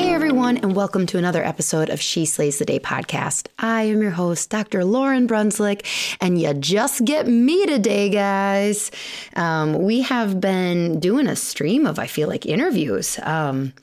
Hey 0.00 0.14
everyone, 0.14 0.56
and 0.56 0.74
welcome 0.74 1.04
to 1.08 1.18
another 1.18 1.44
episode 1.44 1.90
of 1.90 2.00
She 2.00 2.24
Slays 2.24 2.58
the 2.58 2.64
Day 2.64 2.78
podcast. 2.80 3.48
I 3.58 3.82
am 3.82 4.00
your 4.00 4.12
host, 4.12 4.48
Dr. 4.48 4.80
Lauryn 4.80 5.26
Brunswick, 5.26 5.86
and 6.22 6.40
you 6.40 6.54
just 6.54 7.04
get 7.04 7.26
me 7.28 7.66
today, 7.66 8.08
guys. 8.08 8.90
Um, 9.36 9.82
we 9.82 10.00
have 10.00 10.40
been 10.40 11.00
doing 11.00 11.26
a 11.26 11.36
stream 11.36 11.86
of, 11.86 11.98
I 11.98 12.06
feel 12.06 12.28
like, 12.28 12.46
interviews. 12.46 13.18
Um, 13.22 13.74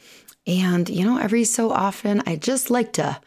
and, 0.48 0.90
you 0.90 1.06
know, 1.06 1.20
every 1.20 1.44
so 1.44 1.70
often, 1.70 2.24
I 2.26 2.36
just 2.36 2.72
like 2.72 2.94
to 2.94 3.20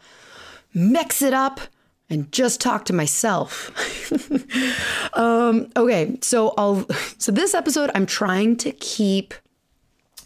mix 0.73 1.21
it 1.21 1.33
up 1.33 1.61
and 2.09 2.29
just 2.33 2.59
talk 2.59 2.83
to 2.85 2.93
myself. 2.93 3.71
um, 5.13 5.71
okay, 5.77 6.17
so 6.21 6.53
I'll 6.57 6.85
so 7.17 7.31
this 7.31 7.53
episode 7.53 7.89
I'm 7.95 8.05
trying 8.05 8.57
to 8.57 8.73
keep 8.73 9.33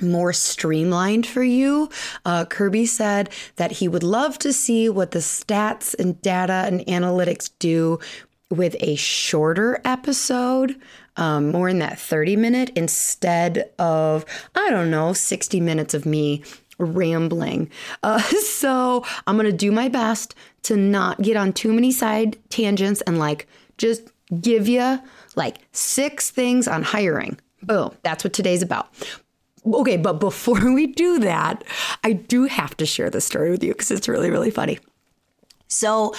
more 0.02 0.34
streamlined 0.34 1.26
for 1.26 1.44
you. 1.44 1.90
Uh, 2.26 2.46
Kirby 2.46 2.86
said 2.86 3.30
that 3.56 3.72
he 3.74 3.88
would 3.88 4.04
love 4.04 4.38
to 4.40 4.54
see 4.54 4.90
what 4.90 5.12
the 5.12 5.20
stats 5.20 5.96
and 5.98 6.22
data 6.22 6.64
and 6.68 6.82
analytics 6.82 7.50
do 7.60 8.00
with 8.50 8.76
a 8.80 8.96
shorter 8.96 9.82
episode, 9.84 10.80
um, 11.18 11.52
more 11.52 11.70
in 11.70 11.80
that 11.80 12.00
30 12.00 12.36
minute 12.36 12.72
instead 12.76 13.72
of, 13.80 14.26
I 14.56 14.70
don't 14.70 14.92
know, 14.92 15.14
60 15.14 15.60
minutes 15.60 15.94
of 15.94 16.06
me 16.06 16.44
rambling. 16.78 17.70
Uh, 18.04 18.20
so 18.22 19.06
I'm 19.28 19.36
going 19.36 19.50
to 19.50 19.58
do 19.58 19.72
my 19.72 19.90
best 19.90 20.36
to 20.64 20.76
not 20.76 21.22
get 21.22 21.38
on 21.38 21.54
too 21.54 21.74
many 21.74 21.92
side 21.92 22.38
tangents 22.50 23.02
and 23.02 23.18
like 23.18 23.48
just 23.78 24.09
give 24.42 24.68
you 24.68 25.00
like 25.36 25.58
six 25.72 26.30
things 26.30 26.68
on 26.68 26.84
hiring. 26.84 27.40
Boom, 27.62 27.92
that's 28.03 28.24
what 28.24 28.34
today's 28.34 28.62
about. 28.62 28.90
Okay, 29.66 29.98
but 29.98 30.20
before 30.20 30.74
we 30.74 30.88
do 30.88 31.20
that, 31.20 31.64
I 32.03 32.14
do 32.14 32.46
have 32.46 32.78
to 32.78 32.86
share 32.86 33.09
this 33.09 33.26
story 33.26 33.52
with 33.52 33.64
you 33.64 33.74
because 33.74 33.92
it's 33.92 34.08
really, 34.08 34.30
really 34.30 34.52
funny. 34.52 34.80
So, 35.68 36.14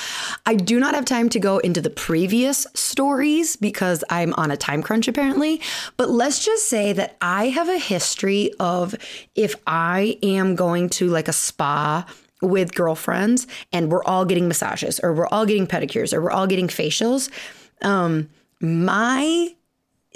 I 0.45 0.55
do 0.55 0.81
not 0.81 0.95
have 0.95 1.05
time 1.05 1.29
to 1.31 1.39
go 1.39 1.59
into 1.59 1.81
the 1.81 1.89
previous 1.89 2.67
stories 2.75 3.55
because 3.55 4.03
I'm 4.11 4.35
on 4.35 4.51
a 4.51 4.56
time 4.56 4.83
crunch 4.83 5.06
apparently. 5.06 5.62
But 5.97 6.11
let's 6.11 6.45
just 6.45 6.69
say 6.69 6.93
that 6.95 7.17
I 7.21 7.49
have 7.49 7.69
a 7.69 7.79
history 7.79 8.51
of 8.59 8.97
if 9.37 9.55
I 9.67 10.19
am 10.23 10.56
going 10.56 10.89
to 10.91 11.09
like 11.09 11.29
a 11.29 11.33
spa 11.33 12.05
with 12.43 12.75
girlfriends 12.75 13.47
and 13.73 13.91
we're 13.91 14.05
all 14.05 14.25
getting 14.25 14.49
massages 14.49 15.01
or 15.01 15.15
we're 15.15 15.29
all 15.29 15.47
getting 15.47 15.67
pedicures 15.67 16.12
or 16.12 16.21
we're 16.21 16.33
all 16.33 16.49
getting 16.49 16.69
facials, 16.69 17.31
um, 17.83 18.29
my 18.61 19.55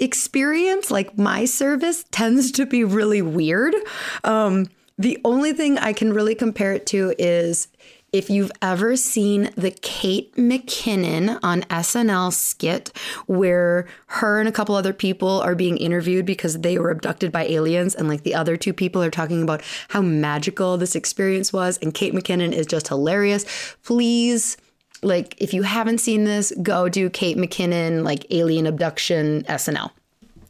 experience, 0.01 0.91
like 0.91 1.17
my 1.17 1.45
service, 1.45 2.03
tends 2.11 2.51
to 2.53 2.65
be 2.65 2.83
really 2.83 3.21
weird. 3.21 3.75
Um, 4.23 4.67
the 4.97 5.19
only 5.23 5.53
thing 5.53 5.77
I 5.77 5.93
can 5.93 6.13
really 6.13 6.35
compare 6.35 6.73
it 6.73 6.85
to 6.87 7.13
is 7.17 7.67
if 8.11 8.29
you've 8.29 8.51
ever 8.61 8.97
seen 8.97 9.51
the 9.55 9.71
Kate 9.71 10.35
McKinnon 10.35 11.39
on 11.41 11.61
SNL 11.63 12.33
skit 12.33 12.91
where 13.25 13.87
her 14.07 14.39
and 14.39 14.49
a 14.49 14.51
couple 14.51 14.75
other 14.75 14.91
people 14.91 15.39
are 15.41 15.55
being 15.55 15.77
interviewed 15.77 16.25
because 16.25 16.59
they 16.59 16.77
were 16.77 16.91
abducted 16.91 17.31
by 17.31 17.45
aliens, 17.45 17.95
and 17.95 18.09
like 18.09 18.23
the 18.23 18.35
other 18.35 18.57
two 18.57 18.73
people 18.73 19.01
are 19.01 19.09
talking 19.09 19.41
about 19.41 19.63
how 19.89 20.01
magical 20.01 20.77
this 20.77 20.95
experience 20.95 21.53
was, 21.53 21.79
and 21.81 21.93
Kate 21.93 22.13
McKinnon 22.13 22.51
is 22.51 22.67
just 22.67 22.89
hilarious. 22.89 23.45
Please 23.83 24.57
like 25.01 25.35
if 25.37 25.53
you 25.53 25.63
haven't 25.63 25.99
seen 25.99 26.23
this, 26.23 26.53
go 26.61 26.89
do 26.89 27.09
Kate 27.09 27.37
McKinnon 27.37 28.03
like 28.03 28.25
alien 28.29 28.67
abduction 28.67 29.43
SNL. 29.43 29.91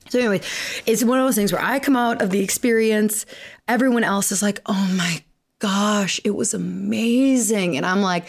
So 0.10 0.20
anyway, 0.20 0.42
it's 0.86 1.04
one 1.04 1.20
of 1.20 1.26
those 1.26 1.36
things 1.36 1.54
where 1.54 1.64
I 1.64 1.80
come 1.80 1.96
out 1.96 2.22
of 2.22 2.32
the 2.32 2.44
experience, 2.44 3.26
everyone 3.68 4.04
else 4.04 4.32
is 4.32 4.42
like, 4.42 4.60
"Oh 4.66 4.94
my 4.98 5.24
gosh, 5.60 6.20
it 6.26 6.32
was 6.32 6.54
amazing." 6.54 7.78
And 7.78 7.86
I'm 7.86 8.02
like, 8.02 8.28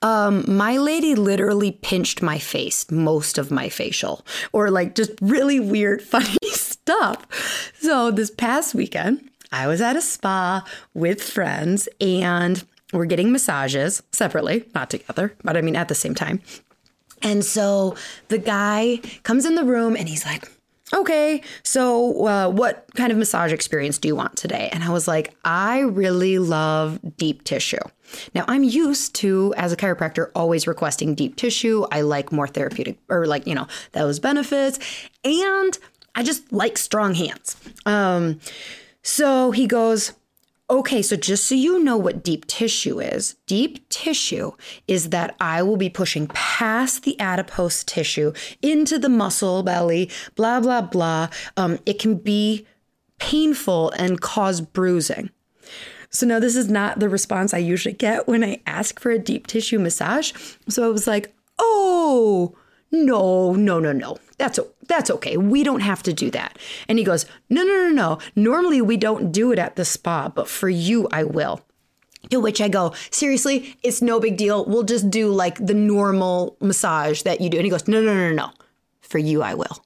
um, 0.00 0.44
my 0.48 0.78
lady 0.78 1.14
literally 1.14 1.72
pinched 1.72 2.22
my 2.22 2.38
face, 2.38 2.90
most 2.90 3.36
of 3.36 3.50
my 3.50 3.68
facial, 3.68 4.24
or 4.52 4.70
like 4.70 4.94
just 4.94 5.12
really 5.20 5.60
weird, 5.60 6.00
funny 6.14 6.36
stuff. 6.50 7.72
So 7.78 8.10
this 8.10 8.30
past 8.30 8.74
weekend, 8.74 9.28
I 9.52 9.66
was 9.66 9.80
at 9.80 9.96
a 9.96 10.00
spa 10.00 10.64
with 10.94 11.22
friends 11.22 11.88
and 12.00 12.64
we're 12.92 13.06
getting 13.06 13.32
massages 13.32 14.02
separately, 14.12 14.64
not 14.74 14.90
together, 14.90 15.34
but 15.44 15.56
I 15.56 15.60
mean 15.60 15.76
at 15.76 15.88
the 15.88 15.94
same 15.94 16.14
time. 16.14 16.40
And 17.22 17.44
so 17.44 17.96
the 18.28 18.38
guy 18.38 19.00
comes 19.24 19.44
in 19.44 19.54
the 19.54 19.64
room 19.64 19.96
and 19.96 20.08
he's 20.08 20.24
like, 20.24 20.48
okay, 20.94 21.42
so 21.62 22.26
uh, 22.26 22.48
what 22.48 22.86
kind 22.94 23.12
of 23.12 23.18
massage 23.18 23.52
experience 23.52 23.98
do 23.98 24.08
you 24.08 24.16
want 24.16 24.36
today? 24.36 24.70
And 24.72 24.82
I 24.82 24.90
was 24.90 25.06
like, 25.06 25.34
I 25.44 25.80
really 25.80 26.38
love 26.38 26.98
deep 27.16 27.44
tissue. 27.44 27.76
Now, 28.34 28.44
I'm 28.48 28.64
used 28.64 29.14
to, 29.16 29.52
as 29.58 29.70
a 29.70 29.76
chiropractor, 29.76 30.30
always 30.34 30.66
requesting 30.66 31.14
deep 31.14 31.36
tissue. 31.36 31.84
I 31.92 32.00
like 32.00 32.32
more 32.32 32.48
therapeutic, 32.48 32.98
or 33.10 33.26
like, 33.26 33.46
you 33.46 33.54
know, 33.54 33.66
those 33.92 34.18
benefits. 34.18 34.78
And 35.24 35.76
I 36.14 36.22
just 36.22 36.50
like 36.52 36.78
strong 36.78 37.14
hands. 37.14 37.56
Um, 37.84 38.40
so 39.02 39.50
he 39.50 39.66
goes, 39.66 40.14
Okay, 40.70 41.00
so 41.00 41.16
just 41.16 41.46
so 41.46 41.54
you 41.54 41.82
know 41.82 41.96
what 41.96 42.22
deep 42.22 42.46
tissue 42.46 43.00
is, 43.00 43.36
deep 43.46 43.88
tissue 43.88 44.52
is 44.86 45.08
that 45.10 45.34
I 45.40 45.62
will 45.62 45.78
be 45.78 45.88
pushing 45.88 46.26
past 46.26 47.04
the 47.04 47.18
adipose 47.18 47.82
tissue 47.82 48.34
into 48.60 48.98
the 48.98 49.08
muscle 49.08 49.62
belly, 49.62 50.10
blah, 50.34 50.60
blah, 50.60 50.82
blah. 50.82 51.30
Um, 51.56 51.78
it 51.86 51.98
can 51.98 52.16
be 52.16 52.66
painful 53.18 53.90
and 53.92 54.20
cause 54.20 54.60
bruising. 54.60 55.30
So, 56.10 56.26
now 56.26 56.38
this 56.38 56.56
is 56.56 56.68
not 56.68 57.00
the 57.00 57.08
response 57.08 57.54
I 57.54 57.58
usually 57.58 57.94
get 57.94 58.28
when 58.28 58.44
I 58.44 58.60
ask 58.66 59.00
for 59.00 59.10
a 59.10 59.18
deep 59.18 59.46
tissue 59.46 59.78
massage. 59.78 60.32
So 60.68 60.84
I 60.84 60.88
was 60.88 61.06
like, 61.06 61.34
oh, 61.58 62.54
no, 62.90 63.52
no, 63.52 63.78
no, 63.78 63.92
no. 63.92 64.16
That's 64.38 64.58
that's 64.86 65.10
okay. 65.10 65.36
We 65.36 65.62
don't 65.62 65.80
have 65.80 66.02
to 66.04 66.12
do 66.12 66.30
that. 66.30 66.58
And 66.88 66.98
he 66.98 67.04
goes, 67.04 67.26
No, 67.50 67.62
no, 67.62 67.88
no, 67.88 67.90
no. 67.90 68.18
Normally 68.34 68.80
we 68.80 68.96
don't 68.96 69.32
do 69.32 69.52
it 69.52 69.58
at 69.58 69.76
the 69.76 69.84
spa, 69.84 70.28
but 70.28 70.48
for 70.48 70.68
you 70.68 71.08
I 71.12 71.24
will. 71.24 71.60
To 72.30 72.40
which 72.40 72.60
I 72.60 72.68
go, 72.68 72.94
seriously, 73.10 73.76
it's 73.82 74.02
no 74.02 74.20
big 74.20 74.36
deal. 74.36 74.64
We'll 74.64 74.82
just 74.82 75.08
do 75.08 75.30
like 75.32 75.64
the 75.64 75.74
normal 75.74 76.56
massage 76.60 77.22
that 77.22 77.40
you 77.40 77.48
do. 77.48 77.58
And 77.58 77.64
he 77.64 77.70
goes, 77.70 77.88
no, 77.88 78.00
no, 78.00 78.12
no, 78.12 78.32
no. 78.32 78.50
For 79.00 79.18
you, 79.18 79.40
I 79.40 79.54
will. 79.54 79.84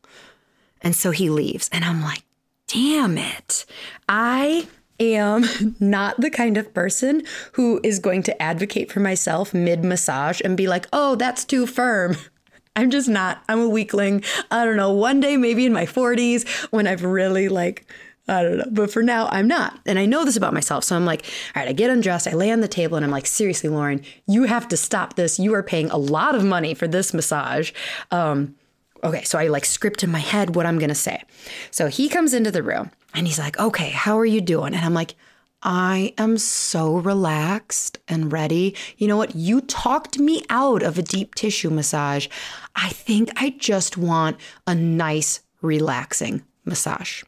And 0.81 0.97
so 0.97 1.11
he 1.13 1.31
leaves. 1.31 1.69
And 1.73 1.85
I'm 1.85 2.03
like, 2.03 2.23
damn 2.67 3.19
it. 3.19 3.65
I 4.09 4.67
am 4.99 5.45
not 5.81 6.21
the 6.21 6.31
kind 6.31 6.57
of 6.57 6.75
person 6.75 7.23
who 7.53 7.81
is 7.85 7.99
going 7.99 8.23
to 8.25 8.43
advocate 8.43 8.91
for 8.91 9.01
myself 9.01 9.55
mid 9.55 9.85
massage 9.85 10.41
and 10.45 10.57
be 10.57 10.67
like, 10.67 10.87
oh, 10.93 11.15
that's 11.15 11.45
too 11.45 11.67
firm. 11.67 12.17
I'm 12.75 12.91
just 12.91 13.09
not. 13.09 13.43
I'm 13.49 13.61
a 13.61 13.69
weakling. 13.69 14.25
I 14.51 14.65
don't 14.65 14.77
know. 14.77 14.93
One 14.93 15.21
day, 15.21 15.37
maybe 15.37 15.67
in 15.67 15.73
my 15.73 15.85
40s, 15.87 16.49
when 16.73 16.87
I've 16.87 17.05
really 17.05 17.49
like 17.49 17.87
I 18.29 18.43
don't 18.43 18.59
know. 18.59 18.65
But 18.71 18.93
for 18.93 19.03
now, 19.03 19.29
I'm 19.29 19.49
not. 19.49 19.81
And 19.85 19.99
I 19.99 20.07
know 20.07 20.25
this 20.25 20.37
about 20.37 20.55
myself. 20.55 20.85
So 20.85 20.95
I'm 20.95 21.05
like, 21.05 21.25
all 21.55 21.63
right, 21.63 21.69
I 21.69 21.73
get 21.73 21.91
undressed, 21.91 22.29
I 22.29 22.35
lay 22.35 22.53
on 22.53 22.61
the 22.61 22.69
table, 22.69 22.97
and 22.97 23.05
I'm 23.05 23.11
like, 23.11 23.27
seriously, 23.27 23.69
Lauryn, 23.69 24.05
you 24.27 24.45
have 24.45 24.69
to 24.69 24.77
stop 24.77 25.17
this. 25.17 25.39
You 25.39 25.55
are 25.55 25.63
paying 25.63 25.91
a 25.91 25.97
lot 25.97 26.35
of 26.35 26.45
money 26.45 26.75
for 26.75 26.87
this 26.87 27.13
massage. 27.13 27.73
Um, 28.11 28.55
okay, 29.03 29.25
so 29.25 29.39
I 29.39 29.49
like 29.49 29.65
script 29.65 30.05
in 30.05 30.11
my 30.11 30.21
head 30.21 30.55
what 30.55 30.67
I'm 30.67 30.79
going 30.79 30.89
to 30.89 30.95
say. 30.95 31.23
So 31.71 31.89
he 31.89 32.09
comes 32.09 32.33
into 32.33 32.53
the 32.53 32.63
room 32.63 32.91
and 33.13 33.27
he's 33.27 33.39
like, 33.39 33.59
okay, 33.59 33.91
how 33.91 34.19
are 34.19 34.25
you 34.25 34.41
doing? 34.41 34.75
And 34.75 34.85
I'm 34.85 34.95
like, 34.95 35.17
I 35.63 36.13
am 36.19 36.39
so 36.39 36.97
relaxed 36.97 37.99
and 38.09 38.33
ready. 38.33 38.75
You 38.97 39.07
know 39.07 39.17
what? 39.17 39.37
You 39.37 39.61
talked 39.61 40.19
me 40.19 40.45
out 40.51 40.83
of 40.83 40.99
a 40.99 41.03
deep 41.03 41.35
tissue 41.35 41.71
massage. 41.71 42.29
I 42.75 42.89
think 42.89 43.31
I 43.37 43.51
just 43.51 43.97
want 43.97 44.39
a 44.67 44.75
nice, 44.75 45.41
relaxing 45.61 46.43
massage. 46.65 47.23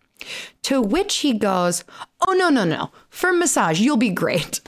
To 0.62 0.80
which 0.80 1.16
he 1.16 1.34
goes, 1.34 1.84
Oh, 2.26 2.32
no, 2.32 2.48
no, 2.48 2.64
no. 2.64 2.90
For 3.08 3.32
massage, 3.32 3.80
you'll 3.80 3.96
be 3.96 4.10
great. 4.10 4.60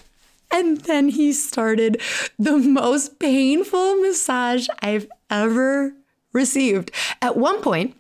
And 0.51 0.79
then 0.83 1.09
he 1.09 1.33
started 1.33 2.01
the 2.39 2.57
most 2.57 3.19
painful 3.19 3.97
massage 3.97 4.69
I've 4.81 5.09
ever 5.29 5.93
received. 6.33 6.93
At 7.21 7.37
one 7.37 7.61
point, 7.63 7.97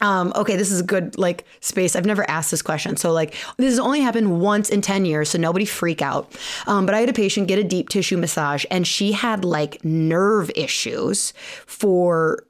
um, 0.00 0.32
okay, 0.36 0.56
this 0.56 0.70
is 0.70 0.80
a 0.80 0.84
good 0.84 1.18
like 1.18 1.44
space. 1.60 1.96
I've 1.96 2.06
never 2.06 2.28
asked 2.30 2.50
this 2.50 2.62
question. 2.62 2.96
So 2.96 3.12
like 3.12 3.34
this 3.56 3.70
has 3.70 3.78
only 3.78 4.00
happened 4.00 4.40
once 4.40 4.70
in 4.70 4.80
10 4.80 5.04
years, 5.04 5.30
so 5.30 5.38
nobody 5.38 5.64
freak 5.64 6.02
out. 6.02 6.32
Um, 6.66 6.86
but 6.86 6.94
I 6.94 7.00
had 7.00 7.08
a 7.08 7.14
patient 7.14 7.48
get 7.48 7.58
a 7.58 7.64
deep 7.64 7.88
tissue 7.88 8.16
massage 8.16 8.64
and 8.70 8.86
she 8.86 9.12
had 9.12 9.44
like 9.44 9.84
nerve 9.84 10.50
issues 10.54 11.32
for 11.66 12.44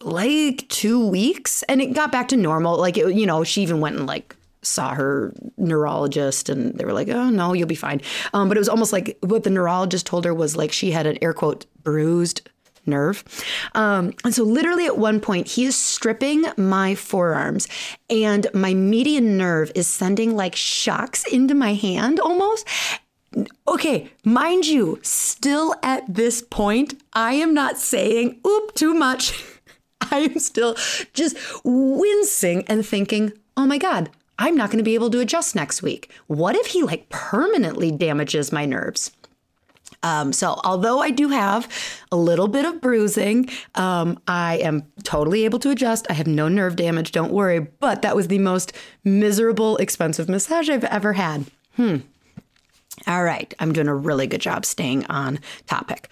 like 0.00 0.68
two 0.68 1.06
weeks 1.06 1.62
and 1.64 1.80
it 1.80 1.94
got 1.94 2.12
back 2.12 2.28
to 2.28 2.36
normal. 2.36 2.76
Like, 2.78 2.96
it, 2.96 3.14
you 3.14 3.26
know, 3.26 3.42
she 3.44 3.62
even 3.62 3.80
went 3.80 3.96
and 3.96 4.06
like 4.06 4.36
saw 4.62 4.94
her 4.94 5.32
neurologist 5.56 6.48
and 6.48 6.74
they 6.74 6.84
were 6.84 6.92
like, 6.92 7.08
oh, 7.08 7.30
no, 7.30 7.52
you'll 7.52 7.68
be 7.68 7.74
fine. 7.74 8.00
Um, 8.32 8.48
but 8.48 8.56
it 8.56 8.60
was 8.60 8.68
almost 8.68 8.92
like 8.92 9.18
what 9.20 9.44
the 9.44 9.50
neurologist 9.50 10.06
told 10.06 10.24
her 10.24 10.34
was 10.34 10.56
like 10.56 10.72
she 10.72 10.90
had 10.90 11.06
an 11.06 11.18
air 11.22 11.32
quote 11.32 11.66
bruised 11.82 12.48
nerve. 12.86 13.24
Um, 13.74 14.12
and 14.24 14.34
so, 14.34 14.44
literally, 14.44 14.86
at 14.86 14.98
one 14.98 15.20
point, 15.20 15.48
he 15.48 15.64
is 15.64 15.76
stripping 15.76 16.44
my 16.56 16.94
forearms, 16.94 17.68
and 18.08 18.46
my 18.54 18.74
median 18.74 19.36
nerve 19.36 19.70
is 19.74 19.86
sending 19.86 20.36
like 20.36 20.56
shocks 20.56 21.24
into 21.24 21.54
my 21.54 21.74
hand 21.74 22.20
almost. 22.20 22.66
Okay, 23.66 24.10
mind 24.24 24.66
you, 24.66 25.00
still 25.02 25.74
at 25.82 26.02
this 26.12 26.42
point, 26.42 27.02
I 27.12 27.34
am 27.34 27.52
not 27.52 27.78
saying, 27.78 28.40
oop, 28.46 28.74
too 28.74 28.94
much. 28.94 29.42
I 30.12 30.18
am 30.18 30.38
still 30.38 30.76
just 31.14 31.36
wincing 31.64 32.64
and 32.68 32.86
thinking, 32.86 33.32
oh 33.56 33.66
my 33.66 33.78
God, 33.78 34.10
I'm 34.38 34.56
not 34.56 34.70
going 34.70 34.78
to 34.78 34.84
be 34.84 34.94
able 34.94 35.10
to 35.10 35.20
adjust 35.20 35.54
next 35.54 35.82
week. 35.82 36.10
What 36.26 36.56
if 36.56 36.66
he 36.66 36.82
like 36.82 37.08
permanently 37.08 37.90
damages 37.90 38.52
my 38.52 38.64
nerves? 38.64 39.12
Um, 40.04 40.32
so, 40.32 40.60
although 40.64 41.00
I 41.00 41.10
do 41.10 41.30
have 41.30 41.66
a 42.12 42.16
little 42.16 42.46
bit 42.46 42.66
of 42.66 42.80
bruising, 42.80 43.48
um, 43.74 44.20
I 44.28 44.58
am 44.58 44.84
totally 45.02 45.46
able 45.46 45.58
to 45.60 45.70
adjust. 45.70 46.06
I 46.10 46.12
have 46.12 46.26
no 46.26 46.46
nerve 46.46 46.76
damage, 46.76 47.10
don't 47.10 47.32
worry. 47.32 47.58
But 47.58 48.02
that 48.02 48.14
was 48.14 48.28
the 48.28 48.38
most 48.38 48.72
miserable, 49.02 49.78
expensive 49.78 50.28
massage 50.28 50.68
I've 50.68 50.84
ever 50.84 51.14
had. 51.14 51.46
Hmm. 51.76 51.96
All 53.06 53.24
right, 53.24 53.52
I'm 53.58 53.72
doing 53.72 53.88
a 53.88 53.94
really 53.94 54.26
good 54.26 54.40
job 54.40 54.64
staying 54.64 55.06
on 55.06 55.40
topic. 55.66 56.10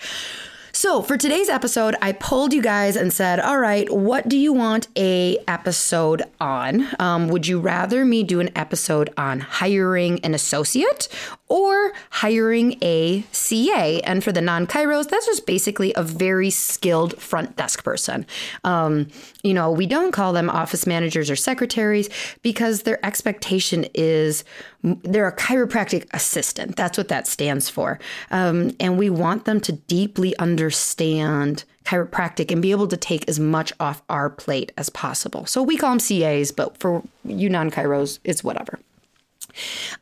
So 0.75 1.03
for 1.03 1.19
today's 1.19 1.51
episode, 1.51 1.97
I 2.01 2.13
pulled 2.13 2.55
you 2.55 2.63
guys 2.63 2.97
and 2.97 3.13
said, 3.13 3.39
"All 3.39 3.59
right, 3.59 3.93
what 3.93 4.27
do 4.27 4.39
you 4.39 4.55
want 4.55 4.89
a 4.97 5.37
episode 5.47 6.23
on? 6.41 6.89
Um, 6.99 7.29
would 7.29 7.47
you 7.47 7.61
rather 7.61 8.07
me 8.07 8.23
do 8.23 8.41
an 8.41 8.49
episode 8.57 9.13
on 9.19 9.41
hiring 9.41 10.19
an 10.21 10.33
associate 10.33 11.09
or 11.47 11.93
hiring 12.09 12.79
a 12.81 13.23
CA?" 13.33 14.01
And 14.01 14.25
for 14.25 14.33
the 14.33 14.41
non-chiros, 14.41 15.11
that's 15.11 15.27
just 15.27 15.45
basically 15.45 15.93
a 15.95 16.03
very 16.03 16.49
skilled 16.49 17.21
front 17.21 17.55
desk 17.55 17.85
person. 17.85 18.25
Um, 18.65 19.09
you 19.43 19.53
know, 19.53 19.71
we 19.71 19.87
don't 19.87 20.11
call 20.11 20.33
them 20.33 20.49
office 20.49 20.87
managers 20.87 21.31
or 21.31 21.37
secretaries 21.37 22.09
because 22.41 22.85
their 22.85 23.05
expectation 23.05 23.85
is 23.93 24.43
they're 24.83 25.29
a 25.29 25.37
chiropractic 25.37 26.07
assistant. 26.13 26.77
That's 26.77 26.99
what 26.99 27.09
that 27.09 27.27
stands 27.27 27.69
for. 27.69 27.99
Um, 28.31 28.75
and 28.81 28.99
we 28.99 29.11
want 29.11 29.45
them 29.45 29.61
to 29.61 29.73
deeply 29.73 30.37
understand 30.39 31.65
chiropractic 31.85 32.51
and 32.51 32.63
be 32.63 32.71
able 32.71 32.89
to 32.89 32.97
take 32.97 33.29
as 33.29 33.39
much 33.39 33.73
off 33.81 34.03
our 34.09 34.31
plate 34.31 34.73
as 34.77 34.89
possible. 34.91 35.47
So 35.47 35.63
we 35.63 35.77
call 35.77 35.91
them 35.91 35.99
CAs, 36.01 36.53
but 36.53 36.77
for 36.79 37.03
you 37.25 37.49
non 37.49 37.71
chiros, 37.71 38.19
it's 38.25 38.43
whatever. 38.43 38.79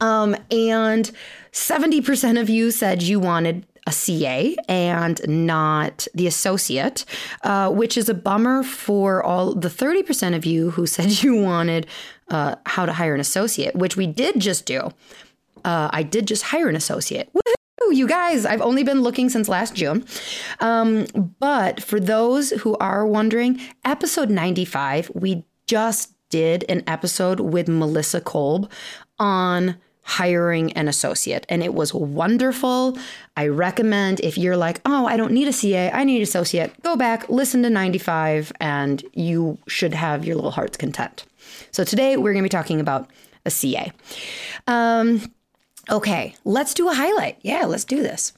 Um, 0.00 0.36
and 0.50 1.10
70% 1.52 2.40
of 2.40 2.48
you 2.48 2.70
said 2.70 3.02
you 3.02 3.18
wanted 3.18 3.66
a 3.86 3.92
CA 3.92 4.56
and 4.68 5.20
not 5.26 6.06
the 6.14 6.26
associate, 6.26 7.04
uh, 7.42 7.70
which 7.70 7.96
is 7.96 8.08
a 8.08 8.14
bummer 8.14 8.62
for 8.62 9.22
all 9.22 9.54
the 9.54 9.68
30% 9.68 10.36
of 10.36 10.44
you 10.44 10.70
who 10.70 10.86
said 10.86 11.10
you 11.22 11.34
wanted 11.34 11.86
uh, 12.30 12.56
how 12.66 12.86
to 12.86 12.92
hire 12.92 13.14
an 13.14 13.20
associate, 13.20 13.74
which 13.74 13.96
we 13.96 14.06
did 14.06 14.40
just 14.40 14.66
do. 14.66 14.90
Uh, 15.64 15.90
I 15.92 16.02
did 16.02 16.26
just 16.26 16.44
hire 16.44 16.68
an 16.68 16.76
associate. 16.76 17.28
Woo-hoo, 17.34 17.94
you 17.94 18.06
guys, 18.06 18.46
I've 18.46 18.62
only 18.62 18.82
been 18.82 19.02
looking 19.02 19.28
since 19.28 19.48
last 19.48 19.74
June. 19.74 20.04
Um, 20.60 21.06
but 21.38 21.82
for 21.82 22.00
those 22.00 22.50
who 22.50 22.76
are 22.78 23.06
wondering, 23.06 23.60
episode 23.84 24.30
95, 24.30 25.10
we 25.14 25.44
just 25.66 26.14
did 26.30 26.64
an 26.68 26.82
episode 26.86 27.40
with 27.40 27.68
Melissa 27.68 28.20
Kolb 28.20 28.70
on 29.18 29.76
hiring 30.02 30.72
an 30.72 30.88
associate. 30.88 31.46
And 31.48 31.62
it 31.62 31.74
was 31.74 31.94
wonderful. 31.94 32.98
I 33.36 33.46
recommend 33.48 34.20
if 34.20 34.36
you're 34.36 34.56
like, 34.56 34.80
oh, 34.84 35.06
I 35.06 35.16
don't 35.16 35.32
need 35.32 35.48
a 35.48 35.52
CA, 35.52 35.90
I 35.92 36.04
need 36.04 36.22
associate, 36.22 36.82
go 36.82 36.96
back, 36.96 37.28
listen 37.28 37.62
to 37.62 37.70
95, 37.70 38.52
and 38.60 39.02
you 39.12 39.58
should 39.68 39.94
have 39.94 40.24
your 40.24 40.36
little 40.36 40.50
heart's 40.50 40.76
content. 40.76 41.24
So 41.70 41.84
today 41.84 42.16
we're 42.16 42.32
going 42.32 42.42
to 42.42 42.46
be 42.46 42.48
talking 42.48 42.80
about 42.80 43.08
a 43.46 43.50
CA. 43.50 43.92
Um, 44.66 45.32
okay, 45.88 46.34
let's 46.44 46.74
do 46.74 46.88
a 46.88 46.94
highlight. 46.94 47.38
Yeah, 47.42 47.66
let's 47.66 47.84
do 47.84 48.02
this. 48.02 48.32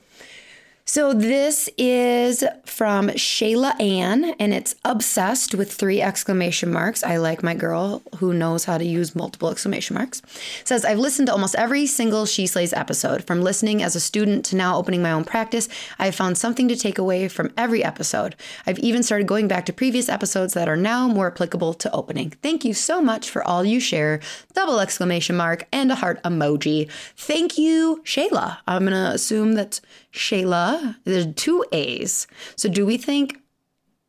So 0.84 1.12
this 1.14 1.68
is 1.78 2.42
from 2.64 3.08
Shayla 3.10 3.80
Ann, 3.80 4.34
and 4.40 4.52
it's 4.52 4.74
obsessed 4.84 5.54
with 5.54 5.72
three 5.72 6.02
exclamation 6.02 6.72
marks. 6.72 7.04
I 7.04 7.18
like 7.18 7.42
my 7.42 7.54
girl 7.54 8.02
who 8.16 8.34
knows 8.34 8.64
how 8.64 8.78
to 8.78 8.84
use 8.84 9.14
multiple 9.14 9.48
exclamation 9.48 9.94
marks. 9.94 10.20
It 10.60 10.68
says 10.68 10.84
I've 10.84 10.98
listened 10.98 11.28
to 11.28 11.32
almost 11.32 11.54
every 11.54 11.86
single 11.86 12.26
She 12.26 12.48
Slays 12.48 12.72
episode. 12.72 13.24
From 13.24 13.42
listening 13.42 13.80
as 13.80 13.94
a 13.94 14.00
student 14.00 14.44
to 14.46 14.56
now 14.56 14.76
opening 14.76 15.02
my 15.02 15.12
own 15.12 15.24
practice, 15.24 15.68
I 16.00 16.06
have 16.06 16.16
found 16.16 16.36
something 16.36 16.66
to 16.66 16.76
take 16.76 16.98
away 16.98 17.28
from 17.28 17.52
every 17.56 17.84
episode. 17.84 18.34
I've 18.66 18.80
even 18.80 19.04
started 19.04 19.28
going 19.28 19.46
back 19.46 19.66
to 19.66 19.72
previous 19.72 20.08
episodes 20.08 20.52
that 20.54 20.68
are 20.68 20.76
now 20.76 21.06
more 21.06 21.28
applicable 21.28 21.74
to 21.74 21.92
opening. 21.92 22.30
Thank 22.42 22.64
you 22.64 22.74
so 22.74 23.00
much 23.00 23.30
for 23.30 23.46
all 23.46 23.64
you 23.64 23.78
share. 23.78 24.20
Double 24.52 24.80
exclamation 24.80 25.36
mark 25.36 25.68
and 25.72 25.92
a 25.92 25.96
heart 25.96 26.20
emoji. 26.24 26.90
Thank 27.16 27.56
you, 27.56 28.02
Shayla. 28.04 28.58
I'm 28.66 28.84
gonna 28.84 29.12
assume 29.14 29.52
that 29.54 29.80
Shayla. 30.12 30.96
There's 31.04 31.32
two 31.34 31.64
A's. 31.72 32.26
So 32.56 32.68
do 32.68 32.84
we 32.84 32.96
think 32.96 33.38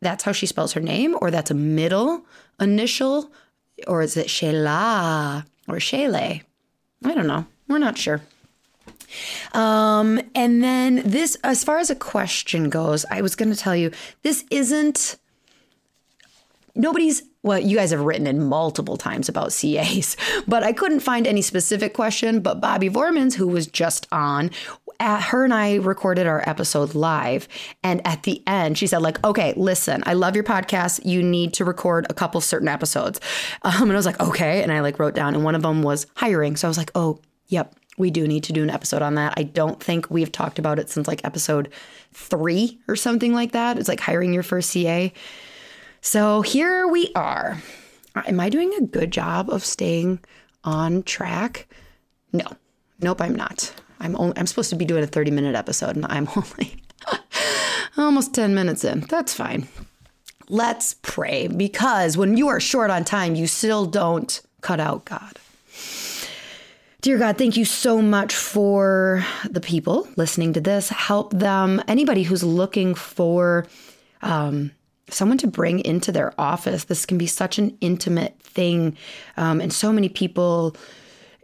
that's 0.01 0.23
how 0.23 0.31
she 0.31 0.45
spells 0.45 0.73
her 0.73 0.81
name, 0.81 1.15
or 1.21 1.31
that's 1.31 1.51
a 1.51 1.55
middle 1.55 2.25
initial, 2.59 3.31
or 3.87 4.01
is 4.01 4.17
it 4.17 4.27
Shayla 4.27 5.45
or 5.67 5.75
Shayle? 5.75 6.41
I 7.05 7.13
don't 7.13 7.27
know. 7.27 7.45
We're 7.67 7.79
not 7.79 7.97
sure. 7.97 8.21
Um, 9.53 10.19
and 10.35 10.63
then 10.63 11.03
this, 11.05 11.37
as 11.43 11.63
far 11.63 11.77
as 11.77 11.89
a 11.89 11.95
question 11.95 12.69
goes, 12.69 13.05
I 13.09 13.21
was 13.21 13.35
going 13.35 13.51
to 13.51 13.57
tell 13.57 13.75
you 13.75 13.91
this 14.23 14.43
isn't. 14.49 15.17
Nobody's 16.75 17.21
well, 17.43 17.59
you 17.59 17.75
guys 17.75 17.91
have 17.91 17.99
written 17.99 18.25
in 18.25 18.41
multiple 18.41 18.95
times 18.95 19.27
about 19.27 19.51
CAs, 19.51 20.15
but 20.47 20.63
I 20.63 20.71
couldn't 20.71 21.01
find 21.01 21.27
any 21.27 21.41
specific 21.41 21.93
question. 21.93 22.39
But 22.39 22.61
Bobby 22.61 22.89
Vormans, 22.89 23.35
who 23.35 23.47
was 23.47 23.67
just 23.67 24.07
on, 24.11 24.49
at, 25.03 25.21
her 25.21 25.43
and 25.43 25.53
I 25.53 25.75
recorded 25.75 26.25
our 26.25 26.47
episode 26.47 26.95
live. 26.95 27.47
And 27.83 28.05
at 28.07 28.23
the 28.23 28.41
end, 28.47 28.77
she 28.77 28.87
said, 28.87 29.01
like, 29.01 29.23
okay, 29.23 29.53
listen, 29.57 30.01
I 30.05 30.13
love 30.13 30.35
your 30.35 30.43
podcast. 30.43 31.05
You 31.05 31.21
need 31.21 31.53
to 31.55 31.65
record 31.65 32.07
a 32.09 32.13
couple 32.13 32.41
certain 32.41 32.67
episodes. 32.67 33.19
Um, 33.65 33.83
and 33.83 33.93
I 33.93 33.95
was 33.95 34.05
like, 34.05 34.19
okay. 34.19 34.61
And 34.61 34.71
I 34.71 34.81
like 34.81 34.99
wrote 34.99 35.15
down, 35.15 35.35
and 35.35 35.43
one 35.43 35.55
of 35.55 35.61
them 35.61 35.83
was 35.83 36.05
hiring. 36.15 36.55
So 36.55 36.67
I 36.67 36.69
was 36.69 36.77
like, 36.77 36.91
oh, 36.95 37.19
yep, 37.47 37.75
we 37.97 38.11
do 38.11 38.27
need 38.27 38.43
to 38.45 38.53
do 38.53 38.63
an 38.63 38.69
episode 38.69 39.01
on 39.01 39.15
that. 39.15 39.33
I 39.37 39.43
don't 39.43 39.81
think 39.81 40.09
we've 40.09 40.31
talked 40.31 40.59
about 40.59 40.79
it 40.79 40.89
since 40.89 41.07
like 41.07 41.23
episode 41.23 41.69
three 42.13 42.79
or 42.87 42.95
something 42.95 43.33
like 43.33 43.51
that. 43.51 43.77
It's 43.77 43.87
like 43.87 43.99
hiring 43.99 44.33
your 44.33 44.43
first 44.43 44.69
CA. 44.69 45.13
So 46.01 46.41
here 46.41 46.87
we 46.87 47.11
are. 47.15 47.61
Am 48.15 48.39
I 48.39 48.49
doing 48.49 48.73
a 48.75 48.81
good 48.81 49.11
job 49.11 49.49
of 49.49 49.63
staying 49.63 50.19
on 50.63 51.03
track? 51.03 51.67
No. 52.31 52.45
Nope, 52.99 53.21
I'm 53.21 53.35
not. 53.35 53.73
I'm 54.03 54.15
only, 54.17 54.37
I'm 54.37 54.45
supposed 54.45 54.69
to 54.69 54.75
be 54.75 54.85
doing 54.85 55.03
a 55.03 55.07
30 55.07 55.31
minute 55.31 55.55
episode 55.55 55.95
and 55.95 56.05
I'm 56.07 56.27
only 56.35 56.83
almost 57.97 58.33
10 58.33 58.53
minutes 58.53 58.83
in. 58.83 59.01
That's 59.01 59.33
fine. 59.33 59.67
Let's 60.49 60.95
pray 61.01 61.47
because 61.47 62.17
when 62.17 62.37
you 62.37 62.49
are 62.49 62.59
short 62.59 62.89
on 62.89 63.05
time, 63.05 63.35
you 63.35 63.47
still 63.47 63.85
don't 63.85 64.41
cut 64.61 64.79
out 64.79 65.05
God. 65.05 65.39
Dear 67.01 67.17
God, 67.17 67.37
thank 67.37 67.57
you 67.57 67.65
so 67.65 68.01
much 68.01 68.33
for 68.33 69.25
the 69.49 69.59
people 69.59 70.07
listening 70.15 70.53
to 70.53 70.61
this. 70.61 70.89
Help 70.89 71.33
them, 71.33 71.81
anybody 71.87 72.23
who's 72.23 72.43
looking 72.43 72.95
for 72.95 73.67
um, 74.21 74.71
someone 75.09 75.37
to 75.39 75.47
bring 75.47 75.79
into 75.79 76.11
their 76.11 76.33
office. 76.39 76.85
This 76.85 77.05
can 77.05 77.17
be 77.17 77.27
such 77.27 77.57
an 77.57 77.77
intimate 77.81 78.39
thing. 78.39 78.97
Um, 79.35 79.59
and 79.59 79.73
so 79.73 79.91
many 79.91 80.07
people, 80.07 80.75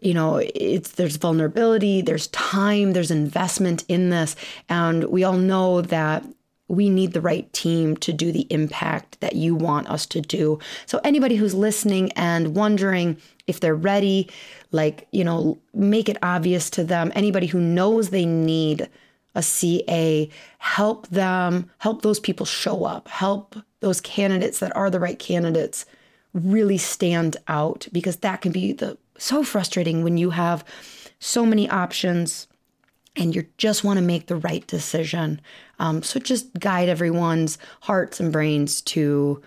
you 0.01 0.13
know, 0.13 0.41
it's 0.55 0.91
there's 0.91 1.17
vulnerability, 1.17 2.01
there's 2.01 2.27
time, 2.27 2.93
there's 2.93 3.11
investment 3.11 3.83
in 3.87 4.09
this. 4.09 4.35
And 4.69 5.05
we 5.05 5.23
all 5.23 5.37
know 5.37 5.81
that 5.81 6.23
we 6.67 6.89
need 6.89 7.13
the 7.13 7.21
right 7.21 7.51
team 7.51 7.97
to 7.97 8.13
do 8.13 8.31
the 8.31 8.45
impact 8.51 9.19
that 9.21 9.35
you 9.35 9.55
want 9.55 9.89
us 9.89 10.05
to 10.05 10.21
do. 10.21 10.59
So, 10.85 11.01
anybody 11.03 11.35
who's 11.35 11.55
listening 11.55 12.11
and 12.13 12.55
wondering 12.55 13.17
if 13.47 13.59
they're 13.59 13.75
ready, 13.75 14.29
like, 14.71 15.07
you 15.11 15.23
know, 15.23 15.57
make 15.73 16.07
it 16.07 16.17
obvious 16.21 16.69
to 16.71 16.83
them. 16.83 17.11
Anybody 17.15 17.47
who 17.47 17.59
knows 17.59 18.09
they 18.09 18.25
need 18.25 18.87
a 19.35 19.41
CA, 19.41 20.29
help 20.59 21.07
them, 21.07 21.69
help 21.79 22.03
those 22.03 22.19
people 22.19 22.45
show 22.45 22.85
up, 22.85 23.07
help 23.07 23.55
those 23.79 24.01
candidates 24.01 24.59
that 24.59 24.75
are 24.75 24.89
the 24.89 24.99
right 24.99 25.17
candidates 25.17 25.85
really 26.33 26.77
stand 26.77 27.37
out 27.47 27.87
because 27.91 28.17
that 28.17 28.41
can 28.41 28.51
be 28.51 28.73
the 28.73 28.97
so 29.17 29.43
frustrating 29.43 30.03
when 30.03 30.17
you 30.17 30.29
have 30.29 30.63
so 31.19 31.45
many 31.45 31.69
options 31.69 32.47
and 33.15 33.35
you 33.35 33.45
just 33.57 33.83
want 33.83 33.97
to 33.97 34.05
make 34.05 34.27
the 34.27 34.37
right 34.37 34.65
decision. 34.67 35.41
Um, 35.79 36.03
so 36.03 36.19
just 36.19 36.53
guide 36.59 36.89
everyone's 36.89 37.57
hearts 37.81 38.19
and 38.19 38.31
brains 38.31 38.81
to 38.83 39.41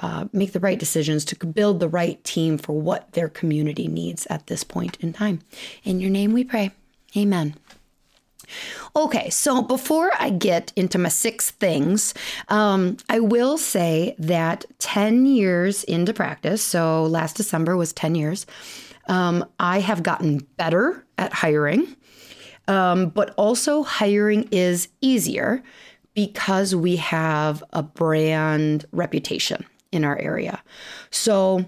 uh, 0.00 0.26
make 0.32 0.52
the 0.52 0.60
right 0.60 0.78
decisions, 0.78 1.24
to 1.26 1.46
build 1.46 1.80
the 1.80 1.88
right 1.88 2.22
team 2.24 2.56
for 2.56 2.72
what 2.72 3.12
their 3.12 3.28
community 3.28 3.88
needs 3.88 4.26
at 4.30 4.46
this 4.46 4.64
point 4.64 4.96
in 5.00 5.12
time. 5.12 5.40
In 5.84 6.00
your 6.00 6.10
name 6.10 6.32
we 6.32 6.44
pray. 6.44 6.70
Amen. 7.16 7.54
Okay, 8.96 9.30
so 9.30 9.62
before 9.62 10.10
I 10.18 10.30
get 10.30 10.72
into 10.76 10.98
my 10.98 11.08
six 11.08 11.50
things, 11.50 12.14
um, 12.48 12.96
I 13.08 13.20
will 13.20 13.58
say 13.58 14.14
that 14.18 14.64
10 14.78 15.26
years 15.26 15.84
into 15.84 16.12
practice, 16.12 16.62
so 16.62 17.04
last 17.04 17.36
December 17.36 17.76
was 17.76 17.92
10 17.92 18.14
years, 18.14 18.46
um, 19.08 19.44
I 19.58 19.80
have 19.80 20.02
gotten 20.02 20.38
better 20.56 21.04
at 21.16 21.32
hiring, 21.32 21.96
um, 22.66 23.08
but 23.08 23.34
also 23.36 23.82
hiring 23.82 24.48
is 24.50 24.88
easier 25.00 25.62
because 26.14 26.74
we 26.74 26.96
have 26.96 27.62
a 27.72 27.82
brand 27.82 28.84
reputation 28.92 29.64
in 29.92 30.04
our 30.04 30.18
area. 30.18 30.62
So 31.10 31.64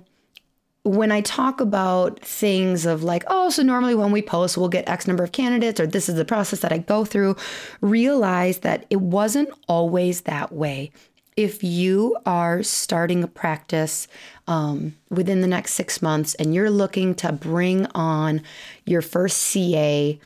when 0.90 1.12
I 1.12 1.20
talk 1.20 1.60
about 1.60 2.18
things 2.18 2.84
of 2.84 3.04
like, 3.04 3.22
oh, 3.28 3.48
so 3.50 3.62
normally 3.62 3.94
when 3.94 4.10
we 4.10 4.22
post, 4.22 4.58
we'll 4.58 4.68
get 4.68 4.88
X 4.88 5.06
number 5.06 5.22
of 5.22 5.30
candidates, 5.30 5.78
or 5.78 5.86
this 5.86 6.08
is 6.08 6.16
the 6.16 6.24
process 6.24 6.60
that 6.60 6.72
I 6.72 6.78
go 6.78 7.04
through, 7.04 7.36
realize 7.80 8.58
that 8.60 8.86
it 8.90 9.00
wasn't 9.00 9.50
always 9.68 10.22
that 10.22 10.52
way. 10.52 10.90
If 11.36 11.62
you 11.62 12.16
are 12.26 12.64
starting 12.64 13.22
a 13.22 13.28
practice 13.28 14.08
um, 14.48 14.96
within 15.10 15.42
the 15.42 15.46
next 15.46 15.74
six 15.74 16.02
months 16.02 16.34
and 16.34 16.54
you're 16.54 16.70
looking 16.70 17.14
to 17.16 17.30
bring 17.30 17.86
on 17.94 18.42
your 18.84 19.00
first 19.00 19.38
CA, 19.38 20.18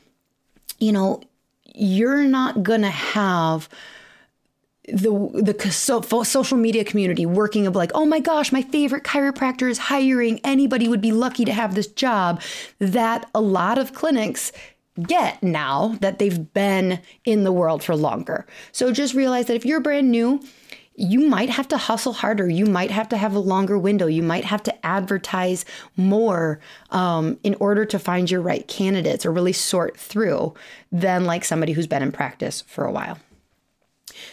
you 0.79 0.91
know, 0.91 1.21
you're 1.75 2.23
not 2.23 2.63
going 2.63 2.81
to 2.81 2.89
have 2.89 3.69
the 4.87 5.11
the 5.33 5.71
so, 5.71 6.01
social 6.01 6.57
media 6.57 6.83
community 6.83 7.25
working 7.25 7.65
of 7.67 7.75
like 7.75 7.91
oh 7.93 8.05
my 8.05 8.19
gosh 8.19 8.51
my 8.51 8.61
favorite 8.61 9.03
chiropractor 9.03 9.69
is 9.69 9.77
hiring 9.77 10.39
anybody 10.43 10.87
would 10.87 11.01
be 11.01 11.11
lucky 11.11 11.45
to 11.45 11.53
have 11.53 11.75
this 11.75 11.87
job 11.87 12.41
that 12.79 13.29
a 13.33 13.41
lot 13.41 13.77
of 13.77 13.93
clinics 13.93 14.51
get 15.07 15.41
now 15.43 15.97
that 16.01 16.19
they've 16.19 16.53
been 16.53 17.01
in 17.25 17.43
the 17.43 17.51
world 17.51 17.83
for 17.83 17.95
longer 17.95 18.45
so 18.71 18.91
just 18.91 19.13
realize 19.13 19.47
that 19.47 19.55
if 19.55 19.65
you're 19.65 19.79
brand 19.79 20.11
new 20.11 20.39
you 20.97 21.27
might 21.27 21.49
have 21.49 21.67
to 21.69 21.77
hustle 21.77 22.13
harder. 22.13 22.49
You 22.49 22.65
might 22.65 22.91
have 22.91 23.09
to 23.09 23.17
have 23.17 23.35
a 23.35 23.39
longer 23.39 23.77
window. 23.77 24.07
You 24.07 24.23
might 24.23 24.45
have 24.45 24.63
to 24.63 24.85
advertise 24.85 25.65
more 25.97 26.59
um, 26.91 27.37
in 27.43 27.55
order 27.59 27.85
to 27.85 27.99
find 27.99 28.31
your 28.31 28.41
right 28.41 28.65
candidates 28.67 29.25
or 29.25 29.31
really 29.31 29.53
sort 29.53 29.97
through 29.97 30.53
than 30.91 31.25
like 31.25 31.43
somebody 31.43 31.73
who's 31.73 31.87
been 31.87 32.01
in 32.01 32.11
practice 32.11 32.61
for 32.61 32.85
a 32.85 32.91
while. 32.91 33.17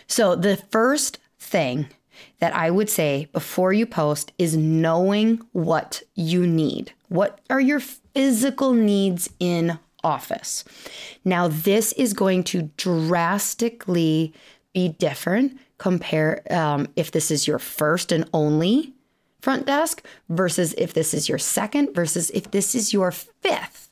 So, 0.07 0.35
the 0.35 0.57
first 0.57 1.19
thing 1.39 1.89
that 2.39 2.55
I 2.55 2.71
would 2.71 2.91
say 2.91 3.29
before 3.33 3.73
you 3.73 3.87
post 3.87 4.33
is 4.39 4.57
knowing 4.57 5.41
what 5.53 6.03
you 6.15 6.47
need. 6.47 6.93
What 7.09 7.41
are 7.51 7.61
your 7.61 7.81
physical 7.81 8.73
needs 8.73 9.31
in 9.41 9.79
office? 10.05 10.65
Now, 11.25 11.49
this 11.49 11.93
is 11.93 12.13
going 12.13 12.45
to 12.45 12.71
drastically 12.77 14.33
be 14.73 14.89
different 14.89 15.59
compare 15.83 16.43
um, 16.49 16.87
if 16.95 17.11
this 17.11 17.29
is 17.29 17.49
your 17.49 17.59
first 17.59 18.13
and 18.13 18.29
only 18.33 18.93
front 19.41 19.67
desk 19.67 20.07
versus 20.29 20.75
if 20.79 20.95
this 20.95 21.13
is 21.13 21.29
your 21.29 21.39
second 21.39 21.93
versus 21.93 22.31
if 22.31 22.53
this 22.53 22.77
is 22.77 22.93
your 22.93 23.11
fifth. 23.11 23.91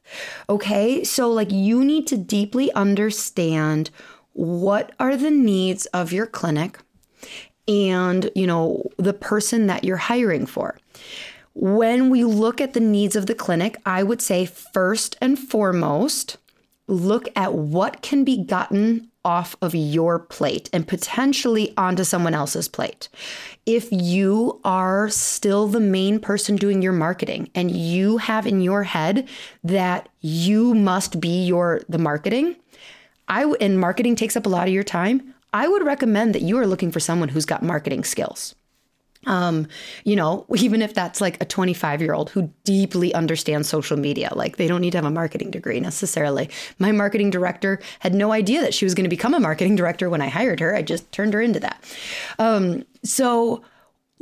Okay, 0.48 1.02
so 1.02 1.28
like 1.28 1.50
you 1.50 1.84
need 1.84 2.06
to 2.06 2.16
deeply 2.16 2.72
understand 2.74 3.90
what 4.32 4.92
are 4.98 5.16
the 5.16 5.30
needs 5.30 5.86
of 5.86 6.12
your 6.12 6.26
clinic 6.26 6.78
and, 7.68 8.30
you 8.34 8.46
know, 8.46 8.82
the 8.96 9.12
person 9.12 9.66
that 9.66 9.84
you're 9.84 9.96
hiring 9.96 10.46
for. 10.46 10.76
When 11.54 12.10
we 12.10 12.24
look 12.24 12.60
at 12.60 12.72
the 12.72 12.80
needs 12.80 13.16
of 13.16 13.26
the 13.26 13.34
clinic, 13.34 13.76
I 13.84 14.02
would 14.02 14.22
say 14.22 14.46
first 14.46 15.16
and 15.20 15.38
foremost, 15.38 16.36
look 16.86 17.28
at 17.36 17.54
what 17.54 18.02
can 18.02 18.24
be 18.24 18.42
gotten 18.44 19.10
off 19.24 19.54
of 19.60 19.74
your 19.74 20.18
plate 20.18 20.70
and 20.72 20.88
potentially 20.88 21.74
onto 21.76 22.04
someone 22.04 22.34
else's 22.34 22.68
plate. 22.68 23.08
If 23.66 23.92
you 23.92 24.60
are 24.64 25.08
still 25.10 25.66
the 25.66 25.80
main 25.80 26.18
person 26.18 26.56
doing 26.56 26.80
your 26.82 26.92
marketing 26.92 27.50
and 27.54 27.70
you 27.70 28.16
have 28.16 28.46
in 28.46 28.60
your 28.60 28.82
head 28.84 29.28
that 29.62 30.08
you 30.20 30.74
must 30.74 31.20
be 31.20 31.44
your 31.44 31.82
the 31.88 31.98
marketing, 31.98 32.56
I 33.30 33.44
and 33.60 33.78
marketing 33.80 34.16
takes 34.16 34.36
up 34.36 34.44
a 34.44 34.50
lot 34.50 34.68
of 34.68 34.74
your 34.74 34.82
time. 34.82 35.34
I 35.52 35.68
would 35.68 35.84
recommend 35.84 36.34
that 36.34 36.42
you 36.42 36.58
are 36.58 36.66
looking 36.66 36.92
for 36.92 37.00
someone 37.00 37.28
who's 37.28 37.46
got 37.46 37.62
marketing 37.62 38.04
skills. 38.04 38.54
Um, 39.26 39.68
you 40.04 40.16
know, 40.16 40.46
even 40.56 40.82
if 40.82 40.94
that's 40.94 41.20
like 41.20 41.40
a 41.42 41.44
25 41.44 42.00
year 42.00 42.12
old 42.12 42.30
who 42.30 42.50
deeply 42.64 43.14
understands 43.14 43.68
social 43.68 43.96
media, 43.96 44.30
like 44.34 44.56
they 44.56 44.66
don't 44.66 44.80
need 44.80 44.92
to 44.92 44.98
have 44.98 45.04
a 45.04 45.10
marketing 45.10 45.50
degree 45.50 45.78
necessarily. 45.78 46.50
My 46.78 46.90
marketing 46.90 47.30
director 47.30 47.80
had 48.00 48.14
no 48.14 48.32
idea 48.32 48.62
that 48.62 48.74
she 48.74 48.84
was 48.84 48.94
going 48.94 49.04
to 49.04 49.10
become 49.10 49.34
a 49.34 49.40
marketing 49.40 49.76
director 49.76 50.10
when 50.10 50.22
I 50.22 50.28
hired 50.28 50.58
her. 50.60 50.74
I 50.74 50.82
just 50.82 51.10
turned 51.12 51.34
her 51.34 51.40
into 51.40 51.60
that. 51.60 51.84
Um, 52.38 52.84
so, 53.04 53.62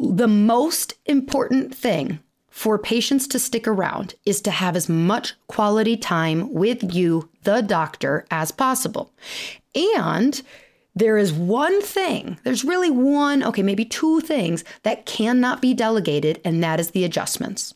the 0.00 0.28
most 0.28 0.94
important 1.06 1.74
thing 1.74 2.20
for 2.58 2.76
patients 2.76 3.28
to 3.28 3.38
stick 3.38 3.68
around 3.68 4.16
is 4.26 4.40
to 4.40 4.50
have 4.50 4.74
as 4.74 4.88
much 4.88 5.34
quality 5.46 5.96
time 5.96 6.52
with 6.52 6.92
you, 6.92 7.28
the 7.44 7.60
doctor, 7.60 8.26
as 8.32 8.50
possible. 8.50 9.12
And 9.76 10.42
there 10.92 11.16
is 11.16 11.32
one 11.32 11.80
thing, 11.80 12.36
there's 12.42 12.64
really 12.64 12.90
one, 12.90 13.44
okay, 13.44 13.62
maybe 13.62 13.84
two 13.84 14.20
things 14.22 14.64
that 14.82 15.06
cannot 15.06 15.62
be 15.62 15.72
delegated, 15.72 16.40
and 16.44 16.60
that 16.64 16.80
is 16.80 16.90
the 16.90 17.04
adjustments. 17.04 17.74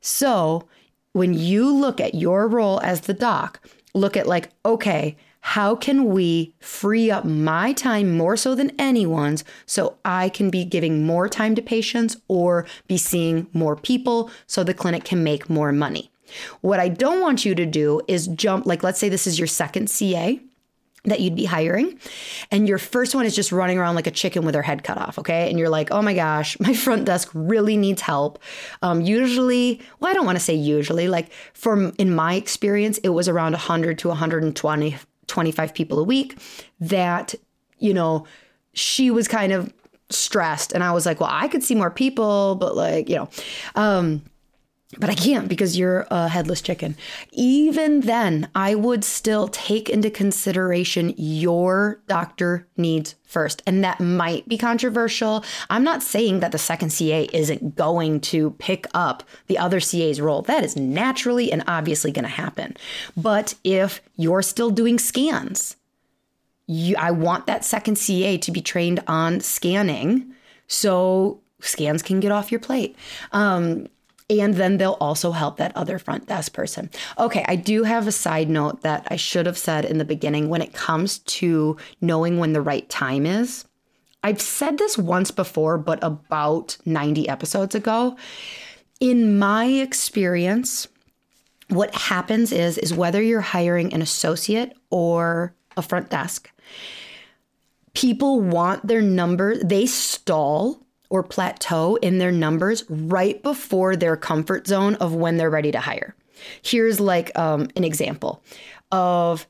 So 0.00 0.66
when 1.12 1.32
you 1.32 1.72
look 1.72 2.00
at 2.00 2.16
your 2.16 2.48
role 2.48 2.80
as 2.80 3.02
the 3.02 3.14
doc, 3.14 3.60
look 3.94 4.16
at 4.16 4.26
like, 4.26 4.50
okay, 4.66 5.16
how 5.48 5.74
can 5.74 6.04
we 6.04 6.52
free 6.60 7.10
up 7.10 7.24
my 7.24 7.72
time 7.72 8.14
more 8.18 8.36
so 8.36 8.54
than 8.54 8.70
anyone's 8.78 9.44
so 9.64 9.96
I 10.04 10.28
can 10.28 10.50
be 10.50 10.62
giving 10.62 11.06
more 11.06 11.26
time 11.26 11.54
to 11.54 11.62
patients 11.62 12.18
or 12.28 12.66
be 12.86 12.98
seeing 12.98 13.46
more 13.54 13.74
people 13.74 14.30
so 14.46 14.62
the 14.62 14.74
clinic 14.74 15.04
can 15.04 15.24
make 15.24 15.48
more 15.48 15.72
money? 15.72 16.10
What 16.60 16.80
I 16.80 16.90
don't 16.90 17.22
want 17.22 17.46
you 17.46 17.54
to 17.54 17.64
do 17.64 18.02
is 18.06 18.26
jump, 18.26 18.66
like, 18.66 18.82
let's 18.82 18.98
say 19.00 19.08
this 19.08 19.26
is 19.26 19.38
your 19.38 19.46
second 19.46 19.88
CA 19.88 20.38
that 21.04 21.20
you'd 21.20 21.36
be 21.36 21.46
hiring 21.46 21.98
and 22.50 22.68
your 22.68 22.76
first 22.76 23.14
one 23.14 23.24
is 23.24 23.34
just 23.34 23.50
running 23.50 23.78
around 23.78 23.94
like 23.94 24.06
a 24.06 24.10
chicken 24.10 24.44
with 24.44 24.54
her 24.54 24.60
head 24.60 24.84
cut 24.84 24.98
off 24.98 25.18
okay 25.18 25.48
and 25.48 25.58
you're 25.58 25.70
like 25.70 25.90
oh 25.92 26.02
my 26.02 26.12
gosh 26.12 26.58
my 26.60 26.74
front 26.74 27.06
desk 27.06 27.30
really 27.32 27.76
needs 27.76 28.02
help 28.02 28.38
um, 28.82 29.00
usually 29.00 29.80
well 30.00 30.10
i 30.10 30.12
don't 30.12 30.26
want 30.26 30.36
to 30.36 30.44
say 30.44 30.52
usually 30.52 31.06
like 31.06 31.30
from 31.54 31.94
in 31.98 32.12
my 32.14 32.34
experience 32.34 32.98
it 32.98 33.10
was 33.10 33.28
around 33.28 33.52
100 33.52 33.96
to 33.96 34.08
120 34.08 34.96
25 35.28 35.74
people 35.74 35.98
a 35.98 36.04
week 36.04 36.38
that, 36.80 37.34
you 37.78 37.94
know, 37.94 38.26
she 38.72 39.10
was 39.10 39.28
kind 39.28 39.52
of 39.52 39.72
stressed. 40.10 40.72
And 40.72 40.82
I 40.82 40.92
was 40.92 41.06
like, 41.06 41.20
well, 41.20 41.30
I 41.32 41.48
could 41.48 41.62
see 41.62 41.74
more 41.74 41.90
people, 41.90 42.56
but 42.56 42.76
like, 42.76 43.08
you 43.08 43.16
know, 43.16 43.28
um, 43.74 44.22
but 44.96 45.10
I 45.10 45.14
can't 45.14 45.48
because 45.48 45.76
you're 45.76 46.06
a 46.10 46.28
headless 46.28 46.62
chicken. 46.62 46.96
Even 47.32 48.00
then, 48.00 48.48
I 48.54 48.74
would 48.74 49.04
still 49.04 49.48
take 49.48 49.90
into 49.90 50.08
consideration 50.08 51.12
your 51.18 52.00
doctor 52.06 52.66
needs 52.78 53.14
first. 53.22 53.62
And 53.66 53.84
that 53.84 54.00
might 54.00 54.48
be 54.48 54.56
controversial. 54.56 55.44
I'm 55.68 55.84
not 55.84 56.02
saying 56.02 56.40
that 56.40 56.52
the 56.52 56.58
second 56.58 56.90
CA 56.90 57.28
isn't 57.34 57.76
going 57.76 58.20
to 58.20 58.52
pick 58.52 58.86
up 58.94 59.24
the 59.46 59.58
other 59.58 59.78
CA's 59.78 60.22
role. 60.22 60.40
That 60.40 60.64
is 60.64 60.74
naturally 60.74 61.52
and 61.52 61.62
obviously 61.66 62.10
going 62.10 62.24
to 62.24 62.30
happen. 62.30 62.74
But 63.14 63.54
if 63.64 64.00
you're 64.16 64.42
still 64.42 64.70
doing 64.70 64.98
scans, 64.98 65.76
you, 66.66 66.96
I 66.96 67.10
want 67.10 67.46
that 67.46 67.64
second 67.64 67.98
CA 67.98 68.38
to 68.38 68.50
be 68.50 68.62
trained 68.62 69.00
on 69.06 69.40
scanning 69.40 70.32
so 70.66 71.40
scans 71.60 72.02
can 72.02 72.20
get 72.20 72.32
off 72.32 72.50
your 72.50 72.60
plate. 72.60 72.96
Um, 73.32 73.88
and 74.30 74.54
then 74.54 74.76
they'll 74.76 74.98
also 75.00 75.32
help 75.32 75.56
that 75.56 75.76
other 75.76 75.98
front 75.98 76.26
desk 76.26 76.52
person. 76.52 76.90
Okay, 77.18 77.44
I 77.48 77.56
do 77.56 77.84
have 77.84 78.06
a 78.06 78.12
side 78.12 78.50
note 78.50 78.82
that 78.82 79.06
I 79.10 79.16
should 79.16 79.46
have 79.46 79.58
said 79.58 79.84
in 79.84 79.98
the 79.98 80.04
beginning 80.04 80.48
when 80.48 80.62
it 80.62 80.74
comes 80.74 81.20
to 81.20 81.76
knowing 82.00 82.38
when 82.38 82.52
the 82.52 82.60
right 82.60 82.88
time 82.88 83.24
is. 83.24 83.64
I've 84.22 84.40
said 84.40 84.78
this 84.78 84.98
once 84.98 85.30
before, 85.30 85.78
but 85.78 86.02
about 86.02 86.76
90 86.84 87.28
episodes 87.28 87.74
ago. 87.74 88.16
In 89.00 89.38
my 89.38 89.66
experience, 89.66 90.88
what 91.68 91.94
happens 91.94 92.52
is 92.52 92.78
is 92.78 92.92
whether 92.92 93.22
you're 93.22 93.40
hiring 93.40 93.92
an 93.94 94.02
associate 94.02 94.76
or 94.90 95.54
a 95.76 95.82
front 95.82 96.10
desk, 96.10 96.50
people 97.94 98.40
want 98.40 98.86
their 98.86 99.02
number, 99.02 99.56
they 99.56 99.86
stall 99.86 100.84
or 101.10 101.22
plateau 101.22 101.96
in 101.96 102.18
their 102.18 102.32
numbers 102.32 102.84
right 102.88 103.42
before 103.42 103.96
their 103.96 104.16
comfort 104.16 104.66
zone 104.66 104.94
of 104.96 105.14
when 105.14 105.36
they're 105.36 105.50
ready 105.50 105.72
to 105.72 105.80
hire. 105.80 106.14
Here's 106.62 107.00
like 107.00 107.36
um, 107.38 107.68
an 107.76 107.84
example 107.84 108.42
of 108.92 109.46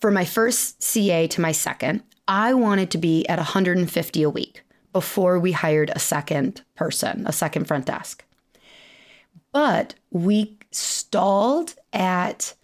for 0.00 0.10
my 0.10 0.24
first 0.24 0.82
CA 0.82 1.26
to 1.28 1.40
my 1.40 1.52
second, 1.52 2.02
I 2.28 2.54
wanted 2.54 2.90
to 2.90 2.98
be 2.98 3.26
at 3.28 3.38
150 3.38 4.22
a 4.22 4.30
week 4.30 4.62
before 4.92 5.38
we 5.38 5.52
hired 5.52 5.90
a 5.90 5.98
second 5.98 6.62
person, 6.74 7.26
a 7.26 7.32
second 7.32 7.66
front 7.66 7.86
desk. 7.86 8.24
But 9.52 9.94
we 10.10 10.58
stalled 10.72 11.74
at 11.92 12.54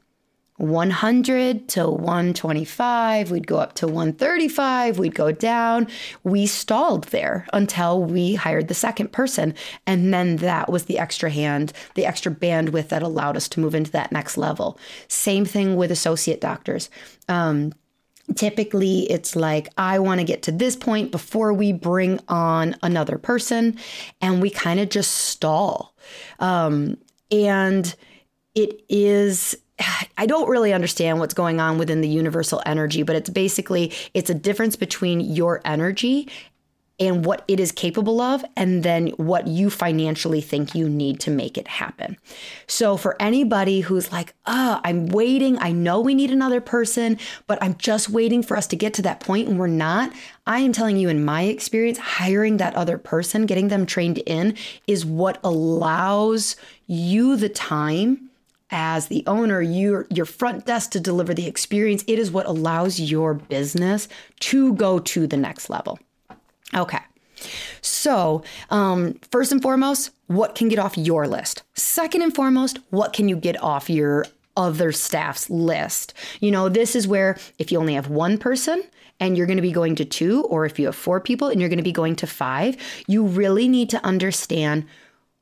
100 0.61 1.69
to 1.71 1.89
125. 1.89 3.31
We'd 3.31 3.47
go 3.47 3.57
up 3.57 3.75
to 3.75 3.87
135. 3.87 4.99
We'd 4.99 5.15
go 5.15 5.33
down. 5.33 5.89
We 6.23 6.47
stalled 6.47 7.05
there 7.05 7.47
until 7.53 8.03
we 8.03 8.35
hired 8.35 8.69
the 8.69 8.75
second 8.75 9.11
person. 9.11 9.55
And 9.87 10.13
then 10.13 10.37
that 10.37 10.71
was 10.71 10.85
the 10.85 10.99
extra 10.99 11.31
hand, 11.31 11.73
the 11.95 12.05
extra 12.05 12.31
bandwidth 12.31 12.89
that 12.89 13.03
allowed 13.03 13.37
us 13.37 13.49
to 13.51 13.61
move 13.61 13.75
into 13.75 13.91
that 13.93 14.13
next 14.13 14.37
level. 14.37 14.79
Same 15.09 15.47
thing 15.47 15.77
with 15.77 15.91
associate 15.91 16.41
doctors. 16.41 16.91
Um, 17.29 17.73
typically 18.37 19.11
it's 19.11 19.35
like 19.35 19.69
i 19.77 19.99
want 19.99 20.21
to 20.21 20.25
get 20.25 20.41
to 20.41 20.53
this 20.53 20.77
point 20.77 21.11
before 21.11 21.53
we 21.53 21.73
bring 21.73 22.21
on 22.29 22.77
another 22.81 23.19
person 23.19 23.77
and 24.21 24.41
we 24.41 24.49
kind 24.49 24.79
of 24.79 24.89
just 24.89 25.11
stall 25.11 25.97
um, 26.39 26.97
and 27.33 27.97
it 28.55 28.85
is 28.89 29.57
I 30.19 30.27
don't 30.27 30.49
really 30.49 30.73
understand 30.73 31.19
what's 31.19 31.35
going 31.35 31.61
on 31.61 31.79
within 31.79 32.01
the 32.01 32.09
universal 32.09 32.63
energy, 32.67 33.03
but 33.03 33.17
it's 33.17 33.31
basically 33.31 33.93
it's 34.15 34.31
a 34.31 34.35
difference 34.35 34.77
between 34.77 35.21
your 35.21 35.61
energy 35.65 36.29
and 37.01 37.25
what 37.25 37.43
it 37.49 37.59
is 37.59 37.73
capable 37.73 38.21
of 38.21 38.45
and 38.57 38.83
then 38.83 39.09
what 39.17 39.47
you 39.47 39.71
financially 39.71 40.43
think 40.43 40.75
you 40.75 40.87
need 40.87 41.19
to 41.21 41.31
make 41.31 41.57
it 41.57 41.67
happen. 41.67 42.19
So 42.67 42.99
for 42.99 43.17
anybody 43.19 43.81
who's 43.81 44.13
like, 44.13 44.35
"Oh, 44.45 44.81
I'm 44.85 45.07
waiting. 45.07 45.59
I 45.61 45.73
know 45.73 45.99
we 46.01 46.15
need 46.15 46.31
another 46.31 46.61
person, 46.61 47.19
but 47.47 47.59
I'm 47.63 47.77
just 47.79 48.11
waiting 48.11 48.43
for 48.43 48.57
us 48.57 48.67
to 48.69 48.77
get 48.77 48.93
to 48.95 49.03
that 49.03 49.21
point 49.21 49.49
and 49.49 49.59
we're 49.59 49.67
not." 49.67 50.13
I 50.47 50.61
am 50.61 50.73
telling 50.73 50.99
you 50.99 51.09
in 51.09 51.25
my 51.25 51.43
experience, 51.45 51.97
hiring 51.97 52.59
that 52.59 52.77
other 52.77 52.99
person, 52.99 53.47
getting 53.47 53.69
them 53.69 53.87
trained 53.87 54.19
in 54.19 54.55
is 54.87 55.07
what 55.07 55.39
allows 55.43 56.57
you 56.87 57.37
the 57.37 57.49
time 57.49 58.30
as 58.71 59.09
the 59.09 59.25
owner, 59.27 59.61
your 59.61 60.07
your 60.11 60.27
front 60.27 60.67
desk 60.67 60.91
to 60.93 61.01
deliver 61.01 61.35
the 61.35 61.47
experience. 61.47 62.05
It 62.07 62.19
is 62.19 62.31
what 62.31 62.47
allows 62.47 63.01
your 63.01 63.35
business 63.35 64.09
to 64.41 64.75
go 64.75 64.99
to 64.99 65.27
the 65.27 65.37
next 65.37 65.71
level. 65.71 65.99
Okay. 66.75 67.01
So, 67.81 68.43
um, 68.71 69.15
first 69.31 69.51
and 69.51 69.63
foremost, 69.63 70.11
what 70.27 70.55
can 70.55 70.69
get 70.69 70.79
off 70.79 70.97
your 70.99 71.27
list? 71.27 71.63
Second 71.75 72.23
and 72.23 72.35
foremost, 72.35 72.79
what 72.91 73.13
can 73.13 73.29
you 73.29 73.37
get 73.37 73.61
off 73.63 73.89
your 73.89 74.27
other 74.57 74.93
staff's 74.93 75.49
list? 75.49 76.13
You 76.41 76.51
know, 76.51 76.69
this 76.69 76.95
is 76.95 77.09
where 77.09 77.39
if 77.59 77.73
you 77.73 77.79
only 77.79 77.95
have 77.95 78.09
one 78.09 78.37
person 78.37 78.83
and 79.19 79.37
you're 79.37 79.47
going 79.47 79.57
to 79.57 79.63
be 79.63 79.73
going 79.73 79.95
to 79.97 80.05
two, 80.05 80.43
or 80.45 80.67
if 80.67 80.79
you 80.79 80.87
have 80.87 80.97
four 80.97 81.21
people 81.21 81.49
and 81.49 81.61
you're 81.61 81.69
going 81.69 81.79
to 81.79 81.83
be 81.83 81.93
going 81.93 82.17
to 82.17 82.27
five, 82.27 82.77
you 83.07 83.25
really 83.25 83.69
need 83.69 83.91
to 83.91 84.05
understand 84.05 84.87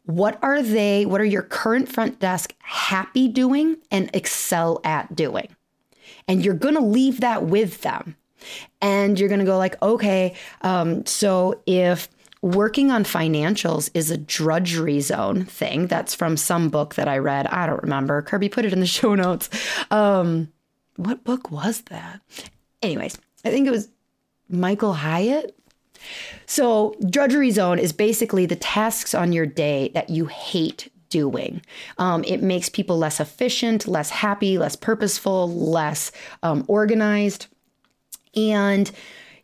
what 0.08 0.38
are 0.40 0.62
they, 0.62 1.04
what 1.04 1.20
are 1.20 1.26
your 1.26 1.42
current 1.42 1.86
front 1.86 2.18
desk 2.18 2.54
happy 2.60 3.28
doing 3.28 3.76
and 3.90 4.08
excel 4.14 4.80
at 4.82 5.14
doing? 5.14 5.54
And 6.26 6.42
you're 6.42 6.54
going 6.54 6.76
to 6.76 6.80
leave 6.80 7.20
that 7.20 7.44
with 7.44 7.82
them. 7.82 8.16
And 8.80 9.20
you're 9.20 9.28
going 9.28 9.40
to 9.40 9.44
go 9.44 9.58
like, 9.58 9.80
okay, 9.82 10.34
um, 10.62 11.04
so 11.04 11.60
if 11.66 12.08
working 12.40 12.90
on 12.90 13.04
financials 13.04 13.90
is 13.92 14.10
a 14.10 14.16
drudgery 14.16 15.00
zone 15.00 15.44
thing, 15.44 15.88
that's 15.88 16.14
from 16.14 16.38
some 16.38 16.70
book 16.70 16.94
that 16.94 17.06
I 17.06 17.18
read. 17.18 17.46
I 17.46 17.66
don't 17.66 17.82
remember. 17.82 18.22
Kirby 18.22 18.48
put 18.48 18.64
it 18.64 18.72
in 18.72 18.80
the 18.80 18.86
show 18.98 19.14
notes. 19.14 19.50
Um, 19.90 20.50
what 20.96 21.22
book 21.22 21.50
was 21.50 21.82
that? 21.82 22.22
Anyways, 22.80 23.18
I 23.44 23.50
think 23.50 23.68
it 23.68 23.72
was 23.72 23.90
Michael 24.48 24.94
Hyatt 24.94 25.57
so, 26.46 26.94
drudgery 27.08 27.50
zone 27.50 27.78
is 27.78 27.92
basically 27.92 28.46
the 28.46 28.56
tasks 28.56 29.14
on 29.14 29.32
your 29.32 29.46
day 29.46 29.90
that 29.94 30.10
you 30.10 30.26
hate 30.26 30.90
doing. 31.08 31.62
Um, 31.98 32.24
it 32.24 32.42
makes 32.42 32.68
people 32.68 32.98
less 32.98 33.20
efficient, 33.20 33.86
less 33.86 34.10
happy, 34.10 34.58
less 34.58 34.76
purposeful, 34.76 35.50
less 35.50 36.12
um, 36.42 36.64
organized. 36.68 37.46
And, 38.36 38.90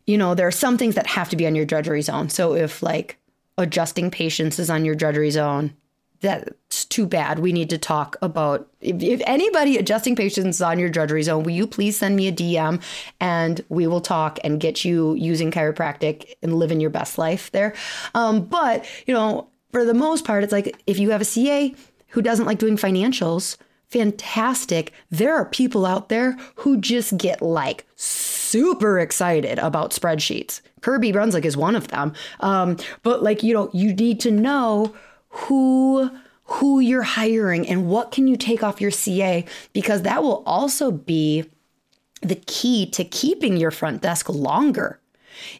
you 0.05 0.17
know, 0.17 0.35
there 0.35 0.47
are 0.47 0.51
some 0.51 0.77
things 0.77 0.95
that 0.95 1.07
have 1.07 1.29
to 1.29 1.35
be 1.35 1.47
on 1.47 1.55
your 1.55 1.65
drudgery 1.65 2.01
zone. 2.01 2.29
So, 2.29 2.53
if 2.55 2.83
like 2.83 3.17
adjusting 3.57 4.11
patients 4.11 4.59
is 4.59 4.69
on 4.69 4.85
your 4.85 4.95
drudgery 4.95 5.31
zone, 5.31 5.75
that's 6.21 6.84
too 6.95 7.05
bad. 7.05 7.39
We 7.39 7.51
need 7.51 7.69
to 7.71 7.77
talk 7.77 8.15
about 8.21 8.69
if, 8.79 9.03
if, 9.03 9.21
anybody 9.25 9.77
adjusting 9.77 10.15
patients 10.15 10.61
on 10.61 10.79
your 10.79 10.87
drudgery 10.87 11.23
zone, 11.23 11.43
will 11.43 11.51
you 11.51 11.67
please 11.67 11.97
send 11.97 12.15
me 12.15 12.29
a 12.29 12.31
DM 12.31 12.81
and 13.19 13.59
we 13.67 13.85
will 13.85 13.99
talk 13.99 14.39
and 14.45 14.61
get 14.61 14.85
you 14.85 15.13
using 15.15 15.51
chiropractic 15.51 16.35
and 16.41 16.55
living 16.55 16.79
your 16.79 16.89
best 16.89 17.17
life 17.17 17.51
there. 17.51 17.75
Um, 18.13 18.45
but, 18.45 18.85
you 19.07 19.13
know, 19.13 19.49
for 19.73 19.83
the 19.83 19.93
most 19.93 20.23
part, 20.23 20.45
it's 20.45 20.53
like 20.53 20.81
if 20.87 20.97
you 20.97 21.09
have 21.09 21.19
a 21.19 21.25
CA 21.25 21.75
who 22.07 22.21
doesn't 22.21 22.45
like 22.45 22.59
doing 22.59 22.77
financials, 22.77 23.57
fantastic. 23.89 24.93
There 25.11 25.35
are 25.35 25.43
people 25.43 25.85
out 25.85 26.07
there 26.07 26.37
who 26.55 26.77
just 26.77 27.17
get 27.17 27.41
like 27.41 27.85
super 27.95 28.99
excited 28.99 29.59
about 29.59 29.91
spreadsheets. 29.91 30.61
Kirby 30.79 31.11
Brunswick 31.11 31.43
is 31.43 31.57
one 31.57 31.75
of 31.75 31.89
them. 31.89 32.13
Um, 32.39 32.77
but 33.03 33.21
like, 33.21 33.43
you 33.43 33.53
know, 33.53 33.69
you 33.73 33.93
need 33.93 34.21
to 34.21 34.31
know 34.31 34.95
who 35.27 36.09
who 36.45 36.79
you're 36.79 37.03
hiring 37.03 37.67
and 37.67 37.87
what 37.87 38.11
can 38.11 38.27
you 38.27 38.35
take 38.35 38.63
off 38.63 38.81
your 38.81 38.91
CA 38.91 39.45
because 39.73 40.03
that 40.03 40.21
will 40.23 40.43
also 40.45 40.91
be 40.91 41.49
the 42.21 42.35
key 42.35 42.85
to 42.85 43.03
keeping 43.03 43.57
your 43.57 43.71
front 43.71 44.01
desk 44.01 44.29
longer 44.29 44.99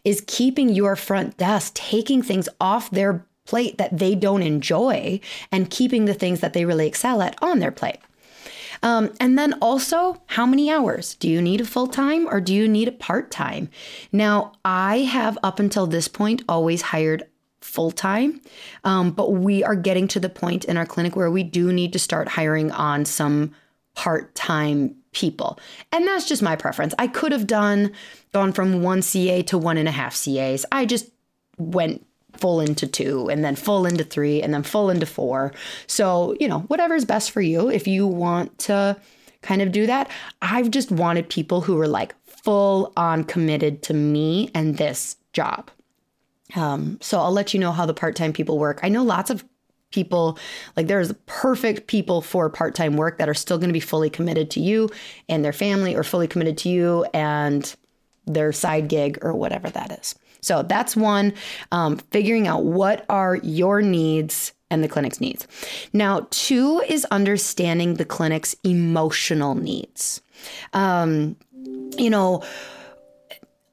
is 0.03 0.23
keeping 0.27 0.69
your 0.69 0.95
front 0.95 1.37
desk 1.37 1.73
taking 1.73 2.21
things 2.21 2.47
off 2.59 2.89
their 2.91 3.25
plate 3.45 3.77
that 3.77 3.97
they 3.97 4.15
don't 4.15 4.41
enjoy 4.41 5.19
and 5.51 5.69
keeping 5.69 6.05
the 6.05 6.13
things 6.13 6.39
that 6.39 6.53
they 6.53 6.65
really 6.65 6.87
excel 6.87 7.21
at 7.21 7.35
on 7.41 7.59
their 7.59 7.71
plate. 7.71 7.99
Um, 8.83 9.13
and 9.19 9.37
then 9.37 9.53
also, 9.61 10.21
how 10.27 10.45
many 10.45 10.69
hours? 10.69 11.15
Do 11.15 11.29
you 11.29 11.41
need 11.41 11.61
a 11.61 11.65
full 11.65 11.87
time 11.87 12.27
or 12.27 12.41
do 12.41 12.53
you 12.53 12.67
need 12.67 12.87
a 12.87 12.91
part 12.91 13.31
time? 13.31 13.69
Now, 14.11 14.53
I 14.63 14.99
have 14.99 15.37
up 15.41 15.59
until 15.59 15.87
this 15.87 16.07
point 16.07 16.43
always 16.49 16.81
hired 16.83 17.23
full 17.65 17.91
time. 17.91 18.39
Um, 18.83 19.11
but 19.11 19.33
we 19.33 19.63
are 19.63 19.75
getting 19.75 20.07
to 20.09 20.19
the 20.19 20.29
point 20.29 20.65
in 20.65 20.77
our 20.77 20.85
clinic 20.85 21.15
where 21.15 21.31
we 21.31 21.43
do 21.43 21.73
need 21.73 21.91
to 21.93 21.99
start 21.99 22.27
hiring 22.27 22.71
on 22.71 23.05
some 23.05 23.51
part 23.95 24.33
time 24.35 24.95
people. 25.11 25.59
And 25.91 26.05
that's 26.05 26.27
just 26.27 26.43
my 26.43 26.55
preference. 26.55 26.93
I 26.99 27.07
could 27.07 27.31
have 27.31 27.47
done 27.47 27.91
gone 28.33 28.53
from 28.53 28.83
one 28.83 29.01
CA 29.01 29.41
to 29.43 29.57
one 29.57 29.77
and 29.77 29.87
a 29.87 29.91
half 29.91 30.21
CAs. 30.21 30.65
I 30.71 30.85
just 30.85 31.09
went 31.57 32.05
full 32.33 32.59
into 32.59 32.85
two 32.85 33.29
and 33.29 33.43
then 33.43 33.55
full 33.55 33.85
into 33.85 34.03
three 34.03 34.41
and 34.41 34.53
then 34.53 34.63
full 34.63 34.89
into 34.89 35.05
four. 35.05 35.53
So, 35.87 36.35
you 36.39 36.47
know, 36.47 36.59
whatever's 36.61 37.05
best 37.05 37.31
for 37.31 37.41
you. 37.41 37.69
If 37.69 37.87
you 37.87 38.05
want 38.05 38.57
to 38.59 38.97
kind 39.41 39.61
of 39.61 39.71
do 39.71 39.87
that, 39.87 40.09
I've 40.41 40.69
just 40.69 40.91
wanted 40.91 41.29
people 41.29 41.61
who 41.61 41.75
were 41.75 41.87
like 41.87 42.13
full 42.25 42.93
on 42.95 43.23
committed 43.23 43.81
to 43.83 43.93
me 43.93 44.51
and 44.53 44.77
this 44.77 45.15
job. 45.33 45.71
Um, 46.55 46.99
so 47.01 47.19
I'll 47.19 47.31
let 47.31 47.53
you 47.53 47.59
know 47.59 47.71
how 47.71 47.85
the 47.85 47.93
part 47.93 48.15
time 48.15 48.33
people 48.33 48.59
work. 48.59 48.79
I 48.83 48.89
know 48.89 49.03
lots 49.03 49.29
of 49.29 49.43
people 49.95 50.37
like 50.75 50.87
there's 50.87 51.13
perfect 51.25 51.87
people 51.87 52.21
for 52.21 52.49
part-time 52.49 52.97
work 52.97 53.17
that 53.17 53.29
are 53.29 53.33
still 53.33 53.57
going 53.57 53.69
to 53.69 53.73
be 53.73 53.79
fully 53.79 54.09
committed 54.09 54.51
to 54.51 54.59
you 54.59 54.89
and 55.29 55.43
their 55.43 55.53
family 55.53 55.95
or 55.95 56.03
fully 56.03 56.27
committed 56.27 56.57
to 56.57 56.69
you 56.69 57.05
and 57.13 57.75
their 58.25 58.51
side 58.51 58.89
gig 58.89 59.17
or 59.21 59.33
whatever 59.33 59.69
that 59.69 59.97
is. 59.99 60.15
So 60.41 60.63
that's 60.63 60.95
one 60.95 61.33
um, 61.71 61.97
figuring 62.11 62.47
out 62.47 62.65
what 62.65 63.05
are 63.09 63.37
your 63.37 63.81
needs 63.81 64.51
and 64.69 64.83
the 64.83 64.89
clinic's 64.89 65.21
needs. 65.21 65.47
Now 65.93 66.27
two 66.29 66.83
is 66.87 67.05
understanding 67.05 67.95
the 67.95 68.05
clinic's 68.05 68.55
emotional 68.63 69.55
needs. 69.55 70.21
Um, 70.73 71.37
you 71.97 72.09
know 72.09 72.43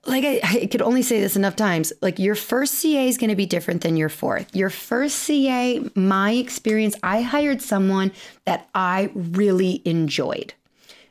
like 0.05 0.25
I, 0.25 0.41
I, 0.43 0.67
could 0.67 0.83
only 0.83 1.03
say 1.03 1.21
this 1.21 1.37
enough 1.37 1.55
times. 1.55 1.93
Like 2.03 2.19
your 2.19 2.35
first 2.35 2.75
ca 2.75 3.09
is 3.09 3.19
going 3.19 3.31
to 3.31 3.37
be 3.37 3.47
different 3.47 3.83
than 3.83 3.97
your 3.97 4.09
fourth. 4.09 4.55
Your 4.55 4.71
first 4.71 5.25
ca 5.27 5.81
my 5.95 6.33
experience 6.33 6.97
i 7.03 7.21
hired 7.21 7.63
someone 7.63 8.13
that 8.45 8.69
i 8.75 9.11
really 9.15 9.81
enjoyed. 9.85 10.55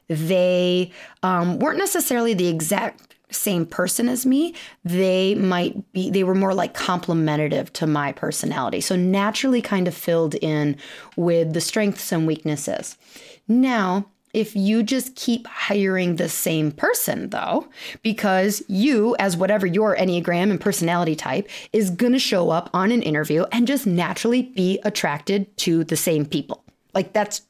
They 0.08 0.92
um, 1.24 1.60
weren't 1.60 1.78
necessarily 1.78 2.34
the 2.34 2.50
exact 2.50 3.16
same 3.34 3.66
person 3.66 4.10
as 4.10 4.26
me. 4.26 4.54
They 4.84 5.36
might 5.36 5.92
be 5.94 6.10
they 6.10 6.26
were 6.26 6.36
more 6.36 6.54
like 6.54 6.74
complementative 6.74 7.72
to 7.74 7.88
my 7.88 8.12
personality. 8.12 8.82
So 8.82 8.98
naturally 8.98 9.62
kind 9.62 9.88
of 9.88 9.94
filled 9.94 10.36
in 10.36 10.76
with 11.16 11.54
the 11.54 11.62
strengths 11.62 12.12
and 12.12 12.28
weaknesses. 12.28 12.98
Now 13.48 14.08
if 14.34 14.56
you 14.56 14.84
just 14.84 15.16
keep 15.16 15.48
hiring 15.48 16.16
the 16.16 16.30
same 16.30 16.72
person, 16.72 17.30
though, 17.30 17.68
because 18.02 18.64
you, 18.68 19.16
as 19.20 19.38
whatever 19.38 19.66
your 19.66 19.96
Enneagram 19.96 20.52
and 20.52 20.60
personality 20.60 21.16
type, 21.16 21.50
is 21.74 21.90
going 21.90 22.14
to 22.14 22.20
show 22.20 22.50
up 22.50 22.70
on 22.74 22.92
an 22.92 23.02
interview 23.02 23.46
and 23.52 23.68
just 23.68 23.86
naturally 23.86 24.44
be 24.44 24.80
attracted 24.84 25.56
to 25.58 25.84
the 25.84 25.98
same 25.98 26.26
people. 26.26 26.64
Like 26.94 27.14
that's 27.14 27.42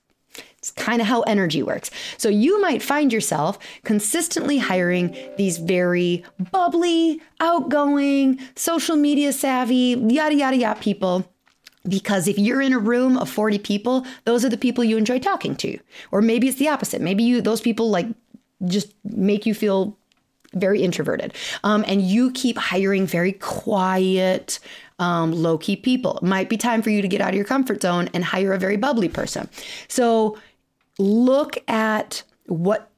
it's 0.58 0.70
kind 0.70 1.02
of 1.02 1.08
how 1.08 1.22
energy 1.22 1.63
works. 1.63 1.89
So 2.17 2.30
you 2.30 2.62
might 2.62 2.84
find 2.84 3.12
yourself 3.12 3.58
consistently 3.84 4.60
hiring 4.60 5.17
these 5.36 5.58
very 5.58 6.24
bubbly, 6.52 7.20
outgoing, 7.39 8.39
social 8.56 8.96
media 8.96 9.34
savvy, 9.34 9.96
yada, 10.08 10.36
yada, 10.36 10.56
yada 10.56 10.80
people 10.80 11.31
because 11.88 12.28
if 12.28 12.38
you're 12.38 12.62
in 12.62 12.74
a 12.74 12.80
room 12.80 13.17
of 13.17 13.30
40 13.30 13.60
people, 13.60 14.06
those 14.26 14.46
are 14.46 14.50
the 14.50 14.58
people 14.58 14.84
you 14.84 14.98
enjoy 14.98 15.20
talking 15.20 15.56
to. 15.58 15.80
Or 16.12 16.22
maybe 16.22 16.48
it's 16.48 16.58
the 16.58 16.67
opposite. 16.67 17.02
Maybe 17.02 17.24
you 17.24 17.41
those 17.41 17.62
people 17.62 17.89
like 17.89 18.08
just 18.65 18.94
make 19.04 19.46
you 19.46 19.54
feel 19.54 19.98
very 20.54 20.82
introverted. 20.84 21.34
Um, 21.63 21.84
and 21.88 22.02
you 22.02 22.32
keep 22.32 22.58
hiring 22.58 23.08
very 23.08 23.34
quiet, 23.34 24.60
um, 25.00 25.32
low 25.32 25.58
key 25.58 25.76
people. 25.76 26.17
It 26.17 26.24
might 26.24 26.50
be 26.50 26.58
time 26.58 26.82
for 26.82 26.89
you 26.89 27.02
to 27.02 27.08
get 27.08 27.22
out 27.22 27.30
of 27.30 27.36
your 27.36 27.46
comfort 27.46 27.82
zone 27.82 28.10
and 28.13 28.24
hire 28.24 28.54
a 28.54 28.60
very 28.60 28.78
bubbly 28.78 29.08
person. 29.08 29.50
So 29.88 30.38
look 31.00 31.58
at 31.67 32.24
what 32.48 32.90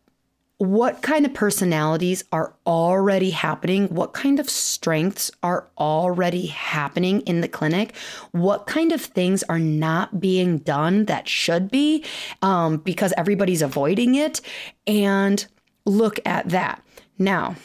what 0.63 1.01
kind 1.01 1.25
of 1.25 1.33
personalities 1.33 2.23
are 2.31 2.53
already 2.65 3.31
happening? 3.31 3.89
What 3.89 4.13
kind 4.13 4.39
of 4.39 4.49
strengths 4.49 5.29
are 5.43 5.67
already 5.77 6.45
happening 6.45 7.19
in 7.21 7.41
the 7.41 7.49
clinic? 7.49 7.93
What 8.31 8.65
kind 8.65 8.93
of 8.93 9.01
things 9.01 9.43
are 9.49 9.59
not 9.59 10.21
being 10.21 10.59
done 10.59 11.03
that 11.05 11.27
should 11.27 11.69
be 11.69 12.05
um, 12.41 12.77
because 12.77 13.13
everybody's 13.17 13.61
avoiding 13.61 14.15
it? 14.15 14.39
And 14.87 15.45
look 15.83 16.17
at 16.25 16.47
that. 16.49 16.81
Now, 17.19 17.57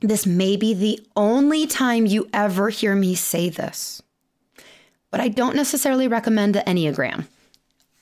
this 0.00 0.24
may 0.24 0.56
be 0.56 0.72
the 0.72 0.98
only 1.16 1.66
time 1.66 2.06
you 2.06 2.26
ever 2.32 2.70
hear 2.70 2.94
me 2.94 3.16
say 3.16 3.50
this, 3.50 4.00
but 5.10 5.20
I 5.20 5.28
don't 5.28 5.56
necessarily 5.56 6.08
recommend 6.08 6.54
the 6.54 6.60
Enneagram. 6.60 7.26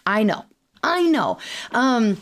I 0.07 0.23
know. 0.23 0.45
I 0.83 1.03
know. 1.03 1.39
Um, 1.73 2.21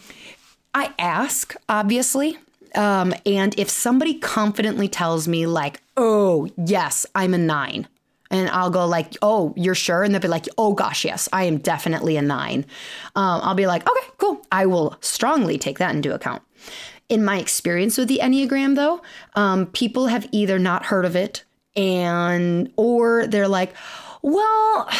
I 0.77 0.93
ask, 0.99 1.55
obviously. 1.71 2.37
Um, 2.75 3.15
and 3.25 3.59
if 3.59 3.71
somebody 3.71 4.13
confidently 4.19 4.89
tells 4.89 5.27
me, 5.27 5.47
like, 5.47 5.81
oh, 5.97 6.51
yes, 6.59 7.07
I'm 7.15 7.33
a 7.33 7.39
nine, 7.39 7.89
and 8.31 8.51
I'll 8.51 8.69
go 8.69 8.87
like, 8.87 9.15
"Oh, 9.23 9.55
you're 9.57 9.75
sure?" 9.75 10.03
And 10.03 10.13
they'll 10.13 10.21
be 10.21 10.29
like, 10.29 10.47
"Oh 10.59 10.75
gosh, 10.75 11.03
yes, 11.07 11.31
I 11.33 11.45
am 11.45 11.57
definitely 11.57 12.19
a 12.19 12.23
nine. 12.23 12.67
Um, 13.15 13.41
I'll 13.43 13.55
be 13.55 13.67
like, 13.67 13.89
"Okay, 13.89 14.07
cool. 14.19 14.47
I 14.53 14.67
will 14.67 14.99
strongly 15.01 15.57
take 15.57 15.79
that 15.79 15.95
into 15.95 16.15
account." 16.15 16.43
In 17.09 17.25
my 17.25 17.39
experience 17.39 17.97
with 17.97 18.09
the 18.09 18.21
Enneagram, 18.23 18.77
though, 18.77 19.01
um, 19.35 19.67
people 19.67 20.09
have 20.09 20.29
either 20.31 20.59
not 20.59 20.87
heard 20.87 21.07
of 21.07 21.17
it 21.17 21.45
and 21.75 22.71
or 22.77 23.27
they're 23.27 23.49
like, 23.49 23.73
"Well." 24.21 24.91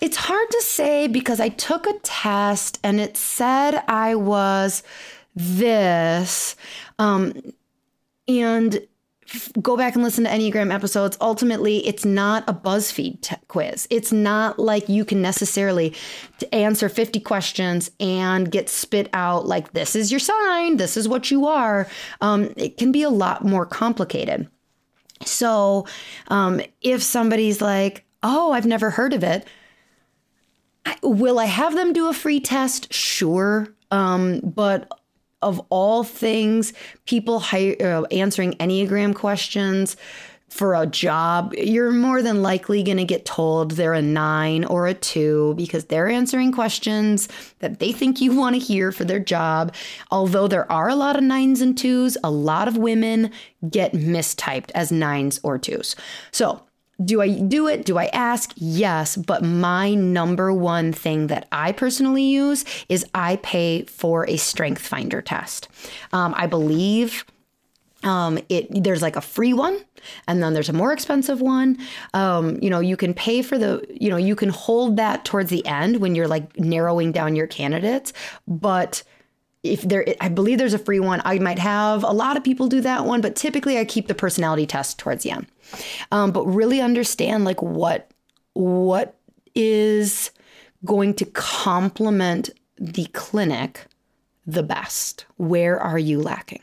It's 0.00 0.16
hard 0.16 0.50
to 0.50 0.62
say 0.62 1.06
because 1.06 1.40
I 1.40 1.48
took 1.48 1.86
a 1.86 1.98
test 2.02 2.78
and 2.82 3.00
it 3.00 3.16
said 3.16 3.82
I 3.88 4.14
was 4.14 4.82
this. 5.34 6.56
Um, 6.98 7.52
and 8.28 8.86
go 9.60 9.76
back 9.76 9.94
and 9.94 10.04
listen 10.04 10.24
to 10.24 10.30
Enneagram 10.30 10.72
episodes. 10.72 11.16
Ultimately, 11.20 11.86
it's 11.86 12.04
not 12.04 12.44
a 12.48 12.54
BuzzFeed 12.54 13.20
t- 13.20 13.36
quiz. 13.48 13.86
It's 13.90 14.12
not 14.12 14.58
like 14.58 14.88
you 14.88 15.04
can 15.04 15.22
necessarily 15.22 15.94
answer 16.52 16.88
50 16.88 17.20
questions 17.20 17.90
and 17.98 18.50
get 18.50 18.68
spit 18.68 19.08
out 19.12 19.46
like, 19.46 19.72
this 19.72 19.96
is 19.96 20.10
your 20.10 20.20
sign, 20.20 20.76
this 20.76 20.96
is 20.96 21.08
what 21.08 21.30
you 21.30 21.46
are. 21.46 21.88
Um, 22.20 22.52
it 22.56 22.76
can 22.76 22.92
be 22.92 23.02
a 23.02 23.10
lot 23.10 23.44
more 23.44 23.66
complicated. 23.66 24.48
So 25.24 25.86
um, 26.28 26.60
if 26.82 27.02
somebody's 27.02 27.60
like, 27.60 28.04
oh, 28.22 28.52
I've 28.52 28.66
never 28.66 28.90
heard 28.90 29.12
of 29.12 29.22
it, 29.22 29.46
Will 31.02 31.38
I 31.38 31.46
have 31.46 31.74
them 31.74 31.92
do 31.92 32.08
a 32.08 32.12
free 32.12 32.40
test? 32.40 32.92
Sure. 32.92 33.68
Um, 33.90 34.40
but 34.40 34.88
of 35.42 35.60
all 35.68 36.04
things, 36.04 36.72
people 37.06 37.42
uh, 37.52 38.02
answering 38.10 38.52
Enneagram 38.54 39.14
questions 39.14 39.96
for 40.48 40.74
a 40.76 40.86
job, 40.86 41.52
you're 41.54 41.90
more 41.90 42.22
than 42.22 42.40
likely 42.40 42.82
going 42.82 42.96
to 42.96 43.04
get 43.04 43.24
told 43.24 43.72
they're 43.72 43.92
a 43.92 44.00
nine 44.00 44.64
or 44.64 44.86
a 44.86 44.94
two 44.94 45.52
because 45.56 45.86
they're 45.86 46.08
answering 46.08 46.52
questions 46.52 47.28
that 47.58 47.80
they 47.80 47.90
think 47.90 48.20
you 48.20 48.34
want 48.34 48.54
to 48.54 48.60
hear 48.60 48.92
for 48.92 49.04
their 49.04 49.18
job. 49.18 49.74
Although 50.12 50.46
there 50.46 50.70
are 50.70 50.88
a 50.88 50.94
lot 50.94 51.16
of 51.16 51.24
nines 51.24 51.60
and 51.60 51.76
twos, 51.76 52.16
a 52.22 52.30
lot 52.30 52.68
of 52.68 52.76
women 52.76 53.32
get 53.68 53.92
mistyped 53.94 54.70
as 54.76 54.92
nines 54.92 55.40
or 55.42 55.58
twos. 55.58 55.96
So 56.30 56.63
do 57.02 57.20
I 57.20 57.28
do 57.38 57.66
it? 57.68 57.84
Do 57.84 57.98
I 57.98 58.06
ask? 58.06 58.52
Yes. 58.56 59.16
But 59.16 59.42
my 59.42 59.94
number 59.94 60.52
one 60.52 60.92
thing 60.92 61.26
that 61.28 61.48
I 61.50 61.72
personally 61.72 62.24
use 62.24 62.64
is 62.88 63.04
I 63.14 63.36
pay 63.36 63.84
for 63.84 64.28
a 64.28 64.36
strength 64.36 64.86
finder 64.86 65.22
test. 65.22 65.68
Um, 66.12 66.34
I 66.36 66.46
believe 66.46 67.24
um, 68.04 68.38
it 68.48 68.68
there's 68.84 69.02
like 69.02 69.16
a 69.16 69.20
free 69.20 69.52
one 69.52 69.82
and 70.28 70.42
then 70.42 70.52
there's 70.52 70.68
a 70.68 70.74
more 70.74 70.92
expensive 70.92 71.40
one 71.40 71.78
um, 72.12 72.58
you 72.62 72.68
know 72.68 72.80
you 72.80 72.96
can 72.96 73.14
pay 73.14 73.42
for 73.42 73.56
the 73.56 73.84
you 73.88 74.10
know 74.10 74.18
you 74.18 74.36
can 74.36 74.50
hold 74.50 74.96
that 74.98 75.24
towards 75.24 75.48
the 75.48 75.64
end 75.66 75.96
when 75.96 76.14
you're 76.14 76.28
like 76.28 76.58
narrowing 76.58 77.12
down 77.12 77.34
your 77.34 77.46
candidates 77.46 78.12
but 78.46 79.02
if 79.64 79.82
there 79.82 80.04
i 80.20 80.28
believe 80.28 80.58
there's 80.58 80.74
a 80.74 80.78
free 80.78 81.00
one. 81.00 81.20
I 81.24 81.38
might 81.38 81.58
have. 81.58 82.04
A 82.04 82.12
lot 82.12 82.36
of 82.36 82.44
people 82.44 82.68
do 82.68 82.80
that 82.82 83.04
one 83.04 83.20
but 83.20 83.34
typically 83.34 83.78
i 83.78 83.84
keep 83.84 84.06
the 84.06 84.14
personality 84.14 84.66
test 84.66 84.98
towards 84.98 85.24
the 85.24 85.32
end. 85.32 85.46
Um, 86.12 86.30
but 86.30 86.44
really 86.44 86.80
understand 86.80 87.44
like 87.44 87.60
what 87.62 88.10
what 88.52 89.16
is 89.54 90.30
going 90.84 91.14
to 91.14 91.24
complement 91.26 92.50
the 92.76 93.06
clinic 93.06 93.86
the 94.46 94.62
best? 94.62 95.24
Where 95.36 95.80
are 95.80 95.98
you 95.98 96.20
lacking 96.20 96.60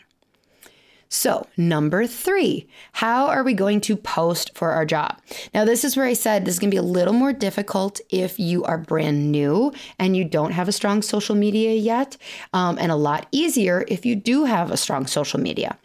so, 1.13 1.45
number 1.57 2.07
three, 2.07 2.69
how 2.93 3.27
are 3.27 3.43
we 3.43 3.53
going 3.53 3.81
to 3.81 3.97
post 3.97 4.57
for 4.57 4.71
our 4.71 4.85
job? 4.85 5.19
Now, 5.53 5.65
this 5.65 5.83
is 5.83 5.97
where 5.97 6.05
I 6.05 6.13
said 6.13 6.45
this 6.45 6.53
is 6.53 6.59
going 6.59 6.71
to 6.71 6.73
be 6.73 6.77
a 6.77 6.81
little 6.81 7.13
more 7.13 7.33
difficult 7.33 7.99
if 8.09 8.39
you 8.39 8.63
are 8.63 8.77
brand 8.77 9.29
new 9.29 9.73
and 9.99 10.15
you 10.15 10.23
don't 10.23 10.53
have 10.53 10.69
a 10.69 10.71
strong 10.71 11.01
social 11.01 11.35
media 11.35 11.73
yet, 11.73 12.15
um, 12.53 12.77
and 12.79 12.93
a 12.93 12.95
lot 12.95 13.27
easier 13.33 13.83
if 13.89 14.05
you 14.05 14.15
do 14.15 14.45
have 14.45 14.71
a 14.71 14.77
strong 14.77 15.05
social 15.05 15.37
media. 15.37 15.77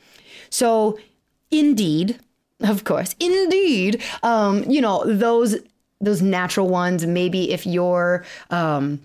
So, 0.49 0.97
Indeed, 1.51 2.21
of 2.61 2.85
course, 2.85 3.17
Indeed, 3.19 4.01
um, 4.23 4.63
you 4.71 4.81
know 4.81 5.03
those 5.05 5.57
those 6.01 6.23
natural 6.23 6.69
ones. 6.69 7.05
Maybe 7.05 7.51
if 7.51 7.67
your 7.67 8.25
um, 8.51 9.01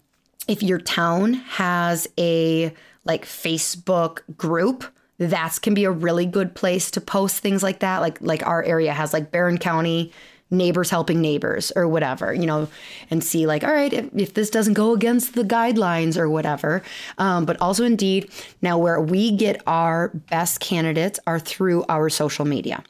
if 0.47 0.61
your 0.61 0.77
town 0.77 1.33
has 1.33 2.07
a 2.19 2.71
like 3.05 3.25
Facebook 3.25 4.19
group 4.37 4.85
that 5.29 5.59
can 5.61 5.73
be 5.73 5.85
a 5.85 5.91
really 5.91 6.25
good 6.25 6.55
place 6.55 6.89
to 6.91 7.01
post 7.01 7.39
things 7.39 7.61
like 7.61 7.79
that. 7.79 8.01
Like 8.01 8.17
like 8.21 8.45
our 8.45 8.63
area 8.63 8.93
has 8.93 9.13
like 9.13 9.31
Barron 9.31 9.57
County 9.57 10.11
neighbors 10.53 10.89
helping 10.89 11.21
neighbors 11.21 11.71
or 11.77 11.87
whatever, 11.87 12.33
you 12.33 12.45
know, 12.45 12.67
and 13.09 13.23
see 13.23 13.47
like, 13.47 13.63
all 13.63 13.71
right, 13.71 13.93
if, 13.93 14.09
if 14.13 14.33
this 14.33 14.49
doesn't 14.49 14.73
go 14.73 14.93
against 14.93 15.33
the 15.33 15.43
guidelines 15.43 16.17
or 16.17 16.29
whatever. 16.29 16.83
Um, 17.17 17.45
but 17.45 17.59
also 17.61 17.85
indeed, 17.85 18.29
now 18.61 18.77
where 18.77 18.99
we 18.99 19.31
get 19.31 19.61
our 19.65 20.09
best 20.09 20.59
candidates 20.59 21.21
are 21.25 21.39
through 21.39 21.85
our 21.87 22.09
social 22.09 22.43
media. 22.43 22.83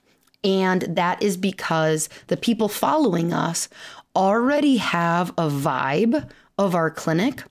And 0.44 0.82
that 0.84 1.22
is 1.22 1.38
because 1.38 2.10
the 2.28 2.38
people 2.38 2.68
following 2.68 3.32
us 3.32 3.70
already 4.16 4.78
have 4.78 5.30
a 5.32 5.48
vibe 5.48 6.28
of 6.58 6.74
our 6.74 6.90
clinic 6.90 7.44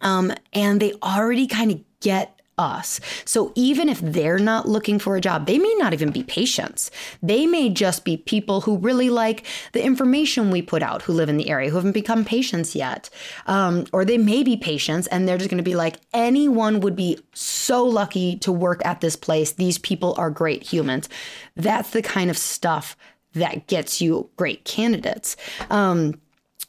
um, 0.00 0.32
and 0.52 0.80
they 0.80 0.92
already 1.02 1.46
kind 1.46 1.70
of 1.70 1.80
get 2.00 2.35
us. 2.58 3.00
So 3.24 3.52
even 3.54 3.88
if 3.88 4.00
they're 4.00 4.38
not 4.38 4.68
looking 4.68 4.98
for 4.98 5.16
a 5.16 5.20
job, 5.20 5.46
they 5.46 5.58
may 5.58 5.74
not 5.78 5.92
even 5.92 6.10
be 6.10 6.22
patients. 6.22 6.90
They 7.22 7.46
may 7.46 7.68
just 7.68 8.04
be 8.04 8.16
people 8.16 8.62
who 8.62 8.78
really 8.78 9.10
like 9.10 9.44
the 9.72 9.84
information 9.84 10.50
we 10.50 10.62
put 10.62 10.82
out, 10.82 11.02
who 11.02 11.12
live 11.12 11.28
in 11.28 11.36
the 11.36 11.50
area, 11.50 11.70
who 11.70 11.76
haven't 11.76 11.92
become 11.92 12.24
patients 12.24 12.74
yet. 12.74 13.10
Um, 13.46 13.86
or 13.92 14.04
they 14.04 14.18
may 14.18 14.42
be 14.42 14.56
patients 14.56 15.06
and 15.08 15.28
they're 15.28 15.38
just 15.38 15.50
going 15.50 15.58
to 15.58 15.70
be 15.70 15.76
like, 15.76 15.98
anyone 16.14 16.80
would 16.80 16.96
be 16.96 17.18
so 17.34 17.84
lucky 17.84 18.36
to 18.38 18.52
work 18.52 18.84
at 18.84 19.00
this 19.00 19.16
place. 19.16 19.52
These 19.52 19.78
people 19.78 20.14
are 20.16 20.30
great 20.30 20.62
humans. 20.62 21.08
That's 21.56 21.90
the 21.90 22.02
kind 22.02 22.30
of 22.30 22.38
stuff 22.38 22.96
that 23.34 23.66
gets 23.66 24.00
you 24.00 24.30
great 24.36 24.64
candidates. 24.64 25.36
Um, 25.68 26.20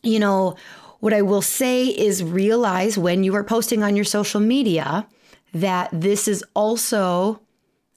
you 0.04 0.20
know, 0.20 0.58
what 1.00 1.14
I 1.14 1.22
will 1.22 1.42
say 1.42 1.86
is 1.86 2.24
realize 2.24 2.98
when 2.98 3.24
you 3.24 3.36
are 3.36 3.44
posting 3.44 3.84
on 3.84 3.96
your 3.96 4.06
social 4.06 4.42
media 4.42 5.08
that 5.54 5.90
this 5.92 6.28
is 6.28 6.44
also 6.54 7.42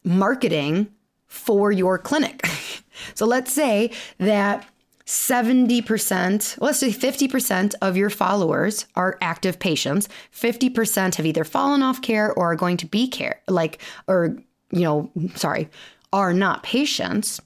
marketing 0.04 0.88
for 1.26 1.70
your 1.70 1.98
clinic. 1.98 2.46
so 3.14 3.26
let's 3.26 3.52
say 3.52 3.90
that 4.18 4.66
70%, 5.06 6.58
let's 6.60 6.78
say 6.78 6.90
50% 6.90 7.74
of 7.82 7.96
your 7.96 8.10
followers 8.10 8.86
are 8.94 9.18
active 9.20 9.58
patients. 9.58 10.08
50% 10.32 11.16
have 11.16 11.26
either 11.26 11.44
fallen 11.44 11.82
off 11.82 12.00
care 12.00 12.32
or 12.32 12.52
are 12.52 12.56
going 12.56 12.76
to 12.76 12.86
be 12.86 13.08
care, 13.08 13.40
like, 13.48 13.82
or, 14.06 14.36
you 14.70 14.82
know, 14.82 15.10
sorry, 15.34 15.68
are 16.12 16.32
not 16.32 16.62
patients. 16.62 17.40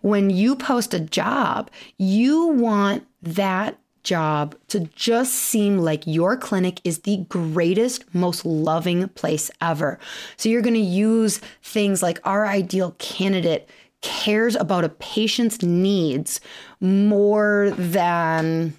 When 0.00 0.30
you 0.30 0.54
post 0.54 0.94
a 0.94 1.00
job, 1.00 1.70
you 1.98 2.46
want 2.46 3.04
that 3.22 3.78
job 4.08 4.54
to 4.68 4.80
just 4.96 5.34
seem 5.34 5.78
like 5.78 6.06
your 6.06 6.36
clinic 6.36 6.80
is 6.82 7.00
the 7.00 7.18
greatest, 7.28 8.04
most 8.14 8.46
loving 8.46 9.08
place 9.10 9.50
ever. 9.60 9.98
So 10.36 10.48
you're 10.48 10.62
going 10.62 10.74
to 10.74 10.80
use 10.80 11.40
things 11.62 12.02
like 12.02 12.18
our 12.24 12.46
ideal 12.46 12.96
candidate 12.98 13.68
cares 14.00 14.56
about 14.56 14.84
a 14.84 14.88
patient's 14.88 15.62
needs 15.62 16.40
more 16.80 17.70
than 17.76 18.72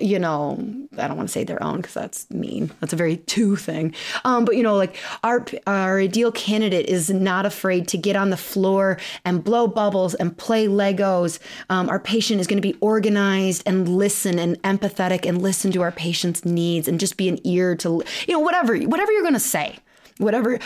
you 0.00 0.18
know, 0.18 0.52
I 0.96 1.06
don't 1.06 1.16
want 1.16 1.28
to 1.28 1.32
say 1.32 1.44
their 1.44 1.62
own 1.62 1.78
because 1.78 1.94
that's 1.94 2.30
mean. 2.30 2.70
That's 2.80 2.92
a 2.92 2.96
very 2.96 3.18
two 3.18 3.56
thing. 3.56 3.94
Um, 4.24 4.44
but 4.44 4.56
you 4.56 4.62
know, 4.62 4.76
like 4.76 4.96
our 5.22 5.44
our 5.66 5.98
ideal 5.98 6.32
candidate 6.32 6.86
is 6.86 7.10
not 7.10 7.44
afraid 7.44 7.88
to 7.88 7.98
get 7.98 8.16
on 8.16 8.30
the 8.30 8.36
floor 8.36 8.98
and 9.24 9.44
blow 9.44 9.66
bubbles 9.66 10.14
and 10.14 10.36
play 10.36 10.66
Legos. 10.66 11.38
Um, 11.68 11.88
our 11.88 12.00
patient 12.00 12.40
is 12.40 12.46
going 12.46 12.60
to 12.60 12.66
be 12.66 12.76
organized 12.80 13.62
and 13.66 13.88
listen 13.88 14.38
and 14.38 14.60
empathetic 14.62 15.26
and 15.28 15.42
listen 15.42 15.72
to 15.72 15.82
our 15.82 15.92
patient's 15.92 16.44
needs 16.44 16.88
and 16.88 16.98
just 16.98 17.16
be 17.16 17.28
an 17.28 17.38
ear 17.44 17.76
to 17.76 18.02
you 18.26 18.34
know 18.34 18.40
whatever 18.40 18.76
whatever 18.78 19.12
you're 19.12 19.22
going 19.22 19.34
to 19.34 19.40
say, 19.40 19.78
whatever. 20.18 20.58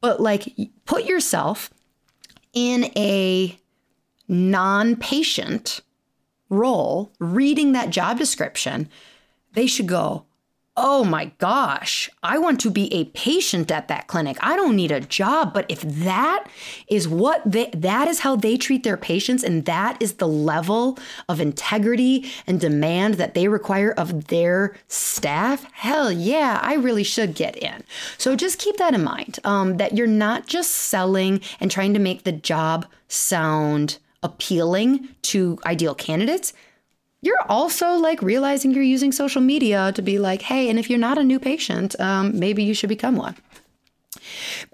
But 0.00 0.20
like, 0.20 0.54
put 0.84 1.04
yourself 1.04 1.70
in 2.52 2.84
a 2.96 3.58
non-patient 4.28 5.80
role, 6.48 7.12
reading 7.18 7.72
that 7.72 7.90
job 7.90 8.18
description, 8.18 8.88
they 9.52 9.66
should 9.66 9.88
go, 9.88 10.26
Oh 10.76 11.04
my 11.04 11.26
gosh, 11.38 12.10
I 12.24 12.36
want 12.38 12.58
to 12.62 12.70
be 12.70 12.92
a 12.92 13.04
patient 13.04 13.70
at 13.70 13.86
that 13.86 14.08
clinic. 14.08 14.36
I 14.40 14.56
don't 14.56 14.74
need 14.74 14.90
a 14.90 14.98
job, 14.98 15.54
but 15.54 15.66
if 15.68 15.82
that 15.82 16.48
is 16.88 17.06
what 17.06 17.42
they, 17.46 17.66
that 17.66 18.08
is 18.08 18.18
how 18.18 18.34
they 18.34 18.56
treat 18.56 18.82
their 18.82 18.96
patients 18.96 19.44
and 19.44 19.66
that 19.66 20.02
is 20.02 20.14
the 20.14 20.26
level 20.26 20.98
of 21.28 21.40
integrity 21.40 22.28
and 22.48 22.60
demand 22.60 23.14
that 23.14 23.34
they 23.34 23.46
require 23.46 23.92
of 23.92 24.26
their 24.26 24.74
staff, 24.88 25.64
hell 25.74 26.10
yeah, 26.10 26.58
I 26.60 26.74
really 26.74 27.04
should 27.04 27.36
get 27.36 27.56
in. 27.56 27.84
So 28.18 28.34
just 28.34 28.58
keep 28.58 28.76
that 28.78 28.94
in 28.94 29.04
mind 29.04 29.38
um, 29.44 29.76
that 29.76 29.96
you're 29.96 30.08
not 30.08 30.48
just 30.48 30.72
selling 30.72 31.40
and 31.60 31.70
trying 31.70 31.94
to 31.94 32.00
make 32.00 32.24
the 32.24 32.32
job 32.32 32.84
sound 33.06 33.98
appealing 34.24 35.08
to 35.22 35.58
ideal 35.64 35.94
candidates, 35.94 36.52
you're 37.20 37.40
also 37.48 37.94
like 37.94 38.20
realizing 38.22 38.72
you're 38.72 38.82
using 38.82 39.12
social 39.12 39.40
media 39.40 39.92
to 39.92 40.02
be 40.02 40.18
like, 40.18 40.42
hey, 40.42 40.68
and 40.68 40.78
if 40.78 40.90
you're 40.90 40.98
not 40.98 41.16
a 41.16 41.24
new 41.24 41.38
patient, 41.38 41.98
um, 42.00 42.38
maybe 42.38 42.62
you 42.62 42.74
should 42.74 42.88
become 42.88 43.16
one. 43.16 43.36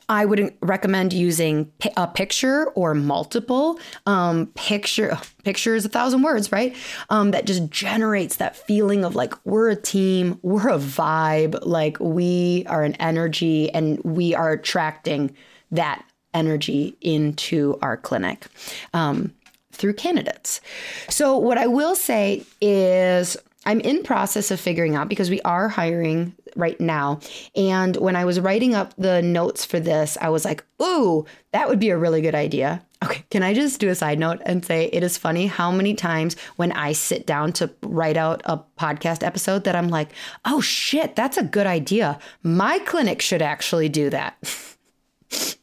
I 0.08 0.24
would 0.24 0.52
recommend 0.60 1.12
using 1.12 1.72
a 1.96 2.08
picture 2.08 2.66
or 2.70 2.94
multiple 2.94 3.78
um, 4.06 4.46
picture. 4.54 5.18
Picture 5.44 5.74
is 5.74 5.86
a 5.86 5.88
thousand 5.88 6.22
words, 6.22 6.52
right? 6.52 6.76
Um, 7.08 7.30
that 7.30 7.46
just 7.46 7.70
generates 7.70 8.36
that 8.36 8.56
feeling 8.56 9.04
of 9.04 9.14
like 9.14 9.32
we're 9.46 9.70
a 9.70 9.76
team, 9.76 10.38
we're 10.42 10.68
a 10.68 10.78
vibe, 10.78 11.58
like 11.64 11.98
we 11.98 12.64
are 12.66 12.82
an 12.82 12.94
energy, 12.96 13.70
and 13.70 13.98
we 14.04 14.34
are 14.34 14.52
attracting 14.52 15.34
that 15.70 16.04
energy 16.34 16.96
into 17.00 17.78
our 17.80 17.96
clinic. 17.96 18.46
Um, 18.92 19.32
through 19.80 19.94
candidates. 19.94 20.60
So 21.08 21.36
what 21.36 21.58
I 21.58 21.66
will 21.66 21.96
say 21.96 22.44
is 22.60 23.36
I'm 23.66 23.80
in 23.80 24.02
process 24.02 24.50
of 24.50 24.60
figuring 24.60 24.96
out 24.96 25.08
because 25.08 25.28
we 25.30 25.40
are 25.42 25.68
hiring 25.68 26.34
right 26.56 26.80
now. 26.80 27.20
And 27.54 27.96
when 27.96 28.16
I 28.16 28.24
was 28.24 28.40
writing 28.40 28.74
up 28.74 28.94
the 28.96 29.22
notes 29.22 29.64
for 29.64 29.78
this, 29.78 30.16
I 30.20 30.30
was 30.30 30.44
like, 30.44 30.64
"Ooh, 30.82 31.26
that 31.52 31.68
would 31.68 31.78
be 31.78 31.90
a 31.90 31.98
really 31.98 32.20
good 32.22 32.34
idea." 32.34 32.82
Okay, 33.02 33.24
can 33.30 33.42
I 33.42 33.54
just 33.54 33.80
do 33.80 33.88
a 33.88 33.94
side 33.94 34.18
note 34.18 34.40
and 34.44 34.64
say 34.64 34.90
it 34.92 35.02
is 35.02 35.16
funny 35.16 35.46
how 35.46 35.70
many 35.70 35.94
times 35.94 36.36
when 36.56 36.72
I 36.72 36.92
sit 36.92 37.26
down 37.26 37.52
to 37.54 37.70
write 37.82 38.16
out 38.16 38.42
a 38.44 38.58
podcast 38.78 39.24
episode 39.24 39.64
that 39.64 39.76
I'm 39.76 39.88
like, 39.88 40.10
"Oh 40.44 40.60
shit, 40.60 41.16
that's 41.16 41.36
a 41.36 41.42
good 41.42 41.66
idea. 41.66 42.18
My 42.42 42.78
clinic 42.80 43.22
should 43.22 43.42
actually 43.42 43.88
do 43.88 44.10
that." 44.10 44.36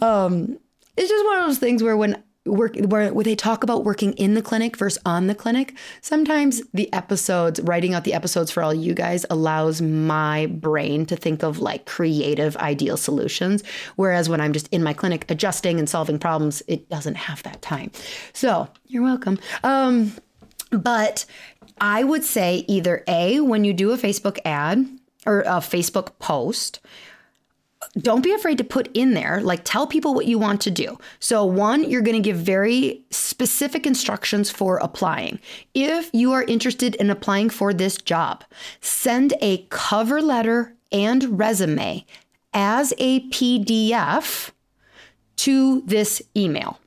um 0.00 0.58
it's 0.96 1.08
just 1.08 1.24
one 1.24 1.38
of 1.38 1.46
those 1.46 1.58
things 1.58 1.82
where 1.82 1.96
when 1.96 2.22
work 2.48 2.76
where, 2.76 3.12
where 3.12 3.24
they 3.24 3.36
talk 3.36 3.62
about 3.62 3.84
working 3.84 4.12
in 4.14 4.34
the 4.34 4.42
clinic 4.42 4.76
versus 4.76 5.00
on 5.04 5.26
the 5.26 5.34
clinic. 5.34 5.76
Sometimes 6.00 6.62
the 6.72 6.92
episodes 6.92 7.60
writing 7.60 7.94
out 7.94 8.04
the 8.04 8.14
episodes 8.14 8.50
for 8.50 8.62
all 8.62 8.74
you 8.74 8.94
guys 8.94 9.24
allows 9.30 9.80
my 9.80 10.46
brain 10.46 11.06
to 11.06 11.16
think 11.16 11.42
of 11.42 11.58
like 11.58 11.86
creative 11.86 12.56
ideal 12.56 12.96
solutions. 12.96 13.62
Whereas 13.96 14.28
when 14.28 14.40
i'm 14.40 14.52
just 14.52 14.68
in 14.68 14.82
my 14.82 14.92
clinic 14.92 15.30
adjusting 15.30 15.78
and 15.78 15.88
solving 15.88 16.18
problems 16.18 16.62
it 16.66 16.88
doesn't 16.88 17.16
have 17.16 17.42
that 17.44 17.62
time. 17.62 17.90
So 18.32 18.68
you're 18.86 19.02
welcome. 19.02 19.38
Um, 19.62 20.12
but 20.70 21.24
i 21.80 22.02
would 22.04 22.24
say 22.24 22.64
either 22.68 23.04
a 23.06 23.40
when 23.40 23.64
you 23.64 23.72
do 23.72 23.92
a 23.92 23.96
facebook 23.96 24.38
ad 24.44 24.86
or 25.26 25.40
a 25.42 25.60
facebook 25.60 26.18
post 26.18 26.80
don't 27.98 28.22
be 28.22 28.32
afraid 28.32 28.58
to 28.58 28.64
put 28.64 28.88
in 28.94 29.14
there, 29.14 29.40
like 29.40 29.60
tell 29.64 29.86
people 29.86 30.14
what 30.14 30.26
you 30.26 30.38
want 30.38 30.60
to 30.62 30.70
do. 30.70 30.98
So, 31.20 31.44
one, 31.44 31.88
you're 31.88 32.02
going 32.02 32.20
to 32.20 32.26
give 32.26 32.36
very 32.36 33.04
specific 33.10 33.86
instructions 33.86 34.50
for 34.50 34.78
applying. 34.78 35.38
If 35.74 36.10
you 36.12 36.32
are 36.32 36.42
interested 36.44 36.96
in 36.96 37.10
applying 37.10 37.50
for 37.50 37.72
this 37.72 37.96
job, 37.96 38.44
send 38.80 39.34
a 39.40 39.66
cover 39.70 40.20
letter 40.20 40.74
and 40.90 41.38
resume 41.38 42.04
as 42.52 42.92
a 42.98 43.28
PDF 43.28 44.50
to 45.36 45.82
this 45.82 46.20
email. 46.36 46.80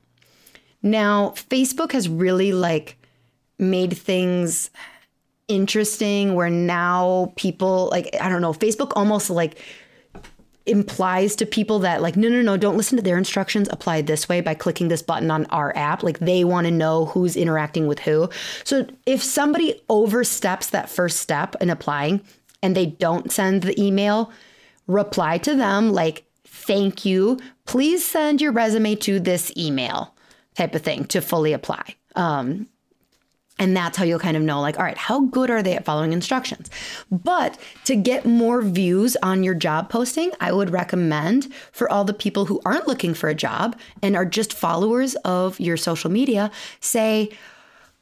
Now, 0.82 1.30
Facebook 1.30 1.92
has 1.92 2.08
really 2.08 2.52
like 2.52 2.98
made 3.58 3.96
things 3.96 4.70
interesting 5.48 6.34
where 6.34 6.50
now 6.50 7.32
people 7.36 7.88
like 7.90 8.14
I 8.20 8.28
don't 8.28 8.42
know, 8.42 8.52
Facebook 8.52 8.92
almost 8.96 9.30
like 9.30 9.58
implies 10.66 11.36
to 11.36 11.46
people 11.46 11.78
that 11.80 12.02
like 12.02 12.16
no 12.16 12.28
no 12.28 12.42
no 12.42 12.56
don't 12.56 12.76
listen 12.76 12.96
to 12.96 13.02
their 13.02 13.18
instructions. 13.18 13.68
Apply 13.70 14.02
this 14.02 14.28
way 14.28 14.40
by 14.40 14.54
clicking 14.54 14.88
this 14.88 15.02
button 15.02 15.30
on 15.30 15.46
our 15.46 15.76
app. 15.76 16.02
Like 16.02 16.18
they 16.18 16.44
want 16.44 16.66
to 16.66 16.70
know 16.70 17.06
who's 17.06 17.36
interacting 17.36 17.86
with 17.86 18.00
who. 18.00 18.28
So 18.64 18.86
if 19.06 19.22
somebody 19.22 19.80
oversteps 19.88 20.70
that 20.70 20.88
first 20.88 21.20
step 21.20 21.56
in 21.60 21.70
applying 21.70 22.20
and 22.62 22.76
they 22.76 22.86
don't 22.86 23.32
send 23.32 23.62
the 23.62 23.80
email 23.80 24.30
reply 24.86 25.38
to 25.38 25.54
them 25.54 25.92
like 25.92 26.24
thank 26.44 27.04
you. 27.04 27.38
Please 27.66 28.06
send 28.06 28.40
your 28.40 28.52
resume 28.52 28.94
to 28.96 29.18
this 29.18 29.52
email 29.56 30.14
type 30.54 30.74
of 30.74 30.82
thing 30.82 31.04
to 31.06 31.20
fully 31.20 31.52
apply. 31.52 31.96
Um, 32.14 32.68
and 33.62 33.76
that's 33.76 33.96
how 33.96 34.02
you'll 34.02 34.18
kind 34.18 34.36
of 34.36 34.42
know, 34.42 34.60
like, 34.60 34.76
all 34.76 34.84
right, 34.84 34.98
how 34.98 35.20
good 35.20 35.48
are 35.48 35.62
they 35.62 35.76
at 35.76 35.84
following 35.84 36.12
instructions? 36.12 36.68
But 37.12 37.56
to 37.84 37.94
get 37.94 38.26
more 38.26 38.60
views 38.60 39.16
on 39.22 39.44
your 39.44 39.54
job 39.54 39.88
posting, 39.88 40.32
I 40.40 40.50
would 40.50 40.70
recommend 40.70 41.54
for 41.70 41.88
all 41.88 42.02
the 42.02 42.12
people 42.12 42.46
who 42.46 42.60
aren't 42.64 42.88
looking 42.88 43.14
for 43.14 43.28
a 43.28 43.36
job 43.36 43.78
and 44.02 44.16
are 44.16 44.24
just 44.24 44.52
followers 44.52 45.14
of 45.24 45.60
your 45.60 45.76
social 45.76 46.10
media, 46.10 46.50
say, 46.80 47.30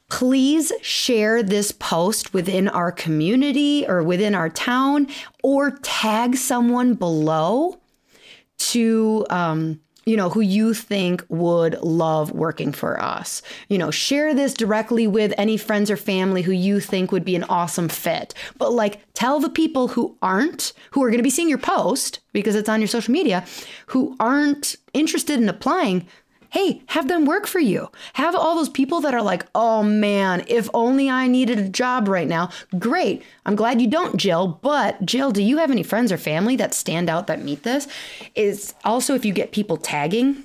please 0.09 0.73
share 0.81 1.43
this 1.43 1.71
post 1.71 2.33
within 2.33 2.67
our 2.67 2.91
community 2.91 3.85
or 3.87 4.01
within 4.01 4.33
our 4.33 4.49
town 4.49 5.07
or 5.43 5.77
tag 5.83 6.37
someone 6.37 6.95
below 6.95 7.79
to 8.57 9.27
um, 9.29 9.79
you 10.05 10.17
know, 10.17 10.29
who 10.29 10.41
you 10.41 10.73
think 10.73 11.23
would 11.29 11.79
love 11.81 12.31
working 12.31 12.71
for 12.71 12.99
us. 13.01 13.41
You 13.69 13.77
know, 13.77 13.91
share 13.91 14.33
this 14.33 14.53
directly 14.53 15.07
with 15.07 15.33
any 15.37 15.57
friends 15.57 15.91
or 15.91 15.97
family 15.97 16.41
who 16.41 16.51
you 16.51 16.79
think 16.79 17.11
would 17.11 17.25
be 17.25 17.35
an 17.35 17.43
awesome 17.45 17.89
fit. 17.89 18.33
But 18.57 18.73
like, 18.73 19.01
tell 19.13 19.39
the 19.39 19.49
people 19.49 19.89
who 19.89 20.17
aren't, 20.21 20.73
who 20.91 21.03
are 21.03 21.09
going 21.09 21.19
to 21.19 21.23
be 21.23 21.29
seeing 21.29 21.49
your 21.49 21.57
post 21.57 22.19
because 22.33 22.55
it's 22.55 22.69
on 22.69 22.81
your 22.81 22.87
social 22.87 23.11
media, 23.11 23.45
who 23.87 24.15
aren't 24.19 24.75
interested 24.93 25.39
in 25.39 25.49
applying, 25.49 26.07
hey, 26.51 26.81
have 26.87 27.07
them 27.07 27.25
work 27.25 27.47
for 27.47 27.59
you. 27.59 27.89
Have 28.13 28.35
all 28.35 28.55
those 28.55 28.69
people 28.69 29.01
that 29.01 29.13
are 29.13 29.21
like, 29.21 29.45
oh 29.55 29.83
man, 29.83 30.43
if 30.47 30.69
only 30.73 31.09
I 31.09 31.27
needed 31.27 31.57
a 31.57 31.69
job 31.69 32.07
right 32.07 32.27
now. 32.27 32.49
Great. 32.77 33.23
I'm 33.45 33.55
glad 33.55 33.81
you 33.81 33.87
don't, 33.87 34.17
Jill. 34.17 34.59
But 34.61 35.03
Jill, 35.05 35.31
do 35.31 35.41
you 35.41 35.57
have 35.57 35.71
any 35.71 35.83
friends 35.83 36.11
or 36.11 36.17
family 36.17 36.55
that 36.57 36.73
stand 36.73 37.09
out 37.09 37.27
that 37.27 37.43
meet 37.43 37.63
this? 37.63 37.87
Is 38.35 38.73
also 38.83 39.15
if 39.15 39.25
you 39.25 39.33
get 39.33 39.51
people 39.51 39.77
tagging 39.77 40.43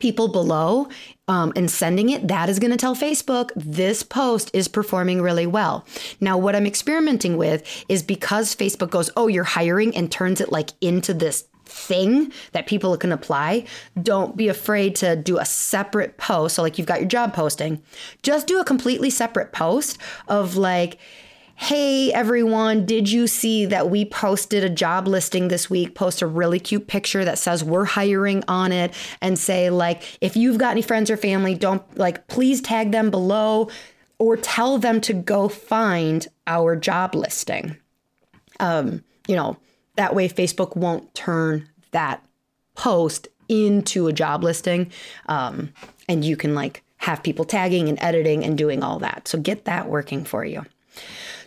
people 0.00 0.28
below 0.28 0.88
um, 1.28 1.52
and 1.56 1.70
sending 1.70 2.10
it, 2.10 2.28
that 2.28 2.48
is 2.48 2.58
going 2.58 2.70
to 2.70 2.76
tell 2.76 2.96
Facebook 2.96 3.50
this 3.54 4.02
post 4.02 4.50
is 4.52 4.68
performing 4.68 5.22
really 5.22 5.46
well. 5.46 5.84
Now, 6.20 6.38
what 6.38 6.56
I'm 6.56 6.66
experimenting 6.66 7.36
with 7.36 7.84
is 7.88 8.02
because 8.02 8.54
Facebook 8.54 8.90
goes, 8.90 9.10
oh, 9.16 9.28
you're 9.28 9.44
hiring 9.44 9.96
and 9.96 10.10
turns 10.10 10.40
it 10.40 10.50
like 10.50 10.70
into 10.80 11.14
this 11.14 11.44
thing 11.74 12.32
that 12.52 12.66
people 12.66 12.96
can 12.96 13.12
apply, 13.12 13.64
don't 14.00 14.36
be 14.36 14.48
afraid 14.48 14.94
to 14.96 15.16
do 15.16 15.38
a 15.38 15.44
separate 15.44 16.16
post. 16.16 16.56
So, 16.56 16.62
like 16.62 16.78
you've 16.78 16.86
got 16.86 17.00
your 17.00 17.08
job 17.08 17.34
posting, 17.34 17.82
just 18.22 18.46
do 18.46 18.60
a 18.60 18.64
completely 18.64 19.10
separate 19.10 19.52
post 19.52 19.98
of 20.28 20.56
like, 20.56 20.98
Hey 21.56 22.12
everyone, 22.12 22.84
did 22.84 23.10
you 23.10 23.28
see 23.28 23.64
that 23.66 23.88
we 23.88 24.04
posted 24.04 24.64
a 24.64 24.68
job 24.68 25.06
listing 25.06 25.48
this 25.48 25.70
week? 25.70 25.94
Post 25.94 26.20
a 26.20 26.26
really 26.26 26.58
cute 26.58 26.88
picture 26.88 27.24
that 27.24 27.38
says 27.38 27.62
we're 27.62 27.84
hiring 27.84 28.42
on 28.48 28.72
it 28.72 28.92
and 29.20 29.38
say, 29.38 29.70
like, 29.70 30.18
if 30.20 30.36
you've 30.36 30.58
got 30.58 30.72
any 30.72 30.82
friends 30.82 31.10
or 31.10 31.16
family, 31.16 31.54
don't 31.54 31.96
like, 31.96 32.26
please 32.26 32.60
tag 32.60 32.90
them 32.90 33.08
below 33.08 33.70
or 34.18 34.36
tell 34.36 34.78
them 34.78 35.00
to 35.02 35.12
go 35.12 35.48
find 35.48 36.26
our 36.48 36.74
job 36.74 37.14
listing. 37.14 37.76
Um, 38.58 39.04
you 39.28 39.36
know, 39.36 39.56
that 39.96 40.14
way, 40.14 40.28
Facebook 40.28 40.76
won't 40.76 41.14
turn 41.14 41.68
that 41.92 42.22
post 42.74 43.28
into 43.48 44.08
a 44.08 44.12
job 44.12 44.42
listing. 44.42 44.90
Um, 45.26 45.72
and 46.08 46.24
you 46.24 46.36
can 46.36 46.54
like 46.54 46.82
have 46.98 47.22
people 47.22 47.44
tagging 47.44 47.88
and 47.88 47.98
editing 48.00 48.44
and 48.44 48.56
doing 48.56 48.82
all 48.82 48.98
that. 48.98 49.28
So 49.28 49.38
get 49.38 49.64
that 49.66 49.88
working 49.88 50.24
for 50.24 50.44
you. 50.44 50.64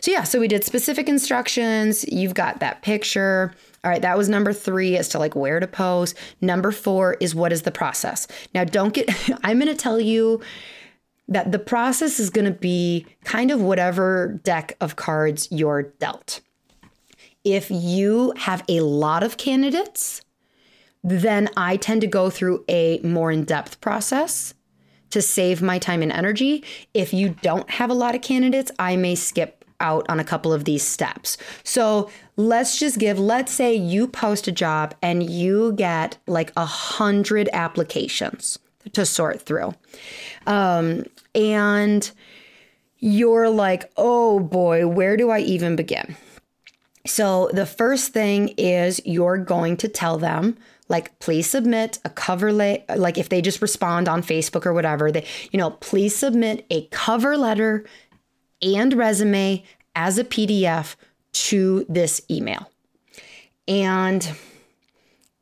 So, 0.00 0.10
yeah, 0.12 0.22
so 0.22 0.38
we 0.38 0.48
did 0.48 0.62
specific 0.62 1.08
instructions. 1.08 2.04
You've 2.08 2.34
got 2.34 2.60
that 2.60 2.82
picture. 2.82 3.52
All 3.82 3.90
right, 3.90 4.02
that 4.02 4.16
was 4.16 4.28
number 4.28 4.52
three 4.52 4.96
as 4.96 5.08
to 5.10 5.18
like 5.18 5.34
where 5.34 5.58
to 5.58 5.66
post. 5.66 6.16
Number 6.40 6.70
four 6.70 7.14
is 7.20 7.34
what 7.34 7.52
is 7.52 7.62
the 7.62 7.70
process. 7.72 8.28
Now, 8.54 8.64
don't 8.64 8.94
get, 8.94 9.08
I'm 9.42 9.58
going 9.58 9.74
to 9.74 9.80
tell 9.80 10.00
you 10.00 10.40
that 11.28 11.52
the 11.52 11.58
process 11.58 12.20
is 12.20 12.30
going 12.30 12.46
to 12.46 12.58
be 12.58 13.06
kind 13.24 13.50
of 13.50 13.60
whatever 13.60 14.40
deck 14.44 14.76
of 14.80 14.96
cards 14.96 15.48
you're 15.50 15.82
dealt. 15.82 16.40
If 17.44 17.70
you 17.70 18.32
have 18.36 18.64
a 18.68 18.80
lot 18.80 19.22
of 19.22 19.36
candidates, 19.36 20.22
then 21.02 21.48
I 21.56 21.76
tend 21.76 22.00
to 22.02 22.06
go 22.06 22.30
through 22.30 22.64
a 22.68 23.00
more 23.00 23.30
in 23.30 23.44
depth 23.44 23.80
process 23.80 24.54
to 25.10 25.22
save 25.22 25.62
my 25.62 25.78
time 25.78 26.02
and 26.02 26.12
energy. 26.12 26.64
If 26.92 27.14
you 27.14 27.30
don't 27.40 27.68
have 27.70 27.90
a 27.90 27.94
lot 27.94 28.14
of 28.14 28.22
candidates, 28.22 28.70
I 28.78 28.96
may 28.96 29.14
skip 29.14 29.64
out 29.80 30.04
on 30.08 30.18
a 30.18 30.24
couple 30.24 30.52
of 30.52 30.64
these 30.64 30.82
steps. 30.82 31.38
So 31.62 32.10
let's 32.36 32.78
just 32.78 32.98
give, 32.98 33.18
let's 33.18 33.52
say 33.52 33.74
you 33.74 34.08
post 34.08 34.48
a 34.48 34.52
job 34.52 34.94
and 35.02 35.28
you 35.30 35.72
get 35.74 36.18
like 36.26 36.52
a 36.56 36.66
hundred 36.66 37.48
applications 37.52 38.58
to 38.92 39.06
sort 39.06 39.40
through. 39.40 39.74
Um, 40.46 41.04
and 41.34 42.10
you're 42.98 43.48
like, 43.48 43.90
oh 43.96 44.40
boy, 44.40 44.86
where 44.86 45.16
do 45.16 45.30
I 45.30 45.40
even 45.40 45.76
begin? 45.76 46.16
So 47.08 47.50
the 47.52 47.66
first 47.66 48.12
thing 48.12 48.48
is 48.58 49.00
you're 49.04 49.38
going 49.38 49.76
to 49.78 49.88
tell 49.88 50.18
them 50.18 50.56
like 50.88 51.18
please 51.18 51.48
submit 51.48 51.98
a 52.04 52.10
cover 52.10 52.52
letter 52.52 52.96
like 52.96 53.18
if 53.18 53.28
they 53.28 53.42
just 53.42 53.60
respond 53.60 54.08
on 54.08 54.22
Facebook 54.22 54.66
or 54.66 54.72
whatever, 54.72 55.10
they 55.10 55.24
you 55.50 55.58
know, 55.58 55.70
please 55.70 56.14
submit 56.14 56.66
a 56.70 56.86
cover 56.86 57.36
letter 57.36 57.84
and 58.62 58.94
resume 58.94 59.62
as 59.94 60.18
a 60.18 60.24
PDF 60.24 60.96
to 61.32 61.84
this 61.88 62.20
email. 62.30 62.70
And 63.66 64.30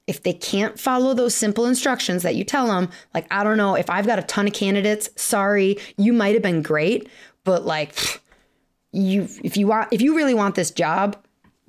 if 0.07 0.22
they 0.22 0.33
can't 0.33 0.79
follow 0.79 1.14
those 1.14 1.35
simple 1.35 1.66
instructions 1.66 2.22
that 2.22 2.37
you 2.37 2.44
tell 2.44 2.66
them, 2.66 2.90
like, 3.14 3.26
I 3.31 3.42
don't 3.42 3.57
know, 3.57 3.74
if 3.74 3.90
I've 3.90 4.07
got 4.07 4.18
a 4.18 4.22
ton 4.22 4.46
of 4.46 4.52
candidates, 4.52 5.09
sorry, 5.16 5.79
you 5.96 6.12
might 6.12 6.35
have 6.35 6.42
been 6.42 6.62
great, 6.62 7.09
but 7.44 7.64
like, 7.64 8.20
you, 8.92 9.29
if 9.42 9.57
you 9.57 9.66
want, 9.66 9.92
if 9.92 10.00
you 10.00 10.16
really 10.16 10.35
want 10.35 10.55
this 10.55 10.70
job, 10.70 11.16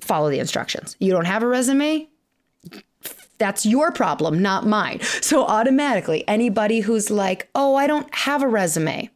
follow 0.00 0.30
the 0.30 0.38
instructions. 0.38 0.96
You 1.00 1.12
don't 1.12 1.26
have 1.26 1.42
a 1.42 1.48
resume? 1.48 2.08
That's 3.38 3.64
your 3.64 3.92
problem, 3.92 4.42
not 4.42 4.66
mine. 4.66 5.00
So 5.00 5.46
automatically, 5.46 6.26
anybody 6.26 6.80
who's 6.80 7.10
like, 7.10 7.48
oh, 7.54 7.76
I 7.76 7.86
don't 7.86 8.12
have 8.14 8.42
a 8.42 8.48
resume, 8.48 9.10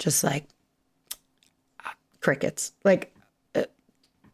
just 0.00 0.24
like 0.24 0.48
crickets. 2.20 2.72
Like, 2.84 3.14
uh, 3.16 3.17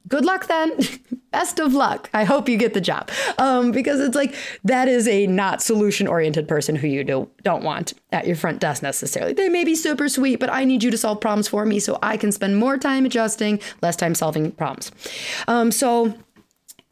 good 0.08 0.24
luck 0.24 0.46
then. 0.46 0.72
Best 1.32 1.58
of 1.58 1.74
luck. 1.74 2.08
I 2.14 2.24
hope 2.24 2.48
you 2.48 2.56
get 2.56 2.74
the 2.74 2.80
job. 2.80 3.10
Um, 3.38 3.72
because 3.72 4.00
it's 4.00 4.14
like 4.14 4.34
that 4.62 4.86
is 4.86 5.08
a 5.08 5.26
not 5.26 5.62
solution 5.62 6.06
oriented 6.06 6.46
person 6.46 6.76
who 6.76 6.86
you 6.86 7.02
do, 7.02 7.28
don't 7.42 7.64
want 7.64 7.94
at 8.12 8.26
your 8.26 8.36
front 8.36 8.60
desk 8.60 8.82
necessarily. 8.82 9.32
They 9.32 9.48
may 9.48 9.64
be 9.64 9.74
super 9.74 10.08
sweet, 10.08 10.38
but 10.38 10.50
I 10.50 10.64
need 10.64 10.84
you 10.84 10.92
to 10.92 10.98
solve 10.98 11.20
problems 11.20 11.48
for 11.48 11.66
me 11.66 11.80
so 11.80 11.98
I 12.02 12.16
can 12.16 12.30
spend 12.30 12.56
more 12.56 12.78
time 12.78 13.04
adjusting, 13.04 13.60
less 13.82 13.96
time 13.96 14.14
solving 14.14 14.52
problems. 14.52 14.92
Um, 15.48 15.72
so 15.72 16.14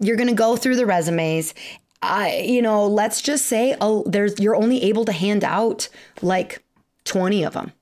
you're 0.01 0.17
going 0.17 0.29
to 0.29 0.35
go 0.35 0.57
through 0.57 0.77
the 0.77 0.87
resumes. 0.87 1.55
I, 2.03 2.39
you 2.39 2.63
know, 2.63 2.87
let's 2.87 3.23
just 3.23 3.47
say 3.47 3.77
oh, 3.81 4.03
there's 4.07 4.41
you're 4.41 4.57
only 4.57 4.83
able 4.83 5.05
to 5.05 5.13
hand 5.13 5.45
out 5.45 5.89
like 6.21 6.65
20 7.05 7.45
of 7.45 7.53
them. 7.53 7.73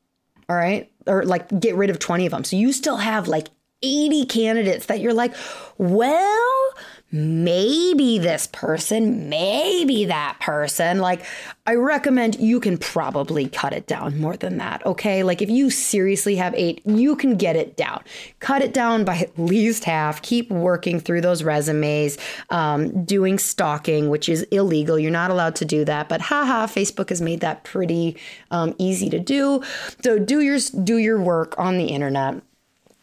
All 0.51 0.57
right? 0.57 0.91
Or 1.07 1.25
like 1.25 1.59
get 1.59 1.75
rid 1.75 1.89
of 1.89 1.99
20 1.99 2.27
of 2.27 2.33
them. 2.33 2.45
So 2.45 2.57
you 2.57 2.73
still 2.75 2.99
have 2.99 3.29
like 3.29 3.49
80 3.83 4.27
candidates 4.27 4.87
that 4.87 5.01
you're 5.01 5.15
like, 5.15 5.35
well, 5.79 6.75
maybe 7.13 8.19
this 8.19 8.47
person, 8.47 9.29
maybe 9.29 10.05
that 10.05 10.39
person. 10.41 10.99
Like, 10.99 11.25
I 11.67 11.75
recommend 11.75 12.39
you 12.39 12.61
can 12.61 12.79
probably 12.79 13.49
cut 13.49 13.73
it 13.73 13.87
down 13.87 14.21
more 14.21 14.37
than 14.37 14.59
that. 14.59 14.85
Okay. 14.87 15.23
Like, 15.23 15.43
if 15.43 15.51
you 15.51 15.71
seriously 15.71 16.37
have 16.37 16.55
eight, 16.55 16.83
you 16.85 17.17
can 17.17 17.37
get 17.37 17.57
it 17.57 17.77
down. 17.77 18.03
Cut 18.39 18.63
it 18.63 18.73
down 18.73 19.05
by 19.05 19.17
at 19.19 19.39
least 19.39 19.85
half. 19.85 20.23
Keep 20.23 20.51
working 20.51 21.01
through 21.01 21.23
those 21.23 21.43
resumes, 21.43 22.19
um, 22.51 23.05
doing 23.05 23.39
stalking, 23.39 24.09
which 24.09 24.29
is 24.29 24.43
illegal. 24.45 24.99
You're 24.99 25.11
not 25.11 25.31
allowed 25.31 25.57
to 25.57 25.65
do 25.65 25.85
that. 25.85 26.09
But 26.09 26.21
haha, 26.21 26.67
Facebook 26.67 27.09
has 27.09 27.21
made 27.21 27.41
that 27.41 27.65
pretty 27.65 28.17
um, 28.51 28.75
easy 28.79 29.11
to 29.11 29.19
do. 29.19 29.63
So 30.03 30.19
do 30.19 30.41
your 30.41 30.59
do 30.85 30.99
your 30.99 31.21
work 31.21 31.59
on 31.59 31.79
the 31.79 31.87
internet 31.87 32.43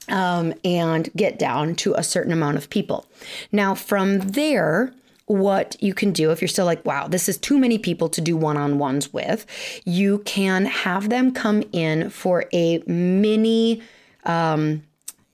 um, 0.10 0.54
and 0.64 1.10
get 1.16 1.38
down 1.40 1.76
to 1.76 1.94
a 1.96 2.04
certain 2.04 2.32
amount 2.32 2.58
of 2.58 2.70
people. 2.70 3.06
Now, 3.52 3.76
from 3.76 4.20
there, 4.20 4.94
what 5.28 5.76
you 5.82 5.94
can 5.94 6.12
do 6.12 6.32
if 6.32 6.42
you're 6.42 6.48
still 6.48 6.66
like, 6.66 6.86
wow, 6.86 7.08
this 7.08 7.28
is 7.28 7.38
too 7.38 7.60
many 7.60 7.78
people 7.78 8.08
to 8.10 8.22
do 8.22 8.38
one 8.38 8.58
on 8.58 8.80
ones 8.80 9.12
with, 9.12 9.46
you 9.86 10.20
can 10.20 10.66
have 10.66 11.10
them 11.10 11.32
come 11.32 11.64
in 11.74 12.10
for 12.10 12.46
a 12.54 12.80
mini. 12.88 13.82
Um, 14.24 14.84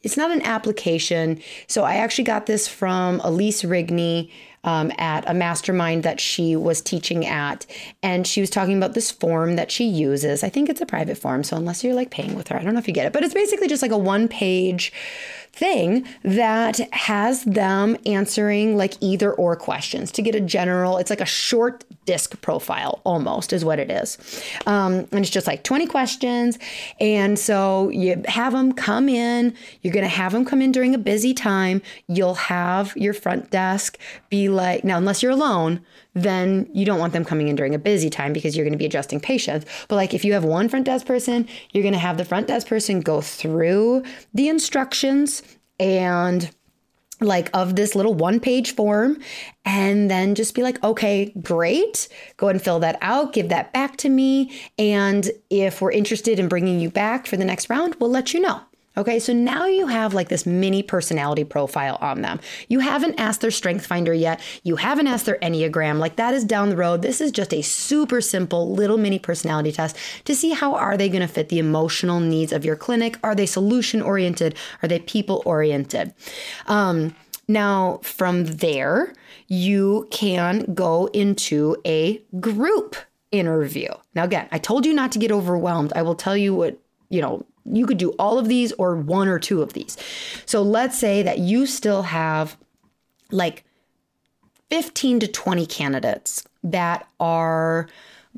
it's 0.04 0.18
not 0.18 0.32
an 0.32 0.42
application. 0.44 1.42
So 1.68 1.84
I 1.84 1.96
actually 1.96 2.26
got 2.26 2.46
this 2.46 2.68
from 2.68 3.20
Elise 3.22 3.64
Rigney 3.64 4.30
um, 4.64 4.92
at 4.98 5.30
a 5.30 5.34
mastermind 5.34 6.04
that 6.04 6.20
she 6.20 6.56
was 6.56 6.82
teaching 6.82 7.26
at. 7.26 7.66
And 8.02 8.26
she 8.26 8.42
was 8.42 8.50
talking 8.50 8.78
about 8.78 8.94
this 8.94 9.12
form 9.12 9.56
that 9.56 9.72
she 9.72 9.86
uses. 9.86 10.44
I 10.44 10.50
think 10.50 10.70
it's 10.70 10.82
a 10.82 10.86
private 10.86 11.18
form. 11.18 11.44
So 11.44 11.58
unless 11.58 11.84
you're 11.84 11.94
like 11.94 12.12
paying 12.12 12.36
with 12.36 12.48
her, 12.50 12.58
I 12.58 12.64
don't 12.64 12.74
know 12.74 12.80
if 12.80 12.88
you 12.88 12.94
get 12.94 13.06
it, 13.06 13.14
but 13.14 13.24
it's 13.24 13.34
basically 13.34 13.68
just 13.68 13.82
like 13.82 13.92
a 13.92 13.98
one 13.98 14.28
page 14.28 14.94
thing 15.54 16.06
that 16.24 16.80
has 16.94 17.44
them 17.44 17.96
answering 18.08 18.76
like 18.76 18.96
either 19.02 19.32
or 19.32 19.56
questions 19.56 20.12
to 20.12 20.22
get 20.24 20.34
a 20.34 20.42
general, 20.42 20.98
it's 20.98 21.12
like 21.12 21.22
a 21.22 21.26
short 21.26 21.84
disc 22.06 22.42
profile 22.42 23.02
almost 23.04 23.54
is 23.54 23.64
what 23.64 23.78
it 23.80 23.92
is. 23.92 24.18
Um, 24.66 25.08
and 25.12 25.20
it's 25.20 25.30
just 25.30 25.46
like 25.46 25.64
20 25.64 25.86
questions. 25.86 26.58
And 27.00 27.38
so 27.38 27.90
you 27.90 28.22
have 28.28 28.54
them 28.54 28.74
come 28.74 29.08
in, 29.08 29.54
you're 29.82 29.94
going 29.94 30.04
to 30.04 30.10
have 30.10 30.32
them 30.32 30.44
come 30.44 30.62
in 30.62 30.72
during 30.72 30.96
a 30.96 30.98
busy 30.98 31.36
time. 31.36 31.82
You'll 32.08 32.34
have 32.36 32.96
your 32.98 33.14
front 33.14 33.52
desk 33.52 34.00
be 34.30 34.50
like, 34.50 34.84
now, 34.84 34.98
unless 34.98 35.22
you're 35.22 35.32
alone, 35.32 35.86
then 36.14 36.70
you 36.74 36.86
don't 36.86 37.00
want 37.00 37.14
them 37.14 37.26
coming 37.26 37.48
in 37.48 37.56
during 37.56 37.74
a 37.74 37.80
busy 37.80 38.10
time 38.10 38.34
because 38.34 38.56
you're 38.56 38.66
going 38.66 38.74
to 38.74 38.78
be 38.78 38.86
adjusting 38.86 39.20
patients. 39.20 39.66
But 39.88 39.96
like 39.96 40.14
if 40.14 40.24
you 40.24 40.34
have 40.34 40.44
one 40.44 40.70
front 40.70 40.86
desk 40.86 41.06
person, 41.06 41.48
you're 41.72 41.84
going 41.84 41.94
to 41.94 42.00
have 42.00 42.18
the 42.18 42.26
front 42.26 42.48
desk 42.48 42.68
person 42.68 43.02
go 43.02 43.22
through 43.22 44.04
the 44.34 44.48
instructions 44.48 45.42
and 45.80 46.50
like 47.20 47.50
of 47.54 47.76
this 47.76 47.96
little 47.96 48.14
one 48.14 48.40
page 48.40 48.76
form 48.76 49.18
and 49.66 50.12
then 50.12 50.36
just 50.36 50.56
be 50.56 50.62
like 50.62 50.84
okay 50.84 51.32
great. 51.42 52.08
Go 52.38 52.50
and 52.50 52.62
fill 52.62 52.80
that 52.80 52.98
out. 53.02 53.34
Give 53.34 53.50
that 53.50 53.72
back 53.72 53.98
to 53.98 54.10
me. 54.10 54.52
And 54.78 55.32
if 55.50 55.82
we're 55.82 55.92
interested 55.92 56.38
in 56.38 56.48
bringing 56.48 56.80
you 56.80 56.90
back 56.90 57.26
for 57.26 57.38
the 57.38 57.46
next 57.46 57.70
round 57.70 57.96
we'll 58.00 58.10
let 58.10 58.34
you 58.34 58.40
know 58.40 58.62
Okay, 58.96 59.20
so 59.20 59.34
now 59.34 59.66
you 59.66 59.88
have 59.88 60.14
like 60.14 60.30
this 60.30 60.46
mini 60.46 60.84
personality 60.84 61.44
profile 61.44 61.98
on 62.00 62.22
them. 62.22 62.40
You 62.68 62.80
haven't 62.80 63.20
asked 63.20 63.42
their 63.42 63.52
strength 63.52 63.86
finder 63.86 64.14
yet. 64.14 64.40
You 64.64 64.76
haven't 64.76 65.08
asked 65.08 65.26
their 65.26 65.40
Enneagram. 65.40 65.98
Like 65.98 66.16
that 66.18 66.34
is 66.34 66.44
down 66.44 66.70
the 66.70 66.78
road. 66.78 67.02
This 67.02 67.20
is 67.20 67.32
just 67.32 67.54
a 67.54 67.64
super 67.64 68.22
simple 68.22 68.72
little 68.72 68.98
mini 68.98 69.18
personality 69.18 69.72
test 69.72 69.98
to 70.26 70.36
see 70.36 70.52
how 70.52 70.76
are 70.76 70.96
they 70.96 71.10
going 71.10 71.22
to 71.22 71.28
fit 71.28 71.50
the 71.50 71.60
emotional 71.60 72.20
needs 72.20 72.52
of 72.52 72.64
your 72.64 72.76
clinic? 72.76 73.18
Are 73.24 73.34
they 73.34 73.48
solution 73.48 74.02
oriented? 74.02 74.56
Are 74.84 74.88
they 74.88 75.00
people 75.00 75.42
oriented? 75.46 76.14
Um, 76.68 77.16
now, 77.48 78.00
from 78.04 78.46
there, 78.46 79.14
you 79.48 80.08
can 80.12 80.74
go 80.74 81.08
into 81.08 81.76
a 81.86 82.22
group 82.40 82.96
interview. 83.32 83.90
Now, 84.16 84.24
again, 84.24 84.48
I 84.52 84.60
told 84.60 84.86
you 84.86 84.94
not 84.94 85.12
to 85.14 85.20
get 85.20 85.32
overwhelmed. 85.32 85.92
I 85.96 86.04
will 86.04 86.16
tell 86.16 86.38
you 86.38 86.54
what, 86.54 86.78
you 87.10 87.22
know, 87.22 87.46
you 87.66 87.86
could 87.86 87.98
do 87.98 88.12
all 88.12 88.38
of 88.38 88.48
these 88.48 88.72
or 88.74 88.96
one 88.96 89.28
or 89.28 89.40
two 89.40 89.62
of 89.62 89.74
these. 89.74 89.98
So 90.46 90.62
let's 90.62 90.98
say 90.98 91.24
that 91.24 91.40
you 91.40 91.66
still 91.66 92.04
have 92.04 92.58
like 93.32 93.64
15 94.70 95.22
to 95.22 95.28
20 95.28 95.66
candidates 95.66 96.44
that 96.64 97.08
are 97.20 97.88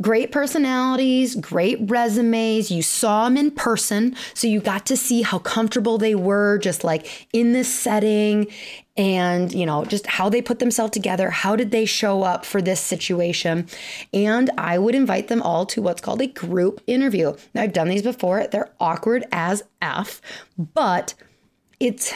great 0.02 0.32
personalities, 0.32 1.36
great 1.36 1.78
resumes. 1.90 2.70
You 2.70 2.82
saw 2.82 3.26
them 3.26 3.38
in 3.38 3.52
person, 3.52 4.16
so 4.34 4.48
you 4.48 4.60
got 4.60 4.86
to 4.88 4.98
see 4.98 5.22
how 5.22 5.40
comfortable 5.40 5.98
they 5.98 6.16
were 6.16 6.58
just 6.58 6.84
like 6.84 7.28
in 7.32 7.54
this 7.54 7.74
setting 7.74 8.48
and, 8.98 9.54
you 9.54 9.66
know, 9.66 9.84
just 9.84 10.08
how 10.08 10.30
they 10.30 10.42
put 10.42 10.60
themselves 10.60 10.92
together. 10.92 11.30
How 11.30 11.56
did 11.56 11.72
they 11.72 11.86
show 11.86 12.24
up 12.24 12.46
for 12.46 12.62
this 12.62 12.80
situation? 12.80 13.68
And 14.14 14.50
I 14.58 14.78
would 14.78 14.96
invite 14.96 15.28
them 15.28 15.42
all 15.42 15.66
to 15.68 15.82
what's 15.82 16.02
called 16.02 16.22
a 16.22 16.28
group 16.28 16.82
interview. 16.88 17.36
Now, 17.54 17.64
I've 17.64 17.74
done 17.74 17.90
these 17.90 18.04
before, 18.04 18.48
they're 18.48 18.72
awkward 18.80 19.26
as 19.32 19.64
F, 19.82 20.22
but 20.58 21.14
it's, 21.80 22.14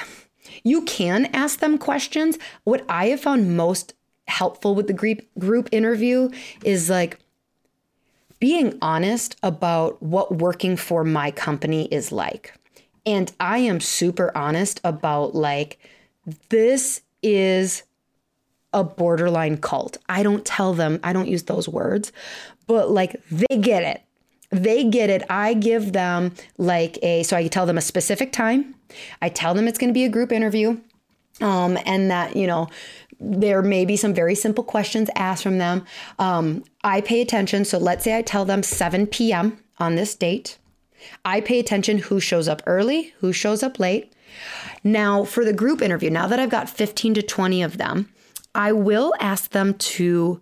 you 0.64 0.84
can 0.84 1.26
ask 1.28 1.60
them 1.60 1.78
questions. 1.78 2.38
What 2.64 2.86
I 2.88 3.08
have 3.08 3.22
found 3.22 3.58
most 3.58 3.94
helpful 4.28 4.76
with 4.76 4.88
the 4.88 4.94
group 4.94 5.22
group 5.40 5.68
interview 5.72 6.30
is 6.64 6.90
like 6.90 7.20
being 8.40 8.78
honest 8.82 9.36
about 9.44 10.02
what 10.02 10.36
working 10.38 10.78
for 10.78 11.04
my 11.04 11.32
company 11.32 11.88
is 11.88 12.12
like. 12.12 12.54
And 13.06 13.32
I 13.40 13.58
am 13.60 13.80
super 13.80 14.32
honest 14.38 14.80
about 14.84 15.36
like 15.36 15.80
this 16.50 17.02
is 17.22 17.84
a 18.74 18.84
borderline 18.84 19.58
cult. 19.58 19.98
I 20.08 20.24
don't 20.24 20.46
tell 20.46 20.74
them, 20.74 21.00
I 21.04 21.14
don't 21.14 21.28
use 21.28 21.44
those 21.44 21.68
words, 21.68 22.12
but 22.68 22.92
like 22.92 23.22
they 23.30 23.58
get 23.58 23.84
it. 23.84 24.02
They 24.52 24.84
get 24.84 25.10
it. 25.10 25.24
I 25.30 25.54
give 25.54 25.94
them 25.94 26.34
like 26.58 26.98
a, 27.04 27.24
so 27.24 27.38
I 27.38 27.48
tell 27.48 27.66
them 27.66 27.78
a 27.78 27.82
specific 27.82 28.32
time. 28.32 28.76
I 29.22 29.30
tell 29.30 29.54
them 29.54 29.68
it's 29.68 29.78
going 29.78 29.90
to 29.90 29.94
be 29.94 30.06
a 30.06 30.10
group 30.10 30.32
interview. 30.32 30.80
Um, 31.42 31.78
and 31.86 32.10
that, 32.12 32.36
you 32.36 32.48
know, 32.48 32.68
there 33.20 33.62
may 33.62 33.86
be 33.86 33.96
some 33.96 34.14
very 34.14 34.36
simple 34.36 34.64
questions 34.64 35.10
asked 35.16 35.44
from 35.44 35.58
them. 35.58 35.86
Um, 36.18 36.64
I 36.84 37.02
pay 37.02 37.22
attention. 37.22 37.66
So 37.66 37.78
let's 37.78 38.04
say 38.04 38.18
I 38.18 38.22
tell 38.22 38.46
them 38.46 38.64
7 38.64 39.08
p.m. 39.08 39.60
on 39.78 39.96
this 39.96 40.16
date. 40.16 40.58
I 41.24 41.42
pay 41.42 41.60
attention 41.60 41.98
who 42.00 42.20
shows 42.20 42.48
up 42.48 42.62
early, 42.66 43.14
who 43.20 43.32
shows 43.32 43.64
up 43.64 43.80
late. 43.80 44.14
Now, 44.84 45.24
for 45.24 45.44
the 45.44 45.54
group 45.54 45.82
interview, 45.82 46.10
now 46.10 46.28
that 46.28 46.40
I've 46.40 46.50
got 46.50 46.70
15 46.70 47.16
to 47.16 47.22
20 47.22 47.64
of 47.64 47.78
them, 47.78 48.12
I 48.56 48.72
will 48.72 49.14
ask 49.20 49.52
them 49.52 49.74
to 49.76 50.42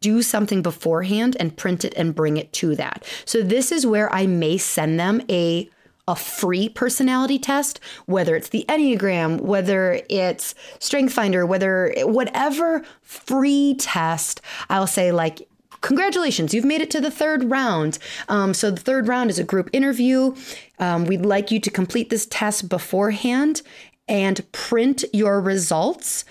do 0.00 0.22
something 0.22 0.62
beforehand 0.62 1.36
and 1.40 1.56
print 1.56 1.84
it 1.84 1.94
and 1.96 2.14
bring 2.14 2.36
it 2.36 2.52
to 2.54 2.76
that. 2.76 3.04
So, 3.24 3.42
this 3.42 3.72
is 3.72 3.86
where 3.86 4.12
I 4.12 4.26
may 4.26 4.58
send 4.58 5.00
them 5.00 5.22
a 5.30 5.70
a 6.08 6.16
free 6.16 6.68
personality 6.68 7.38
test, 7.38 7.78
whether 8.06 8.34
it's 8.34 8.48
the 8.48 8.64
Enneagram, 8.68 9.40
whether 9.40 10.00
it's 10.08 10.56
Strength 10.80 11.12
Finder, 11.12 11.46
whether 11.46 11.94
whatever 11.98 12.82
free 13.02 13.76
test, 13.78 14.40
I'll 14.68 14.88
say, 14.88 15.12
like, 15.12 15.48
congratulations, 15.80 16.54
you've 16.54 16.64
made 16.64 16.80
it 16.80 16.90
to 16.90 17.00
the 17.00 17.10
third 17.10 17.50
round. 17.50 17.98
Um, 18.28 18.54
so, 18.54 18.70
the 18.70 18.80
third 18.80 19.08
round 19.08 19.30
is 19.30 19.38
a 19.38 19.44
group 19.44 19.70
interview. 19.72 20.34
Um, 20.78 21.04
we'd 21.04 21.26
like 21.26 21.50
you 21.50 21.60
to 21.60 21.70
complete 21.70 22.10
this 22.10 22.26
test 22.26 22.68
beforehand 22.68 23.62
and 24.08 24.50
print 24.52 25.04
your 25.12 25.40
results 25.40 26.24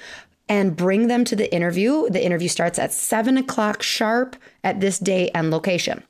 and 0.47 0.75
bring 0.75 1.07
them 1.07 1.23
to 1.25 1.35
the 1.35 1.53
interview. 1.53 2.09
The 2.09 2.23
interview 2.23 2.47
starts 2.47 2.79
at 2.79 2.91
seven 2.91 3.37
o'clock 3.37 3.83
sharp 3.83 4.35
at 4.63 4.81
this 4.81 4.99
day 4.99 5.29
and 5.33 5.51
location. 5.51 6.03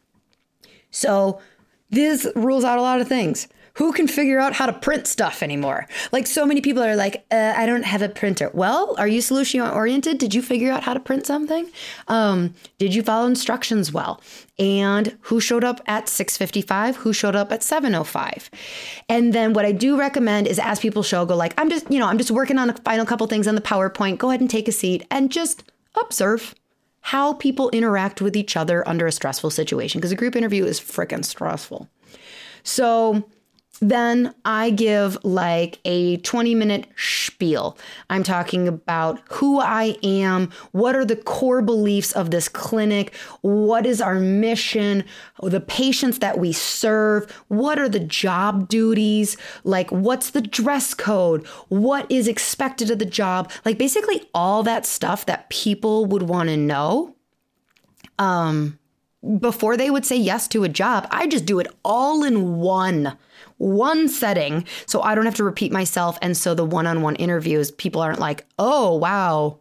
So, 0.91 1.41
this 1.89 2.27
rules 2.35 2.63
out 2.63 2.77
a 2.77 2.81
lot 2.81 3.01
of 3.01 3.07
things 3.07 3.47
who 3.80 3.93
can 3.93 4.09
figure 4.09 4.41
out 4.41 4.51
how 4.51 4.65
to 4.65 4.73
print 4.73 5.07
stuff 5.07 5.41
anymore? 5.41 5.88
Like 6.11 6.27
so 6.27 6.45
many 6.45 6.59
people 6.59 6.84
are 6.84 6.97
like, 6.97 7.25
uh, 7.32 7.53
I 7.55 7.65
don't 7.65 7.84
have 7.84 8.01
a 8.01 8.09
printer. 8.09 8.51
Well, 8.53 8.93
are 8.97 9.07
you 9.07 9.21
solution 9.21 9.61
oriented? 9.61 10.17
Did 10.17 10.36
you 10.36 10.41
figure 10.41 10.69
out 10.69 10.84
how 10.84 10.93
to 10.93 10.99
print 10.99 11.25
something? 11.25 11.71
Um, 12.09 12.55
did 12.77 12.93
you 12.93 13.01
follow 13.01 13.25
instructions 13.25 13.93
well? 13.93 14.21
And 14.59 15.17
who 15.21 15.39
showed 15.39 15.63
up 15.63 15.80
at 15.88 16.07
6:55? 16.07 16.97
Who 16.97 17.13
showed 17.13 17.38
up 17.38 17.53
at 17.53 17.61
7:05? 17.61 18.49
And 19.07 19.32
then 19.32 19.53
what 19.53 19.63
I 19.63 19.71
do 19.71 19.97
recommend 19.97 20.47
is 20.47 20.59
as 20.59 20.82
people 20.82 21.01
show, 21.01 21.25
go 21.25 21.38
like, 21.38 21.53
I'm 21.57 21.69
just, 21.69 21.89
you 21.89 21.99
know, 21.99 22.07
I'm 22.07 22.17
just 22.17 22.32
working 22.32 22.57
on 22.57 22.69
a 22.69 22.73
final 22.73 23.05
couple 23.05 23.27
things 23.27 23.47
on 23.47 23.55
the 23.55 23.61
PowerPoint. 23.61 24.17
Go 24.17 24.27
ahead 24.27 24.41
and 24.41 24.49
take 24.49 24.67
a 24.67 24.73
seat 24.73 25.07
and 25.09 25.32
just 25.32 25.63
observe 25.95 26.53
how 26.99 27.32
people 27.32 27.69
interact 27.69 28.19
with 28.19 28.36
each 28.36 28.57
other 28.57 28.86
under 28.86 29.07
a 29.07 29.11
stressful 29.13 29.51
situation 29.51 29.99
because 30.01 30.11
a 30.11 30.17
group 30.17 30.36
interview 30.36 30.65
is 30.65 30.82
freaking 30.82 31.23
stressful. 31.23 31.88
So 32.61 33.23
then 33.82 34.34
I 34.45 34.71
give 34.71 35.17
like 35.23 35.80
a 35.86 36.17
20 36.17 36.55
minute 36.55 36.88
spiel. 36.95 37.77
I'm 38.09 38.23
talking 38.23 38.67
about 38.67 39.21
who 39.32 39.59
I 39.59 39.97
am, 40.03 40.51
what 40.71 40.95
are 40.95 41.05
the 41.05 41.15
core 41.15 41.61
beliefs 41.61 42.11
of 42.11 42.32
this 42.32 42.49
clinic, 42.49 43.15
what 43.41 43.86
is 43.86 44.01
our 44.01 44.19
mission, 44.19 45.05
the 45.41 45.61
patients 45.61 46.19
that 46.19 46.38
we 46.38 46.51
serve, 46.51 47.32
what 47.47 47.80
are 47.80 47.89
the 47.89 47.99
job 47.99 48.67
duties, 48.67 49.38
like 49.63 49.89
what's 49.91 50.32
the 50.32 50.41
dress 50.41 50.93
code, 50.93 51.45
what 51.69 52.09
is 52.11 52.27
expected 52.27 52.91
of 52.91 52.99
the 52.99 53.05
job, 53.05 53.51
like 53.65 53.77
basically 53.77 54.30
all 54.34 54.63
that 54.63 54.86
stuff 54.86 55.25
that 55.25 55.49
people 55.49 56.05
would 56.05 56.23
want 56.23 56.49
to 56.49 56.57
know. 56.57 57.15
Um, 58.17 58.80
before 59.39 59.75
they 59.75 59.89
would 59.89 60.05
say 60.05 60.15
yes 60.15 60.47
to 60.49 60.63
a 60.63 60.69
job, 60.69 61.07
I 61.11 61.27
just 61.27 61.45
do 61.45 61.59
it 61.59 61.67
all 61.84 62.23
in 62.23 62.57
one 62.57 63.17
one 63.60 64.10
setting 64.10 64.66
so 64.88 65.01
I 65.01 65.14
don't 65.14 65.26
have 65.26 65.36
to 65.36 65.43
repeat 65.43 65.72
myself. 65.72 66.18
And 66.22 66.36
so 66.36 66.55
the 66.55 66.66
one 66.66 66.88
on 66.88 67.03
one 67.03 67.16
interviews, 67.16 67.70
people 67.72 68.01
aren't 68.01 68.20
like, 68.20 68.45
oh, 68.57 68.95
wow, 68.95 69.60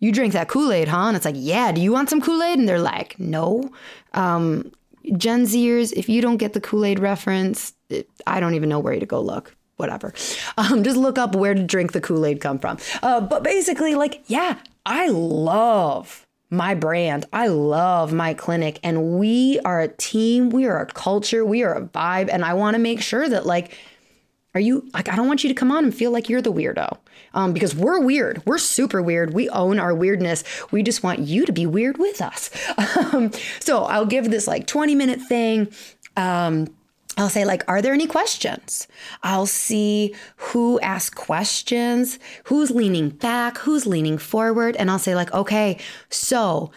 you 0.00 0.12
drink 0.12 0.32
that 0.32 0.48
Kool 0.48 0.72
Aid, 0.72 0.88
huh? 0.88 1.06
And 1.06 1.16
it's 1.16 1.24
like, 1.24 1.36
yeah, 1.38 1.72
do 1.72 1.80
you 1.80 1.92
want 1.92 2.10
some 2.10 2.20
Kool 2.20 2.42
Aid? 2.42 2.58
And 2.58 2.68
they're 2.68 2.78
like, 2.78 3.18
no. 3.18 3.70
Um, 4.12 4.72
Gen 5.16 5.44
Zers, 5.44 5.92
if 5.92 6.08
you 6.08 6.20
don't 6.20 6.36
get 6.36 6.52
the 6.52 6.60
Kool 6.60 6.84
Aid 6.84 6.98
reference, 6.98 7.72
it, 7.88 8.08
I 8.26 8.40
don't 8.40 8.54
even 8.54 8.68
know 8.68 8.78
where 8.78 8.98
to 8.98 9.06
go 9.06 9.20
look. 9.20 9.54
Whatever. 9.76 10.12
Um, 10.58 10.82
just 10.82 10.96
look 10.96 11.18
up 11.18 11.36
where 11.36 11.52
to 11.52 11.62
drink 11.62 11.92
the 11.92 12.00
Kool 12.00 12.24
Aid 12.24 12.40
come 12.40 12.58
from. 12.58 12.78
Uh, 13.02 13.20
but 13.20 13.42
basically, 13.42 13.94
like, 13.94 14.22
yeah, 14.26 14.58
I 14.86 15.08
love 15.08 16.25
my 16.50 16.74
brand. 16.74 17.26
I 17.32 17.48
love 17.48 18.12
my 18.12 18.34
clinic 18.34 18.78
and 18.82 19.18
we 19.18 19.60
are 19.64 19.80
a 19.80 19.88
team, 19.88 20.50
we 20.50 20.66
are 20.66 20.80
a 20.80 20.86
culture, 20.86 21.44
we 21.44 21.62
are 21.62 21.74
a 21.74 21.82
vibe 21.82 22.28
and 22.30 22.44
I 22.44 22.54
want 22.54 22.74
to 22.74 22.78
make 22.78 23.00
sure 23.00 23.28
that 23.28 23.46
like 23.46 23.76
are 24.54 24.60
you 24.60 24.88
like 24.94 25.08
I 25.08 25.16
don't 25.16 25.26
want 25.26 25.44
you 25.44 25.48
to 25.48 25.54
come 25.54 25.70
on 25.70 25.84
and 25.84 25.94
feel 25.94 26.10
like 26.10 26.28
you're 26.28 26.42
the 26.42 26.52
weirdo. 26.52 26.98
Um, 27.34 27.52
because 27.52 27.74
we're 27.74 28.00
weird. 28.00 28.42
We're 28.46 28.56
super 28.56 29.02
weird. 29.02 29.34
We 29.34 29.50
own 29.50 29.78
our 29.78 29.94
weirdness. 29.94 30.42
We 30.70 30.82
just 30.82 31.02
want 31.02 31.18
you 31.18 31.44
to 31.44 31.52
be 31.52 31.66
weird 31.66 31.98
with 31.98 32.20
us. 32.20 32.50
Um, 33.12 33.30
so 33.60 33.84
I'll 33.84 34.06
give 34.06 34.30
this 34.30 34.46
like 34.48 34.66
20 34.66 34.94
minute 34.94 35.20
thing. 35.20 35.68
Um, 36.16 36.74
I'll 37.16 37.30
say, 37.30 37.44
like, 37.44 37.64
are 37.66 37.80
there 37.80 37.94
any 37.94 38.06
questions? 38.06 38.86
I'll 39.22 39.46
see 39.46 40.14
who 40.36 40.78
asked 40.80 41.16
questions, 41.16 42.18
who's 42.44 42.70
leaning 42.70 43.08
back, 43.08 43.58
who's 43.58 43.86
leaning 43.86 44.18
forward. 44.18 44.76
And 44.76 44.90
I'll 44.90 44.98
say, 44.98 45.14
like, 45.14 45.32
okay, 45.32 45.78
so 46.10 46.70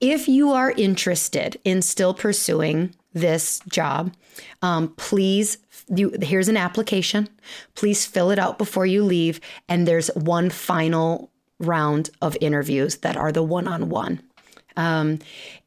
if 0.00 0.28
you 0.28 0.52
are 0.52 0.70
interested 0.70 1.58
in 1.64 1.82
still 1.82 2.14
pursuing 2.14 2.94
this 3.14 3.60
job, 3.68 4.14
um, 4.62 4.94
please, 4.96 5.58
you, 5.88 6.14
here's 6.22 6.48
an 6.48 6.56
application. 6.56 7.28
Please 7.74 8.06
fill 8.06 8.30
it 8.30 8.38
out 8.38 8.58
before 8.58 8.86
you 8.86 9.02
leave. 9.02 9.40
And 9.68 9.88
there's 9.88 10.08
one 10.14 10.50
final 10.50 11.32
round 11.58 12.10
of 12.22 12.36
interviews 12.40 12.98
that 12.98 13.16
are 13.16 13.32
the 13.32 13.42
one 13.42 13.66
on 13.66 13.88
one. 13.88 14.22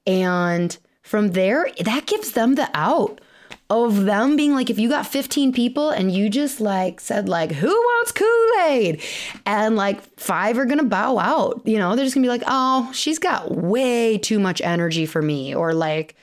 And 0.07 0.77
from 1.01 1.31
there, 1.31 1.67
that 1.83 2.05
gives 2.05 2.31
them 2.31 2.55
the 2.55 2.69
out 2.73 3.19
of 3.72 4.03
them 4.03 4.36
being 4.36 4.53
like, 4.53 4.69
if 4.69 4.78
you 4.78 4.89
got 4.89 5.07
15 5.07 5.53
people 5.53 5.91
and 5.91 6.11
you 6.11 6.30
just 6.30 6.59
like 6.59 6.99
said, 6.99 7.30
like, 7.30 7.53
who 7.53 7.69
wants 7.69 8.11
Kool 8.11 8.49
Aid? 8.65 9.01
And 9.45 9.78
like 9.78 10.01
five 10.19 10.57
are 10.57 10.65
gonna 10.65 10.84
bow 10.84 11.17
out, 11.17 11.61
you 11.63 11.78
know, 11.78 11.95
they're 11.95 12.03
just 12.03 12.13
gonna 12.13 12.26
be 12.26 12.30
like, 12.30 12.43
oh, 12.47 12.91
she's 12.93 13.17
got 13.17 13.49
way 13.49 14.17
too 14.17 14.39
much 14.39 14.59
energy 14.59 15.05
for 15.05 15.22
me. 15.22 15.55
Or 15.55 15.74
like, 15.74 16.15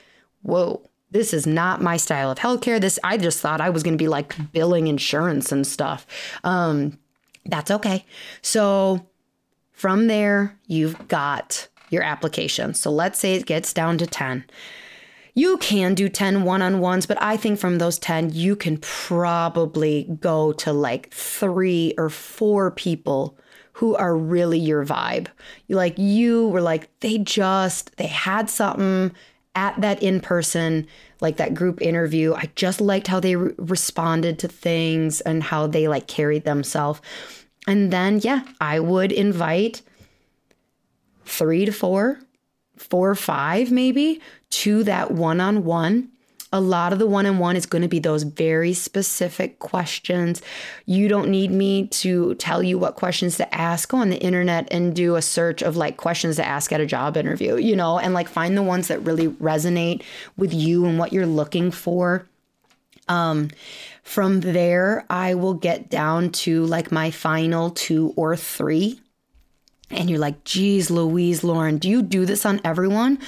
whoa, 0.43 0.87
this 1.09 1.33
is 1.33 1.47
not 1.47 1.81
my 1.81 1.97
style 1.97 2.29
of 2.29 2.37
healthcare. 2.37 2.79
This, 2.79 2.99
I 3.03 3.17
just 3.17 3.39
thought 3.39 3.61
I 3.61 3.71
was 3.71 3.81
gonna 3.81 3.97
be 3.97 4.07
like 4.07 4.35
billing 4.51 4.85
insurance 4.85 5.51
and 5.51 5.65
stuff. 5.65 6.05
Um, 6.43 6.99
that's 7.45 7.71
okay. 7.71 8.05
So 8.43 9.07
from 9.71 10.05
there, 10.05 10.55
you've 10.67 11.07
got 11.07 11.67
your 11.89 12.03
application. 12.03 12.75
So 12.75 12.91
let's 12.91 13.17
say 13.17 13.33
it 13.33 13.47
gets 13.47 13.73
down 13.73 13.97
to 13.97 14.05
10. 14.05 14.45
You 15.39 15.55
can 15.59 15.93
do 15.93 16.09
10 16.09 16.43
one 16.43 16.61
on 16.61 16.81
ones, 16.81 17.05
but 17.05 17.17
I 17.21 17.37
think 17.37 17.59
from 17.59 17.77
those 17.77 17.97
10, 17.97 18.31
you 18.33 18.57
can 18.57 18.75
probably 18.79 20.03
go 20.19 20.51
to 20.51 20.73
like 20.73 21.13
three 21.13 21.93
or 21.97 22.09
four 22.09 22.71
people 22.71 23.37
who 23.71 23.95
are 23.95 24.17
really 24.17 24.59
your 24.59 24.85
vibe. 24.85 25.27
Like 25.69 25.97
you 25.97 26.49
were 26.49 26.59
like, 26.59 26.89
they 26.99 27.19
just, 27.19 27.95
they 27.95 28.07
had 28.07 28.49
something 28.49 29.15
at 29.55 29.79
that 29.79 30.03
in 30.03 30.19
person, 30.19 30.85
like 31.21 31.37
that 31.37 31.53
group 31.53 31.81
interview. 31.81 32.33
I 32.33 32.49
just 32.55 32.81
liked 32.81 33.07
how 33.07 33.21
they 33.21 33.37
re- 33.37 33.53
responded 33.57 34.39
to 34.39 34.49
things 34.49 35.21
and 35.21 35.41
how 35.41 35.67
they 35.67 35.87
like 35.87 36.07
carried 36.07 36.43
themselves. 36.43 36.99
And 37.65 37.93
then, 37.93 38.19
yeah, 38.21 38.41
I 38.59 38.81
would 38.81 39.13
invite 39.13 39.83
three 41.23 41.63
to 41.63 41.71
four, 41.71 42.19
four 42.79 43.09
or 43.09 43.15
five 43.15 43.71
maybe 43.71 44.21
to 44.49 44.83
that 44.83 45.11
one 45.11 45.39
on 45.39 45.63
one. 45.63 46.09
A 46.51 46.59
lot 46.59 46.93
of 46.93 46.97
the 46.97 47.05
one 47.05 47.27
on 47.27 47.37
one 47.37 47.55
is 47.55 47.67
going 47.67 47.83
to 47.83 47.87
be 47.87 47.99
those 47.99 48.23
very 48.23 48.73
specific 48.73 49.59
questions. 49.59 50.41
You 50.87 51.07
don't 51.07 51.29
need 51.29 51.51
me 51.51 51.85
to 51.87 52.33
tell 52.35 52.63
you 52.63 52.79
what 52.79 52.95
questions 52.95 53.37
to 53.37 53.55
ask. 53.55 53.93
On 53.93 54.09
the 54.09 54.17
internet 54.17 54.67
and 54.71 54.95
do 54.95 55.15
a 55.15 55.21
search 55.21 55.61
of 55.61 55.77
like 55.77 55.97
questions 55.97 56.37
to 56.37 56.45
ask 56.45 56.71
at 56.71 56.81
a 56.81 56.87
job 56.87 57.17
interview, 57.17 57.57
you 57.57 57.75
know, 57.75 57.99
and 57.99 58.15
like 58.15 58.27
find 58.27 58.57
the 58.57 58.63
ones 58.63 58.87
that 58.87 59.05
really 59.05 59.27
resonate 59.27 60.01
with 60.37 60.51
you 60.51 60.85
and 60.85 60.97
what 60.97 61.13
you're 61.13 61.27
looking 61.27 61.69
for. 61.69 62.27
Um, 63.07 63.49
from 64.03 64.41
there, 64.41 65.05
I 65.07 65.35
will 65.35 65.53
get 65.53 65.89
down 65.89 66.31
to 66.31 66.65
like 66.65 66.91
my 66.91 67.11
final 67.11 67.69
two 67.69 68.13
or 68.15 68.35
three. 68.35 68.99
And 69.91 70.09
you're 70.09 70.19
like, 70.19 70.43
geez, 70.43 70.91
Louise, 70.91 71.41
Lauryn, 71.41 71.79
do 71.79 71.89
you 71.89 72.01
do 72.01 72.25
this 72.25 72.45
on 72.45 72.61
everyone? 72.63 73.19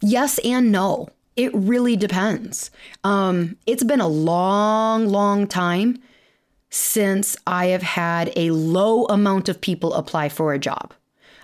Yes 0.00 0.38
and 0.44 0.70
no. 0.70 1.08
It 1.36 1.52
really 1.54 1.96
depends. 1.96 2.70
Um, 3.02 3.56
it's 3.66 3.82
been 3.82 4.00
a 4.00 4.08
long, 4.08 5.08
long 5.08 5.46
time 5.46 5.98
since 6.70 7.36
I 7.46 7.66
have 7.66 7.82
had 7.82 8.32
a 8.36 8.50
low 8.50 9.06
amount 9.06 9.48
of 9.48 9.60
people 9.60 9.94
apply 9.94 10.28
for 10.28 10.52
a 10.52 10.58
job. 10.58 10.92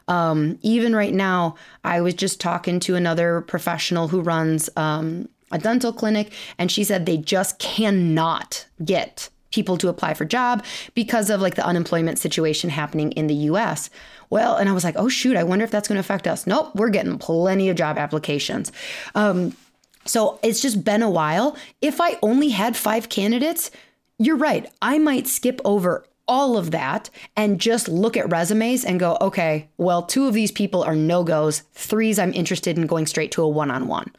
Um, 0.09 0.59
even 0.62 0.95
right 0.95 1.14
now, 1.14 1.55
I 1.85 2.01
was 2.01 2.14
just 2.14 2.41
talking 2.41 2.81
to 2.81 2.97
another 2.97 3.43
professional 3.43 4.09
who 4.09 4.21
runs 4.21 4.68
um, 4.77 5.29
a 5.53 5.59
dental 5.59 5.93
clinic, 5.93 6.33
and 6.59 6.71
she 6.71 6.83
said 6.83 7.07
they 7.07 7.16
just 7.16 7.59
cannot 7.59 8.66
get 8.85 9.29
people 9.51 9.76
to 9.78 9.88
apply 9.88 10.14
for 10.14 10.24
job 10.24 10.64
because 10.94 11.30
of 11.30 11.40
like 11.40 11.55
the 11.55 11.66
unemployment 11.66 12.18
situation 12.18 12.70
happening 12.70 13.12
in 13.12 13.26
the 13.26 13.34
US. 13.34 13.90
Well, 14.30 14.57
and 14.57 14.68
I 14.68 14.72
was 14.72 14.84
like, 14.84 14.96
oh 14.96 15.09
shoot, 15.09 15.36
I 15.36 15.44
wonder 15.44 15.64
if 15.64 15.70
that's 15.70 15.88
going 15.88 15.96
to 15.96 16.01
affect 16.01 16.26
us. 16.26 16.46
Nope, 16.46 16.74
we're 16.74 16.90
getting 16.90 17.18
plenty 17.18 17.68
of 17.68 17.76
job 17.76 17.98
applications. 17.98 18.72
Um, 19.14 19.57
so 20.07 20.38
it's 20.42 20.62
just 20.62 20.84
been 20.84 21.03
a 21.03 21.11
while. 21.11 21.57
If 21.80 22.01
I 22.01 22.16
only 22.22 22.51
had 22.51 22.76
five 22.76 23.09
candidates, 23.09 23.70
you're 24.18 24.36
right. 24.36 24.70
I 24.80 24.98
might 24.98 25.26
skip 25.26 25.61
over 25.64 26.05
all 26.26 26.57
of 26.57 26.70
that 26.70 27.11
and 27.36 27.61
just 27.61 27.88
look 27.88 28.16
at 28.16 28.30
resumes 28.30 28.84
and 28.84 29.01
go, 29.01 29.18
okay, 29.20 29.68
well, 29.78 30.03
two 30.03 30.28
of 30.28 30.34
these 30.34 30.53
people 30.53 30.82
are 30.82 30.94
no 30.94 31.24
goes. 31.24 31.61
Threes, 31.72 32.18
I'm 32.18 32.32
interested 32.34 32.78
in 32.78 32.86
going 32.86 33.07
straight 33.07 33.32
to 33.32 33.42
a 33.42 33.48
one 33.48 33.70
on 33.70 33.88
one. 33.88 34.12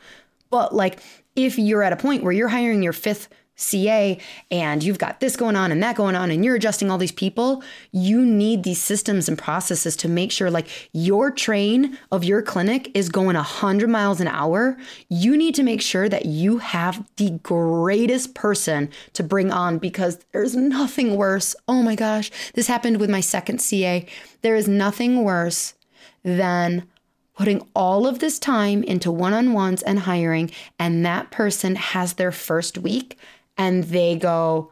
But 0.49 0.75
like, 0.75 0.99
if 1.37 1.57
you're 1.57 1.83
at 1.83 1.93
a 1.93 1.97
point 1.97 2.23
where 2.23 2.33
you're 2.33 2.49
hiring 2.49 2.83
your 2.83 2.93
fifth 2.93 3.29
CA 3.55 4.17
and 4.49 4.83
you've 4.83 4.97
got 4.97 5.19
this 5.19 5.35
going 5.35 5.55
on 5.55 5.71
and 5.71 5.83
that 5.83 5.95
going 5.95 6.15
on 6.15 6.31
and 6.31 6.43
you're 6.43 6.55
adjusting 6.55 6.89
all 6.89 6.97
these 6.97 7.11
people, 7.11 7.63
you 7.91 8.25
need 8.25 8.63
these 8.63 8.81
systems 8.81 9.29
and 9.29 9.37
processes 9.37 9.95
to 9.97 10.09
make 10.09 10.31
sure 10.31 10.49
like 10.49 10.67
your 10.93 11.31
train 11.31 11.97
of 12.11 12.23
your 12.23 12.41
clinic 12.41 12.89
is 12.95 13.09
going 13.09 13.35
100 13.35 13.89
miles 13.89 14.19
an 14.19 14.27
hour. 14.27 14.77
You 15.09 15.37
need 15.37 15.55
to 15.55 15.63
make 15.63 15.81
sure 15.81 16.09
that 16.09 16.25
you 16.25 16.57
have 16.57 17.07
the 17.17 17.31
greatest 17.43 18.33
person 18.33 18.89
to 19.13 19.23
bring 19.23 19.51
on 19.51 19.77
because 19.77 20.19
there's 20.31 20.55
nothing 20.55 21.15
worse. 21.15 21.55
Oh 21.67 21.83
my 21.83 21.95
gosh, 21.95 22.31
this 22.53 22.67
happened 22.67 22.99
with 22.99 23.09
my 23.09 23.21
second 23.21 23.61
CA. 23.61 24.05
There 24.41 24.55
is 24.55 24.67
nothing 24.67 25.23
worse 25.23 25.75
than 26.23 26.87
putting 27.35 27.67
all 27.75 28.05
of 28.05 28.19
this 28.19 28.37
time 28.37 28.83
into 28.83 29.11
one 29.11 29.33
on 29.33 29.53
ones 29.53 29.81
and 29.81 29.99
hiring, 29.99 30.51
and 30.77 31.05
that 31.05 31.31
person 31.31 31.75
has 31.75 32.13
their 32.13 32.31
first 32.31 32.77
week 32.77 33.17
and 33.61 33.83
they 33.83 34.15
go, 34.15 34.71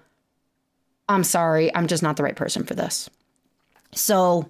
I'm 1.07 1.23
sorry, 1.23 1.73
I'm 1.75 1.85
just 1.85 2.01
not 2.01 2.17
the 2.17 2.23
right 2.23 2.35
person 2.35 2.63
for 2.63 2.73
this. 2.73 3.07
So 3.91 4.49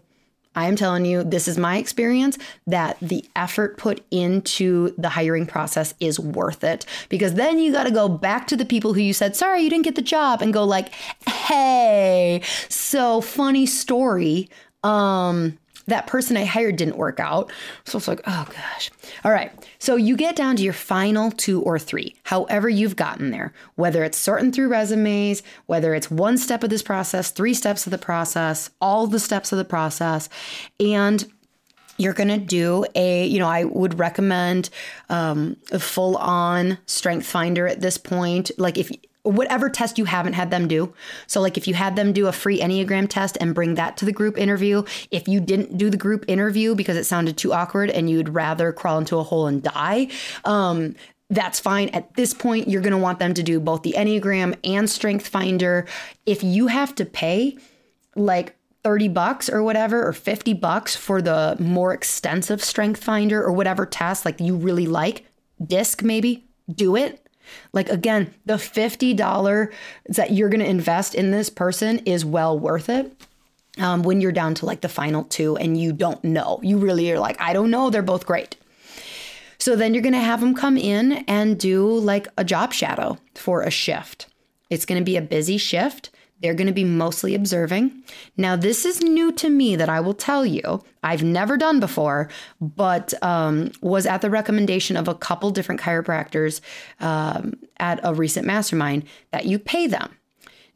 I 0.56 0.68
am 0.68 0.78
telling 0.78 1.04
you, 1.04 1.26
this 1.26 1.50
is 1.50 1.58
my 1.58 1.78
experience 1.78 2.38
that 2.66 2.98
the 3.02 3.26
effort 3.36 3.78
put 3.78 4.02
into 4.12 4.96
the 4.98 5.10
hiring 5.10 5.46
process 5.46 5.94
is 6.00 6.22
worth 6.22 6.64
it 6.64 6.86
because 7.10 7.34
then 7.34 7.60
you 7.60 7.74
got 7.74 7.84
to 7.84 7.92
go 7.92 8.08
back 8.08 8.48
to 8.48 8.56
the 8.56 8.64
people 8.64 8.94
who 8.94 9.02
you 9.02 9.14
said, 9.14 9.36
sorry, 9.36 9.62
you 9.62 9.70
didn't 9.70 9.84
get 9.84 9.96
the 9.96 10.02
job 10.02 10.42
and 10.42 10.54
go 10.54 10.64
like, 10.64 10.94
hey, 11.28 12.42
so 12.70 13.20
funny 13.20 13.66
story. 13.66 14.50
Um, 14.86 15.59
that 15.90 16.08
person 16.08 16.38
I 16.38 16.46
hired 16.46 16.78
didn't 16.78 16.98
work 16.98 17.20
out. 17.20 17.52
So 17.86 17.98
it's 17.98 18.08
like, 18.08 18.22
oh 18.26 18.48
gosh. 18.54 18.92
All 19.24 19.32
right. 19.32 19.52
So 19.80 19.96
you 19.96 20.16
get 20.16 20.36
down 20.36 20.56
to 20.56 20.64
your 20.64 20.74
final 20.74 21.32
two 21.32 21.62
or 21.62 21.78
three, 21.78 22.16
however 22.24 22.70
you've 22.70 22.96
gotten 22.96 23.32
there, 23.32 23.54
whether 23.76 24.04
it's 24.04 24.18
sorting 24.18 24.52
through 24.52 24.70
resumes, 24.70 25.44
whether 25.66 25.94
it's 25.94 26.10
one 26.10 26.38
step 26.38 26.64
of 26.64 26.70
this 26.70 26.84
process, 26.84 27.32
three 27.32 27.54
steps 27.54 27.86
of 27.86 27.92
the 27.92 27.98
process, 27.98 28.70
all 28.82 29.08
the 29.08 29.20
steps 29.20 29.52
of 29.52 29.58
the 29.58 29.66
process. 29.66 30.30
And 30.80 31.26
you're 31.98 32.14
going 32.14 32.30
to 32.30 32.38
do 32.38 32.86
a, 32.96 33.26
you 33.28 33.40
know, 33.40 33.50
I 33.50 33.66
would 33.66 34.00
recommend 34.00 34.70
um, 35.10 35.58
a 35.72 35.80
full 35.80 36.16
on 36.18 36.78
strength 36.86 37.26
finder 37.26 37.68
at 37.68 37.82
this 37.82 37.98
point. 37.98 38.52
Like 38.58 38.78
if 38.78 38.90
whatever 39.24 39.70
test 39.70 39.98
you 39.98 40.06
haven't 40.06 40.34
had 40.34 40.52
them 40.52 40.68
do. 40.68 40.94
So, 41.28 41.42
like 41.42 41.58
if 41.58 41.68
you 41.68 41.74
had 41.74 41.96
them 41.96 42.14
do 42.14 42.28
a 42.28 42.32
free 42.32 42.60
Enneagram 42.60 43.10
test 43.10 43.38
and 43.40 43.54
bring 43.54 43.76
that 43.76 43.98
to 43.98 44.06
the 44.06 44.12
group 44.12 44.38
interview, 44.38 44.84
if 45.12 45.28
you 45.28 45.40
didn't 45.40 45.78
do 45.78 45.90
the 45.90 45.98
group 45.98 46.26
interview 46.28 46.76
because 46.76 46.98
it 46.98 47.06
sounded 47.06 47.38
too 47.38 47.54
awkward 47.54 47.90
and 47.90 48.10
you'd 48.10 48.30
rather 48.30 48.72
crawl 48.72 48.98
into 48.98 49.18
a 49.18 49.24
hole 49.24 49.48
and 49.48 49.64
die, 49.64 50.08
um, 50.46 50.96
that's 51.30 51.60
fine. 51.60 51.90
At 51.90 52.16
this 52.16 52.34
point, 52.34 52.68
you're 52.68 52.82
going 52.82 52.92
to 52.92 52.98
want 52.98 53.20
them 53.20 53.34
to 53.36 53.44
do 53.44 53.60
both 53.60 53.84
the 53.84 53.94
Enneagram 53.96 54.58
and 54.64 54.90
Strength 54.90 55.28
Finder. 55.28 55.86
If 56.26 56.44
you 56.44 56.68
have 56.68 56.96
to 56.96 57.06
pay 57.06 57.58
like 58.16 58.56
30 58.84 59.10
bucks 59.10 59.50
or 59.50 59.62
whatever, 59.62 60.08
or 60.08 60.14
50 60.14 60.54
bucks 60.54 60.96
for 60.96 61.22
the 61.22 61.56
more 61.60 61.94
extensive 61.94 62.64
Strength 62.64 63.04
Finder 63.04 63.44
or 63.44 63.52
whatever 63.52 63.86
test 63.86 64.26
like 64.26 64.40
you 64.40 64.56
really 64.56 64.88
like, 64.88 65.26
disc 65.64 66.02
maybe, 66.02 66.48
do 66.74 66.96
it 66.96 67.29
like 67.74 67.90
again, 67.90 68.34
the 68.46 68.56
$50 68.56 69.72
that 70.08 70.32
you're 70.32 70.50
going 70.50 70.60
to 70.60 70.70
invest 70.70 71.16
in 71.16 71.32
this 71.32 71.50
person 71.50 72.00
is 72.00 72.26
well 72.26 72.58
worth 72.58 72.90
it. 72.90 73.12
Um, 73.78 74.04
when 74.04 74.20
you're 74.20 74.32
down 74.32 74.56
to 74.56 74.66
like 74.66 74.82
the 74.82 74.90
final 74.90 75.24
two 75.24 75.56
and 75.56 75.80
you 75.80 75.94
don't 75.94 76.22
know, 76.24 76.60
you 76.64 76.78
really 76.78 77.10
are 77.12 77.20
like, 77.20 77.40
I 77.40 77.54
don't 77.54 77.72
know, 77.72 77.90
they're 77.90 78.02
both 78.02 78.26
great. 78.26 78.58
So 79.58 79.76
then 79.76 79.94
you're 79.94 80.04
going 80.04 80.14
to 80.14 80.20
have 80.20 80.40
them 80.40 80.56
come 80.56 80.78
in 80.78 81.24
and 81.28 81.60
do 81.60 81.88
like 81.88 82.28
a 82.38 82.44
job 82.44 82.74
shadow 82.74 83.18
for 83.36 83.62
a 83.62 83.70
shift. 83.70 84.28
It's 84.70 84.86
going 84.86 85.00
to 85.00 85.06
be 85.06 85.18
a 85.18 85.22
busy 85.22 85.58
shift. 85.58 86.10
They're 86.42 86.54
going 86.54 86.68
to 86.68 86.74
be 86.74 86.86
mostly 86.86 87.36
observing. 87.36 88.04
Now, 88.38 88.56
this 88.56 88.86
is 88.86 89.02
new 89.02 89.32
to 89.34 89.50
me 89.50 89.76
that 89.76 89.90
I 89.90 90.00
will 90.00 90.14
tell 90.14 90.46
you. 90.46 90.82
I've 91.04 91.24
never 91.24 91.58
done 91.58 91.80
before, 91.80 92.30
but 92.62 93.14
um, 93.22 93.72
was 93.82 94.06
at 94.06 94.22
the 94.22 94.30
recommendation 94.30 94.96
of 94.96 95.08
a 95.08 95.16
couple 95.16 95.52
different 95.52 95.82
chiropractors 95.82 96.62
um, 97.00 97.56
at 97.78 98.00
a 98.04 98.14
recent 98.14 98.48
mastermind 98.48 99.04
that 99.32 99.46
you 99.46 99.60
pay 99.60 99.88
them. 99.88 100.16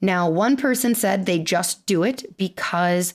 Now, 0.01 0.30
one 0.30 0.57
person 0.57 0.95
said 0.95 1.26
they 1.26 1.39
just 1.39 1.86
do 1.86 2.03
it 2.03 2.36
because 2.38 3.14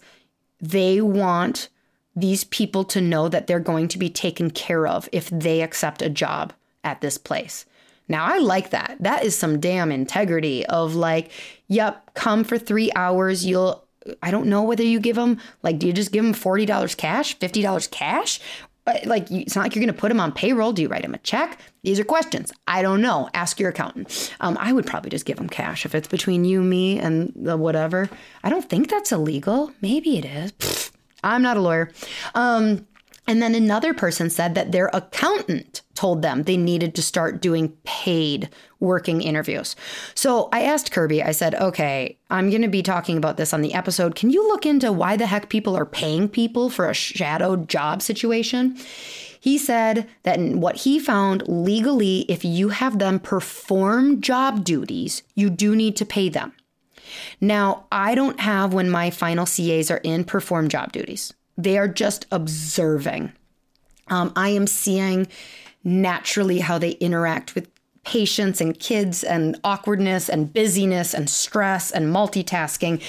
they 0.61 1.03
want 1.03 1.68
these 2.16 2.44
people 2.44 2.82
to 2.84 3.01
know 3.01 3.28
that 3.28 3.46
they're 3.46 3.61
going 3.61 3.88
to 3.88 3.99
be 3.99 4.11
taken 4.11 4.51
care 4.51 4.86
of 4.86 5.09
if 5.12 5.28
they 5.30 5.61
accept 5.61 6.03
a 6.03 6.09
job 6.09 6.53
at 6.82 7.01
this 7.01 7.18
place. 7.18 7.66
Now, 8.09 8.24
I 8.24 8.38
like 8.38 8.70
that. 8.70 8.96
That 9.00 9.24
is 9.24 9.36
some 9.36 9.61
damn 9.61 9.92
integrity 9.92 10.64
of 10.66 10.94
like, 10.94 11.30
yep, 11.66 12.14
come 12.14 12.44
for 12.44 12.59
three 12.59 12.90
hours. 12.96 13.44
You'll, 13.44 13.84
I 14.22 14.30
don't 14.30 14.46
know 14.46 14.62
whether 14.62 14.82
you 14.82 15.00
give 15.00 15.16
them, 15.16 15.38
like, 15.62 15.78
do 15.78 15.86
you 15.86 15.92
just 15.92 16.12
give 16.12 16.24
them 16.24 16.34
$40 16.34 16.96
cash, 16.96 17.38
$50 17.38 17.90
cash? 17.90 18.40
like 19.04 19.30
it's 19.30 19.54
not 19.54 19.62
like 19.62 19.74
you're 19.74 19.84
going 19.84 19.94
to 19.94 20.00
put 20.00 20.09
them 20.09 20.20
on 20.20 20.32
payroll. 20.32 20.72
Do 20.72 20.82
you 20.82 20.88
write 20.88 21.02
them 21.02 21.14
a 21.14 21.18
check? 21.18 21.61
These 21.82 22.00
are 22.00 22.04
questions. 22.04 22.52
I 22.66 22.82
don't 22.82 23.00
know. 23.00 23.28
Ask 23.34 23.61
your 23.61 23.70
accountant. 23.70 24.34
Um, 24.40 24.56
I 24.61 24.72
would 24.72 24.86
probably 24.86 25.11
just 25.11 25.24
give 25.24 25.36
them 25.36 25.48
cash 25.48 25.84
if 25.84 25.94
it's 25.94 26.09
between 26.09 26.44
you, 26.44 26.62
me, 26.62 26.98
and 26.98 27.32
the 27.36 27.56
whatever. 27.56 28.09
I 28.42 28.50
don't 28.50 28.68
think 28.68 28.88
that's 28.88 29.12
illegal. 29.12 29.72
Maybe 29.80 30.18
it 30.18 30.24
is. 30.24 30.52
Pfft, 30.52 30.92
I'm 31.22 31.42
not 31.42 31.56
a 31.56 31.61
lawyer. 31.61 31.90
Um, 32.34 32.86
and 33.28 33.42
then 33.42 33.54
another 33.54 33.92
person 33.92 34.30
said 34.30 34.54
that 34.54 34.72
their 34.72 34.90
accountant 34.94 35.82
told 35.94 36.22
them 36.22 36.42
they 36.42 36.56
needed 36.56 36.94
to 36.94 37.02
start 37.02 37.42
doing 37.42 37.68
paid 37.84 38.48
working 38.80 39.20
interviews. 39.20 39.76
So 40.14 40.48
I 40.50 40.62
asked 40.62 40.92
Kirby, 40.92 41.22
I 41.22 41.32
said, 41.32 41.54
okay, 41.56 42.18
I'm 42.30 42.48
going 42.48 42.62
to 42.62 42.68
be 42.68 42.82
talking 42.82 43.18
about 43.18 43.36
this 43.36 43.52
on 43.52 43.60
the 43.60 43.74
episode. 43.74 44.14
Can 44.14 44.30
you 44.30 44.48
look 44.48 44.64
into 44.64 44.90
why 44.90 45.16
the 45.16 45.26
heck 45.26 45.50
people 45.50 45.76
are 45.76 45.84
paying 45.84 46.28
people 46.28 46.70
for 46.70 46.88
a 46.88 46.94
shadowed 46.94 47.68
job 47.68 48.00
situation? 48.00 48.78
He 49.40 49.58
said 49.58 50.08
that 50.22 50.40
what 50.40 50.76
he 50.76 50.98
found 50.98 51.46
legally, 51.46 52.20
if 52.30 52.46
you 52.46 52.70
have 52.70 52.98
them 52.98 53.20
perform 53.20 54.22
job 54.22 54.64
duties, 54.64 55.22
you 55.34 55.50
do 55.50 55.76
need 55.76 55.96
to 55.96 56.06
pay 56.06 56.30
them. 56.30 56.54
Now, 57.42 57.84
I 57.92 58.14
don't 58.14 58.40
have 58.40 58.72
when 58.72 58.88
my 58.88 59.10
final 59.10 59.44
CAs 59.44 59.90
are 59.90 59.98
in 59.98 60.24
perform 60.24 60.68
job 60.68 60.92
duties. 60.92 61.34
They 61.59 61.76
are 61.76 61.88
just 61.88 62.26
observing. 62.32 63.32
Um, 64.06 64.32
I 64.36 64.48
am 64.50 64.66
seeing 64.66 65.28
naturally 65.84 66.61
how 66.61 66.78
they 66.78 66.92
interact 66.92 67.54
with 67.54 67.68
patients 68.04 68.61
and 68.61 68.78
kids 68.78 69.22
and 69.22 69.59
awkwardness 69.64 70.30
and 70.30 70.50
busyness 70.50 71.12
and 71.12 71.28
stress 71.28 71.90
and 71.90 72.06
multitasking. 72.14 73.02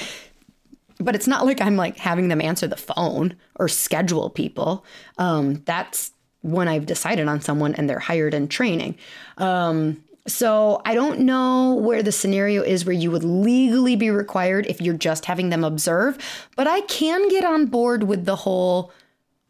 But 0.99 1.15
it's 1.15 1.27
not 1.27 1.45
like 1.45 1.61
I'm 1.61 1.77
like 1.77 1.97
having 1.97 2.27
them 2.27 2.41
answer 2.41 2.67
the 2.67 2.75
phone 2.75 3.37
or 3.55 3.69
schedule 3.69 4.29
people. 4.29 4.83
Um, 5.17 5.61
that's 5.65 6.11
when 6.41 6.67
I've 6.67 6.85
decided 6.85 7.27
on 7.27 7.39
someone 7.39 7.75
and 7.75 7.89
they're 7.89 7.99
hired 7.99 8.33
and 8.33 8.51
training. 8.51 8.97
Um, 9.37 10.03
so 10.29 10.81
I 10.85 10.95
don't 10.95 11.21
know 11.21 11.75
where 11.75 12.01
the 12.01 12.11
scenario 12.11 12.61
is 12.61 12.85
where 12.85 12.93
you 12.93 13.11
would 13.11 13.23
legally 13.23 13.95
be 13.95 14.09
required 14.09 14.65
if 14.67 14.79
you're 14.79 14.93
just 14.93 15.25
having 15.25 15.49
them 15.49 15.63
observe, 15.63 16.17
but 16.55 16.67
I 16.67 16.81
can 16.81 17.27
get 17.29 17.43
on 17.43 17.65
board 17.65 18.03
with 18.03 18.25
the 18.25 18.35
whole 18.35 18.91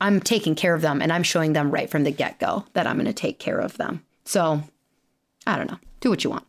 I'm 0.01 0.19
taking 0.21 0.55
care 0.55 0.73
of 0.73 0.81
them 0.81 1.01
and 1.01 1.11
I'm 1.11 1.23
showing 1.23 1.53
them 1.53 1.71
right 1.71 1.89
from 1.89 2.03
the 2.03 2.11
get 2.11 2.39
go 2.39 2.65
that 2.73 2.87
I'm 2.87 2.95
going 2.95 3.05
to 3.05 3.13
take 3.13 3.37
care 3.37 3.59
of 3.59 3.77
them. 3.77 4.03
So 4.23 4.63
I 5.45 5.57
don't 5.57 5.69
know. 5.69 5.79
Do 6.01 6.09
what 6.09 6.23
you 6.23 6.29
want. 6.29 6.45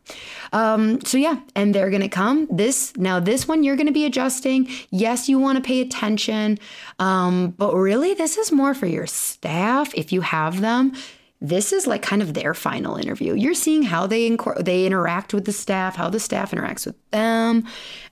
Um, 0.53 1.01
so 1.01 1.17
yeah, 1.17 1.41
and 1.55 1.75
they're 1.75 1.89
gonna 1.89 2.07
come. 2.07 2.47
This 2.49 2.95
now, 2.95 3.19
this 3.19 3.49
one 3.49 3.63
you're 3.63 3.75
gonna 3.75 3.91
be 3.91 4.05
adjusting. 4.05 4.69
Yes, 4.91 5.27
you 5.27 5.39
want 5.39 5.57
to 5.57 5.61
pay 5.61 5.81
attention, 5.81 6.57
um, 6.99 7.49
but 7.57 7.73
really, 7.75 8.13
this 8.13 8.37
is 8.37 8.49
more 8.49 8.73
for 8.73 8.85
your 8.85 9.07
staff 9.07 9.93
if 9.93 10.13
you 10.13 10.21
have 10.21 10.61
them 10.61 10.93
this 11.41 11.73
is 11.73 11.87
like 11.87 12.03
kind 12.03 12.21
of 12.21 12.35
their 12.35 12.53
final 12.53 12.95
interview. 12.95 13.33
You're 13.33 13.55
seeing 13.55 13.81
how 13.83 14.05
they 14.05 14.37
they 14.59 14.85
interact 14.85 15.33
with 15.33 15.45
the 15.45 15.51
staff, 15.51 15.95
how 15.95 16.09
the 16.09 16.19
staff 16.19 16.51
interacts 16.51 16.85
with 16.85 16.95
them, 17.09 17.65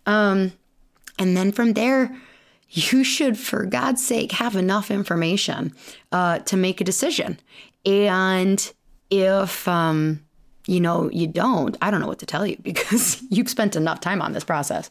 um, 0.08 0.52
and 1.20 1.38
then 1.38 1.52
from 1.52 1.74
there, 1.74 2.16
you 2.70 3.04
should, 3.04 3.38
for 3.38 3.66
God's 3.66 4.06
sake, 4.06 4.32
have 4.34 4.56
enough 4.56 4.90
information 4.90 5.74
uh, 6.12 6.40
to 6.40 6.58
make 6.58 6.82
a 6.82 6.84
decision. 6.84 7.40
And 7.86 8.72
if 9.10 9.68
um, 9.68 10.26
you 10.66 10.80
know 10.80 11.10
you 11.12 11.28
don't, 11.28 11.78
I 11.82 11.92
don't 11.92 12.00
know 12.00 12.08
what 12.08 12.20
to 12.20 12.26
tell 12.26 12.48
you 12.48 12.58
because 12.64 13.22
you've 13.30 13.50
spent 13.50 13.76
enough 13.76 14.00
time 14.00 14.24
on 14.24 14.34
this 14.34 14.44
process. 14.44 14.90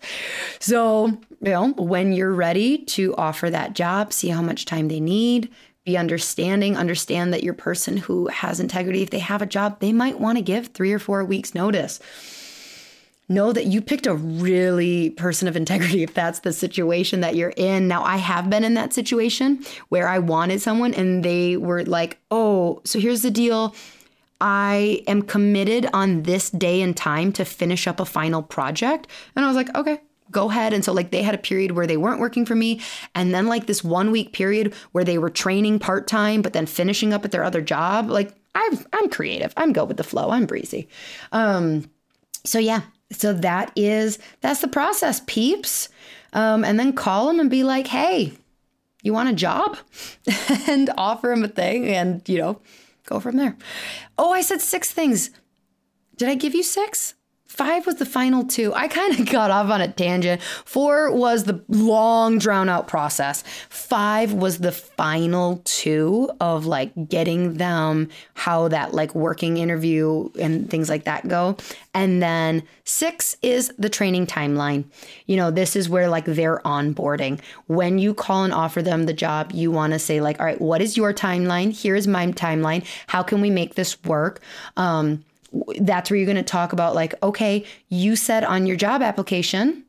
So 0.60 1.08
you 1.40 1.50
know 1.50 1.72
when 1.72 2.12
you're 2.12 2.32
ready 2.32 2.84
to 2.84 3.16
offer 3.16 3.50
that 3.50 3.72
job, 3.72 4.12
see 4.12 4.28
how 4.28 4.42
much 4.42 4.64
time 4.64 4.86
they 4.86 5.00
need 5.00 5.50
be 5.88 5.96
understanding, 5.96 6.76
understand 6.76 7.32
that 7.32 7.42
your 7.42 7.54
person 7.54 7.96
who 7.96 8.28
has 8.28 8.60
integrity, 8.60 9.02
if 9.02 9.08
they 9.08 9.20
have 9.20 9.40
a 9.40 9.46
job, 9.46 9.80
they 9.80 9.90
might 9.90 10.20
want 10.20 10.36
to 10.36 10.42
give 10.42 10.66
three 10.68 10.92
or 10.92 10.98
four 10.98 11.24
weeks' 11.24 11.54
notice. 11.54 11.98
Know 13.26 13.54
that 13.54 13.64
you 13.64 13.80
picked 13.80 14.06
a 14.06 14.14
really 14.14 15.10
person 15.10 15.48
of 15.48 15.56
integrity 15.56 16.02
if 16.02 16.12
that's 16.12 16.40
the 16.40 16.52
situation 16.52 17.22
that 17.22 17.36
you're 17.36 17.54
in. 17.56 17.88
Now, 17.88 18.04
I 18.04 18.18
have 18.18 18.50
been 18.50 18.64
in 18.64 18.74
that 18.74 18.92
situation 18.92 19.64
where 19.88 20.08
I 20.08 20.18
wanted 20.18 20.60
someone 20.60 20.92
and 20.92 21.24
they 21.24 21.56
were 21.56 21.84
like, 21.84 22.18
oh, 22.30 22.82
so 22.84 23.00
here's 23.00 23.22
the 23.22 23.30
deal. 23.30 23.74
I 24.42 25.02
am 25.06 25.22
committed 25.22 25.88
on 25.94 26.24
this 26.24 26.50
day 26.50 26.82
and 26.82 26.94
time 26.94 27.32
to 27.32 27.46
finish 27.46 27.86
up 27.86 27.98
a 27.98 28.04
final 28.04 28.42
project. 28.42 29.06
And 29.34 29.42
I 29.42 29.48
was 29.48 29.56
like, 29.56 29.74
okay, 29.74 30.00
go 30.30 30.50
ahead. 30.50 30.72
And 30.72 30.84
so, 30.84 30.92
like, 30.92 31.10
they 31.10 31.22
had 31.22 31.34
a 31.34 31.38
period 31.38 31.72
where 31.72 31.86
they 31.86 31.96
weren't 31.96 32.20
working 32.20 32.46
for 32.46 32.54
me. 32.54 32.80
And 33.14 33.34
then, 33.34 33.46
like, 33.46 33.66
this 33.66 33.84
one 33.84 34.10
week 34.10 34.32
period 34.32 34.74
where 34.92 35.04
they 35.04 35.18
were 35.18 35.30
training 35.30 35.78
part 35.78 36.06
time, 36.06 36.42
but 36.42 36.52
then 36.52 36.66
finishing 36.66 37.12
up 37.12 37.24
at 37.24 37.30
their 37.30 37.44
other 37.44 37.62
job. 37.62 38.10
Like, 38.10 38.34
i 38.54 38.76
am 38.92 39.08
creative. 39.10 39.52
I'm 39.56 39.72
go 39.72 39.84
with 39.84 39.96
the 39.96 40.04
flow. 40.04 40.30
I'm 40.30 40.46
breezy. 40.46 40.88
Um, 41.32 41.90
so, 42.44 42.58
yeah. 42.58 42.82
So, 43.12 43.32
that 43.32 43.72
is, 43.76 44.18
that's 44.40 44.60
the 44.60 44.68
process, 44.68 45.22
peeps. 45.26 45.88
Um, 46.32 46.64
and 46.64 46.78
then 46.78 46.92
call 46.92 47.26
them 47.26 47.40
and 47.40 47.50
be 47.50 47.64
like, 47.64 47.86
hey, 47.86 48.32
you 49.02 49.12
want 49.12 49.30
a 49.30 49.34
job? 49.34 49.78
and 50.68 50.90
offer 50.96 51.28
them 51.28 51.44
a 51.44 51.48
thing 51.48 51.88
and, 51.88 52.26
you 52.28 52.38
know, 52.38 52.60
go 53.06 53.20
from 53.20 53.36
there. 53.36 53.56
Oh, 54.18 54.32
I 54.32 54.42
said 54.42 54.60
six 54.60 54.92
things. 54.92 55.30
Did 56.16 56.28
I 56.28 56.34
give 56.34 56.54
you 56.54 56.62
six? 56.62 57.14
Five 57.58 57.86
was 57.86 57.96
the 57.96 58.06
final 58.06 58.44
two. 58.44 58.72
I 58.72 58.86
kind 58.86 59.18
of 59.18 59.26
got 59.32 59.50
off 59.50 59.68
on 59.68 59.80
a 59.80 59.88
tangent. 59.88 60.40
Four 60.64 61.10
was 61.10 61.42
the 61.42 61.60
long, 61.66 62.38
drawn 62.38 62.68
out 62.68 62.86
process. 62.86 63.42
Five 63.68 64.32
was 64.32 64.58
the 64.58 64.70
final 64.70 65.60
two 65.64 66.30
of 66.40 66.66
like 66.66 66.92
getting 67.08 67.54
them 67.54 68.10
how 68.34 68.68
that 68.68 68.94
like 68.94 69.12
working 69.12 69.56
interview 69.56 70.30
and 70.38 70.70
things 70.70 70.88
like 70.88 71.02
that 71.02 71.26
go. 71.26 71.56
And 71.94 72.22
then 72.22 72.62
six 72.84 73.36
is 73.42 73.72
the 73.76 73.88
training 73.88 74.28
timeline. 74.28 74.84
You 75.26 75.36
know, 75.36 75.50
this 75.50 75.74
is 75.74 75.88
where 75.88 76.08
like 76.08 76.26
they're 76.26 76.60
onboarding. 76.60 77.40
When 77.66 77.98
you 77.98 78.14
call 78.14 78.44
and 78.44 78.54
offer 78.54 78.82
them 78.82 79.06
the 79.06 79.12
job, 79.12 79.50
you 79.52 79.72
want 79.72 79.94
to 79.94 79.98
say, 79.98 80.20
like, 80.20 80.38
all 80.38 80.46
right, 80.46 80.60
what 80.60 80.80
is 80.80 80.96
your 80.96 81.12
timeline? 81.12 81.76
Here's 81.76 82.06
my 82.06 82.28
timeline. 82.28 82.86
How 83.08 83.24
can 83.24 83.40
we 83.40 83.50
make 83.50 83.74
this 83.74 84.00
work? 84.04 84.40
Um, 84.76 85.24
that's 85.80 86.10
where 86.10 86.16
you're 86.16 86.26
going 86.26 86.36
to 86.36 86.42
talk 86.42 86.72
about 86.72 86.94
like 86.94 87.14
okay 87.22 87.64
you 87.88 88.16
said 88.16 88.44
on 88.44 88.66
your 88.66 88.76
job 88.76 89.02
application 89.02 89.84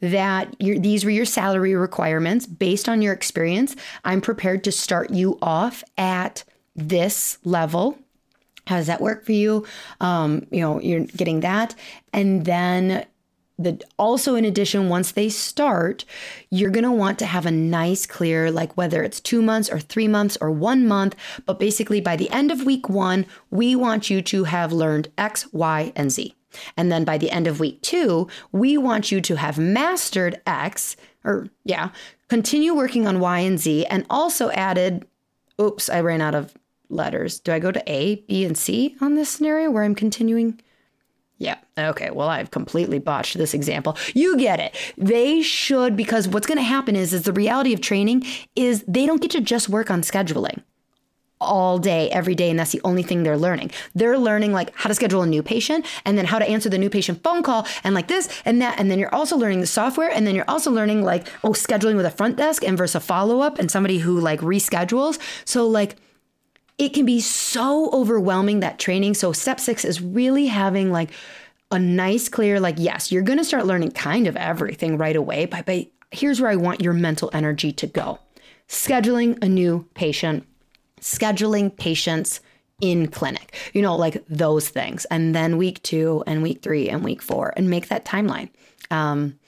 that 0.00 0.54
these 0.58 1.06
were 1.06 1.10
your 1.10 1.24
salary 1.24 1.74
requirements. 1.74 2.44
Based 2.46 2.88
on 2.88 3.02
your 3.02 3.12
experience 3.12 3.76
i'm 4.04 4.20
prepared 4.20 4.64
to 4.64 4.72
start 4.72 5.10
you 5.10 5.38
off 5.40 5.82
at 5.96 6.44
this 6.74 7.38
level. 7.44 7.98
How 8.66 8.76
does 8.76 8.88
that 8.88 9.00
work 9.00 9.24
for 9.24 9.32
you? 9.32 9.64
Um, 10.00 10.46
you 10.50 10.60
know 10.60 10.80
you're 10.80 11.00
getting 11.04 11.40
that. 11.40 11.74
And 12.12 12.44
then 12.44 13.06
the 13.58 13.80
also 13.98 14.34
in 14.34 14.44
addition 14.44 14.88
once 14.88 15.12
they 15.12 15.28
start 15.28 16.04
you're 16.50 16.70
going 16.70 16.84
to 16.84 16.90
want 16.90 17.18
to 17.18 17.26
have 17.26 17.46
a 17.46 17.50
nice 17.50 18.04
clear 18.04 18.50
like 18.50 18.76
whether 18.76 19.02
it's 19.02 19.20
2 19.20 19.40
months 19.40 19.70
or 19.70 19.80
3 19.80 20.08
months 20.08 20.36
or 20.40 20.50
1 20.50 20.86
month 20.86 21.14
but 21.46 21.58
basically 21.58 22.00
by 22.00 22.16
the 22.16 22.30
end 22.30 22.50
of 22.50 22.66
week 22.66 22.88
1 22.88 23.24
we 23.50 23.74
want 23.74 24.10
you 24.10 24.20
to 24.20 24.44
have 24.44 24.72
learned 24.72 25.08
x 25.16 25.52
y 25.52 25.92
and 25.96 26.12
z. 26.12 26.34
And 26.76 26.90
then 26.90 27.04
by 27.04 27.18
the 27.18 27.30
end 27.30 27.46
of 27.46 27.60
week 27.60 27.82
2 27.82 28.28
we 28.52 28.76
want 28.76 29.10
you 29.10 29.20
to 29.22 29.36
have 29.36 29.58
mastered 29.58 30.40
x 30.46 30.96
or 31.24 31.48
yeah 31.64 31.90
continue 32.28 32.74
working 32.74 33.06
on 33.06 33.20
y 33.20 33.40
and 33.40 33.58
z 33.58 33.86
and 33.86 34.04
also 34.10 34.50
added 34.50 35.06
oops 35.60 35.88
i 35.88 36.00
ran 36.00 36.20
out 36.20 36.34
of 36.34 36.54
letters. 36.88 37.40
Do 37.40 37.52
i 37.52 37.58
go 37.58 37.72
to 37.72 37.82
a 37.86 38.16
b 38.28 38.44
and 38.44 38.56
c 38.56 38.96
on 39.00 39.14
this 39.14 39.30
scenario 39.30 39.70
where 39.70 39.82
i'm 39.82 39.94
continuing 39.94 40.60
yeah. 41.38 41.56
Okay. 41.78 42.10
Well, 42.10 42.28
I've 42.28 42.50
completely 42.50 42.98
botched 42.98 43.36
this 43.36 43.52
example. 43.52 43.96
You 44.14 44.38
get 44.38 44.58
it. 44.58 44.74
They 44.96 45.42
should 45.42 45.94
because 45.96 46.26
what's 46.26 46.46
going 46.46 46.58
to 46.58 46.64
happen 46.64 46.96
is 46.96 47.12
is 47.12 47.22
the 47.22 47.32
reality 47.32 47.74
of 47.74 47.80
training 47.80 48.24
is 48.54 48.82
they 48.88 49.04
don't 49.04 49.20
get 49.20 49.32
to 49.32 49.40
just 49.40 49.68
work 49.68 49.90
on 49.90 50.00
scheduling 50.00 50.62
all 51.38 51.78
day 51.78 52.08
every 52.10 52.34
day 52.34 52.48
and 52.48 52.58
that's 52.58 52.72
the 52.72 52.80
only 52.82 53.02
thing 53.02 53.22
they're 53.22 53.36
learning. 53.36 53.70
They're 53.94 54.16
learning 54.16 54.52
like 54.52 54.74
how 54.74 54.88
to 54.88 54.94
schedule 54.94 55.20
a 55.20 55.26
new 55.26 55.42
patient 55.42 55.84
and 56.06 56.16
then 56.16 56.24
how 56.24 56.38
to 56.38 56.48
answer 56.48 56.70
the 56.70 56.78
new 56.78 56.88
patient 56.88 57.22
phone 57.22 57.42
call 57.42 57.66
and 57.84 57.94
like 57.94 58.08
this 58.08 58.28
and 58.46 58.62
that 58.62 58.80
and 58.80 58.90
then 58.90 58.98
you're 58.98 59.14
also 59.14 59.36
learning 59.36 59.60
the 59.60 59.66
software 59.66 60.10
and 60.10 60.26
then 60.26 60.34
you're 60.34 60.48
also 60.48 60.70
learning 60.70 61.02
like 61.02 61.28
oh 61.44 61.50
scheduling 61.50 61.96
with 61.96 62.06
a 62.06 62.10
front 62.10 62.36
desk 62.36 62.64
and 62.64 62.78
versus 62.78 62.94
a 62.94 63.00
follow 63.00 63.40
up 63.40 63.58
and 63.58 63.70
somebody 63.70 63.98
who 63.98 64.18
like 64.18 64.40
reschedules. 64.40 65.18
So 65.44 65.66
like 65.66 65.96
it 66.78 66.90
can 66.90 67.06
be 67.06 67.20
so 67.20 67.90
overwhelming 67.92 68.60
that 68.60 68.78
training. 68.78 69.14
So 69.14 69.32
step 69.32 69.60
six 69.60 69.84
is 69.84 70.00
really 70.00 70.46
having 70.46 70.92
like 70.92 71.10
a 71.70 71.78
nice, 71.78 72.28
clear, 72.28 72.60
like, 72.60 72.76
yes, 72.78 73.10
you're 73.10 73.22
going 73.22 73.38
to 73.38 73.44
start 73.44 73.66
learning 73.66 73.92
kind 73.92 74.26
of 74.26 74.36
everything 74.36 74.98
right 74.98 75.16
away. 75.16 75.46
But, 75.46 75.66
but 75.66 75.86
here's 76.10 76.40
where 76.40 76.50
I 76.50 76.56
want 76.56 76.80
your 76.80 76.92
mental 76.92 77.30
energy 77.32 77.72
to 77.72 77.86
go 77.86 78.18
scheduling 78.68 79.42
a 79.42 79.48
new 79.48 79.86
patient, 79.94 80.44
scheduling 81.00 81.76
patients 81.76 82.40
in 82.80 83.06
clinic, 83.06 83.54
you 83.72 83.80
know, 83.80 83.96
like 83.96 84.24
those 84.28 84.68
things. 84.68 85.04
And 85.06 85.34
then 85.34 85.56
week 85.56 85.82
two 85.82 86.22
and 86.26 86.42
week 86.42 86.62
three 86.62 86.88
and 86.88 87.02
week 87.02 87.22
four 87.22 87.52
and 87.56 87.70
make 87.70 87.88
that 87.88 88.04
timeline. 88.04 88.50
Um, 88.90 89.38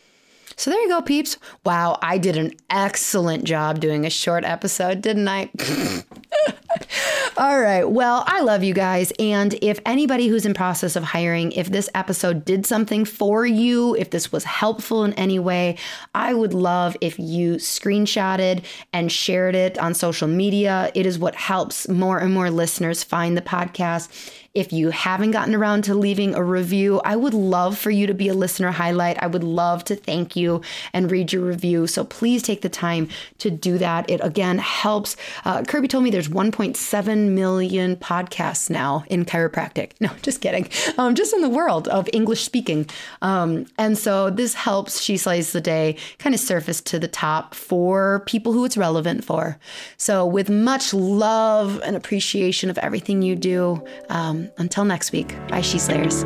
so 0.56 0.70
there 0.70 0.80
you 0.80 0.88
go, 0.88 1.02
peeps. 1.02 1.36
Wow, 1.64 1.98
I 2.02 2.18
did 2.18 2.36
an 2.36 2.52
excellent 2.70 3.44
job 3.44 3.80
doing 3.80 4.06
a 4.06 4.10
short 4.10 4.44
episode, 4.44 5.02
didn't 5.02 5.28
I? 5.28 5.50
All 7.36 7.60
right. 7.60 7.84
Well, 7.84 8.24
I 8.26 8.40
love 8.40 8.64
you 8.64 8.74
guys. 8.74 9.12
And 9.18 9.54
if 9.62 9.78
anybody 9.86 10.28
who's 10.28 10.46
in 10.46 10.54
process 10.54 10.96
of 10.96 11.04
hiring, 11.04 11.52
if 11.52 11.70
this 11.70 11.88
episode 11.94 12.44
did 12.44 12.66
something 12.66 13.04
for 13.04 13.46
you, 13.46 13.94
if 13.96 14.10
this 14.10 14.32
was 14.32 14.44
helpful 14.44 15.04
in 15.04 15.12
any 15.14 15.38
way, 15.38 15.76
I 16.14 16.34
would 16.34 16.54
love 16.54 16.96
if 17.00 17.18
you 17.18 17.54
screenshotted 17.54 18.64
and 18.92 19.12
shared 19.12 19.54
it 19.54 19.78
on 19.78 19.94
social 19.94 20.28
media. 20.28 20.90
It 20.94 21.06
is 21.06 21.18
what 21.18 21.34
helps 21.34 21.88
more 21.88 22.18
and 22.18 22.34
more 22.34 22.50
listeners 22.50 23.04
find 23.04 23.36
the 23.36 23.42
podcast. 23.42 24.08
If 24.54 24.72
you 24.72 24.90
haven't 24.90 25.30
gotten 25.30 25.54
around 25.54 25.84
to 25.84 25.94
leaving 25.94 26.34
a 26.34 26.42
review, 26.42 27.00
I 27.04 27.14
would 27.14 27.34
love 27.34 27.78
for 27.78 27.90
you 27.90 28.08
to 28.08 28.14
be 28.14 28.28
a 28.28 28.34
listener 28.34 28.72
highlight. 28.72 29.22
I 29.22 29.28
would 29.28 29.44
love 29.44 29.84
to 29.84 29.94
thank 29.94 30.34
you 30.34 30.62
and 30.92 31.12
read 31.12 31.32
your 31.32 31.44
review. 31.44 31.86
So 31.86 32.02
please 32.02 32.42
take 32.42 32.62
the 32.62 32.68
time 32.68 33.08
to 33.38 33.50
do 33.50 33.78
that. 33.78 34.10
It 34.10 34.20
again 34.20 34.58
helps. 34.58 35.16
Uh, 35.44 35.62
Kirby 35.62 35.86
told 35.86 36.02
me 36.02 36.10
there's 36.10 36.28
1.7 36.74 37.30
million 37.30 37.96
podcasts 37.96 38.70
now 38.70 39.04
in 39.08 39.24
chiropractic. 39.24 39.92
No, 40.00 40.08
just 40.22 40.40
kidding. 40.40 40.68
Um, 40.96 41.14
just 41.14 41.34
in 41.34 41.40
the 41.40 41.48
world 41.48 41.88
of 41.88 42.08
English 42.12 42.44
speaking. 42.44 42.88
Um, 43.22 43.66
and 43.78 43.96
so 43.96 44.30
this 44.30 44.54
helps 44.54 45.00
She 45.00 45.16
Slays 45.16 45.52
the 45.52 45.60
Day 45.60 45.96
kind 46.18 46.34
of 46.34 46.40
surface 46.40 46.80
to 46.82 46.98
the 46.98 47.08
top 47.08 47.54
for 47.54 48.22
people 48.26 48.52
who 48.52 48.64
it's 48.64 48.76
relevant 48.76 49.24
for. 49.24 49.58
So, 49.96 50.26
with 50.26 50.50
much 50.50 50.92
love 50.94 51.80
and 51.84 51.96
appreciation 51.96 52.70
of 52.70 52.78
everything 52.78 53.22
you 53.22 53.36
do, 53.36 53.82
um, 54.08 54.50
until 54.58 54.84
next 54.84 55.12
week, 55.12 55.34
bye, 55.48 55.60
She 55.60 55.78
Slayers. 55.78 56.24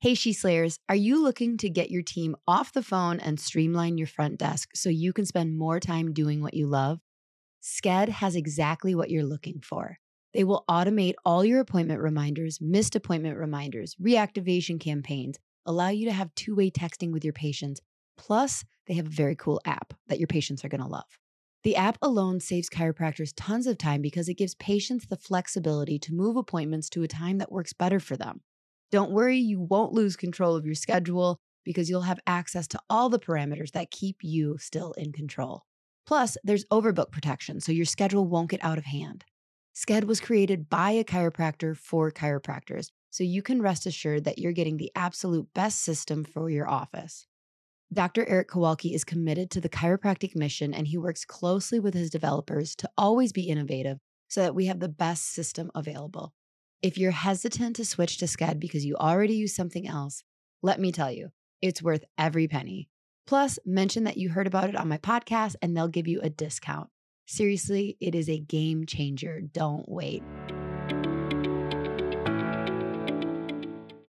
Hey, 0.00 0.14
She 0.14 0.34
Slayers, 0.34 0.78
are 0.88 0.94
you 0.94 1.22
looking 1.22 1.56
to 1.56 1.70
get 1.70 1.90
your 1.90 2.02
team 2.02 2.36
off 2.46 2.74
the 2.74 2.82
phone 2.82 3.20
and 3.20 3.40
streamline 3.40 3.96
your 3.96 4.06
front 4.06 4.38
desk 4.38 4.70
so 4.74 4.90
you 4.90 5.14
can 5.14 5.24
spend 5.24 5.56
more 5.56 5.80
time 5.80 6.12
doing 6.12 6.42
what 6.42 6.52
you 6.52 6.66
love? 6.66 7.00
Sked 7.64 8.10
has 8.10 8.36
exactly 8.36 8.94
what 8.94 9.08
you're 9.08 9.24
looking 9.24 9.58
for. 9.58 9.98
They 10.34 10.44
will 10.44 10.66
automate 10.68 11.14
all 11.24 11.46
your 11.46 11.60
appointment 11.60 12.02
reminders, 12.02 12.60
missed 12.60 12.94
appointment 12.94 13.38
reminders, 13.38 13.94
reactivation 13.94 14.78
campaigns, 14.78 15.38
allow 15.64 15.88
you 15.88 16.04
to 16.04 16.12
have 16.12 16.34
two 16.34 16.54
way 16.54 16.70
texting 16.70 17.10
with 17.10 17.24
your 17.24 17.32
patients. 17.32 17.80
Plus, 18.18 18.66
they 18.86 18.92
have 18.92 19.06
a 19.06 19.10
very 19.10 19.34
cool 19.34 19.62
app 19.64 19.94
that 20.08 20.18
your 20.18 20.26
patients 20.26 20.62
are 20.62 20.68
going 20.68 20.82
to 20.82 20.86
love. 20.86 21.18
The 21.62 21.74
app 21.74 21.96
alone 22.02 22.38
saves 22.38 22.68
chiropractors 22.68 23.32
tons 23.34 23.66
of 23.66 23.78
time 23.78 24.02
because 24.02 24.28
it 24.28 24.34
gives 24.36 24.54
patients 24.56 25.06
the 25.06 25.16
flexibility 25.16 25.98
to 26.00 26.12
move 26.12 26.36
appointments 26.36 26.90
to 26.90 27.02
a 27.02 27.08
time 27.08 27.38
that 27.38 27.50
works 27.50 27.72
better 27.72 27.98
for 27.98 28.18
them. 28.18 28.42
Don't 28.92 29.10
worry, 29.10 29.38
you 29.38 29.58
won't 29.58 29.94
lose 29.94 30.16
control 30.16 30.54
of 30.54 30.66
your 30.66 30.74
schedule 30.74 31.38
because 31.64 31.88
you'll 31.88 32.02
have 32.02 32.20
access 32.26 32.66
to 32.68 32.80
all 32.90 33.08
the 33.08 33.18
parameters 33.18 33.70
that 33.70 33.90
keep 33.90 34.18
you 34.20 34.58
still 34.58 34.92
in 34.98 35.12
control. 35.12 35.62
Plus, 36.06 36.36
there's 36.44 36.64
overbook 36.66 37.10
protection, 37.10 37.60
so 37.60 37.72
your 37.72 37.86
schedule 37.86 38.26
won't 38.26 38.50
get 38.50 38.64
out 38.64 38.78
of 38.78 38.84
hand. 38.84 39.24
Sked 39.74 40.04
was 40.04 40.20
created 40.20 40.68
by 40.68 40.92
a 40.92 41.04
chiropractor 41.04 41.76
for 41.76 42.10
chiropractors, 42.10 42.90
so 43.10 43.24
you 43.24 43.42
can 43.42 43.62
rest 43.62 43.86
assured 43.86 44.24
that 44.24 44.38
you're 44.38 44.52
getting 44.52 44.76
the 44.76 44.92
absolute 44.94 45.46
best 45.54 45.82
system 45.82 46.24
for 46.24 46.50
your 46.50 46.68
office. 46.68 47.26
Dr. 47.92 48.26
Eric 48.28 48.48
Kowalke 48.48 48.94
is 48.94 49.04
committed 49.04 49.50
to 49.50 49.60
the 49.60 49.68
chiropractic 49.68 50.34
mission 50.34 50.74
and 50.74 50.88
he 50.88 50.98
works 50.98 51.24
closely 51.24 51.78
with 51.78 51.94
his 51.94 52.10
developers 52.10 52.74
to 52.76 52.90
always 52.98 53.32
be 53.32 53.48
innovative 53.48 53.98
so 54.28 54.42
that 54.42 54.54
we 54.54 54.66
have 54.66 54.80
the 54.80 54.88
best 54.88 55.32
system 55.32 55.70
available. 55.74 56.32
If 56.82 56.98
you're 56.98 57.12
hesitant 57.12 57.76
to 57.76 57.84
switch 57.84 58.18
to 58.18 58.26
Sked 58.26 58.58
because 58.58 58.84
you 58.84 58.96
already 58.96 59.34
use 59.34 59.54
something 59.54 59.86
else, 59.86 60.24
let 60.62 60.80
me 60.80 60.92
tell 60.92 61.12
you, 61.12 61.28
it's 61.62 61.82
worth 61.82 62.04
every 62.18 62.48
penny. 62.48 62.88
Plus, 63.26 63.58
mention 63.64 64.04
that 64.04 64.16
you 64.16 64.30
heard 64.30 64.46
about 64.46 64.68
it 64.68 64.76
on 64.76 64.88
my 64.88 64.98
podcast 64.98 65.56
and 65.62 65.76
they'll 65.76 65.88
give 65.88 66.08
you 66.08 66.20
a 66.22 66.30
discount. 66.30 66.88
Seriously, 67.26 67.96
it 68.00 68.14
is 68.14 68.28
a 68.28 68.38
game 68.38 68.84
changer. 68.86 69.40
Don't 69.40 69.88
wait. 69.88 70.22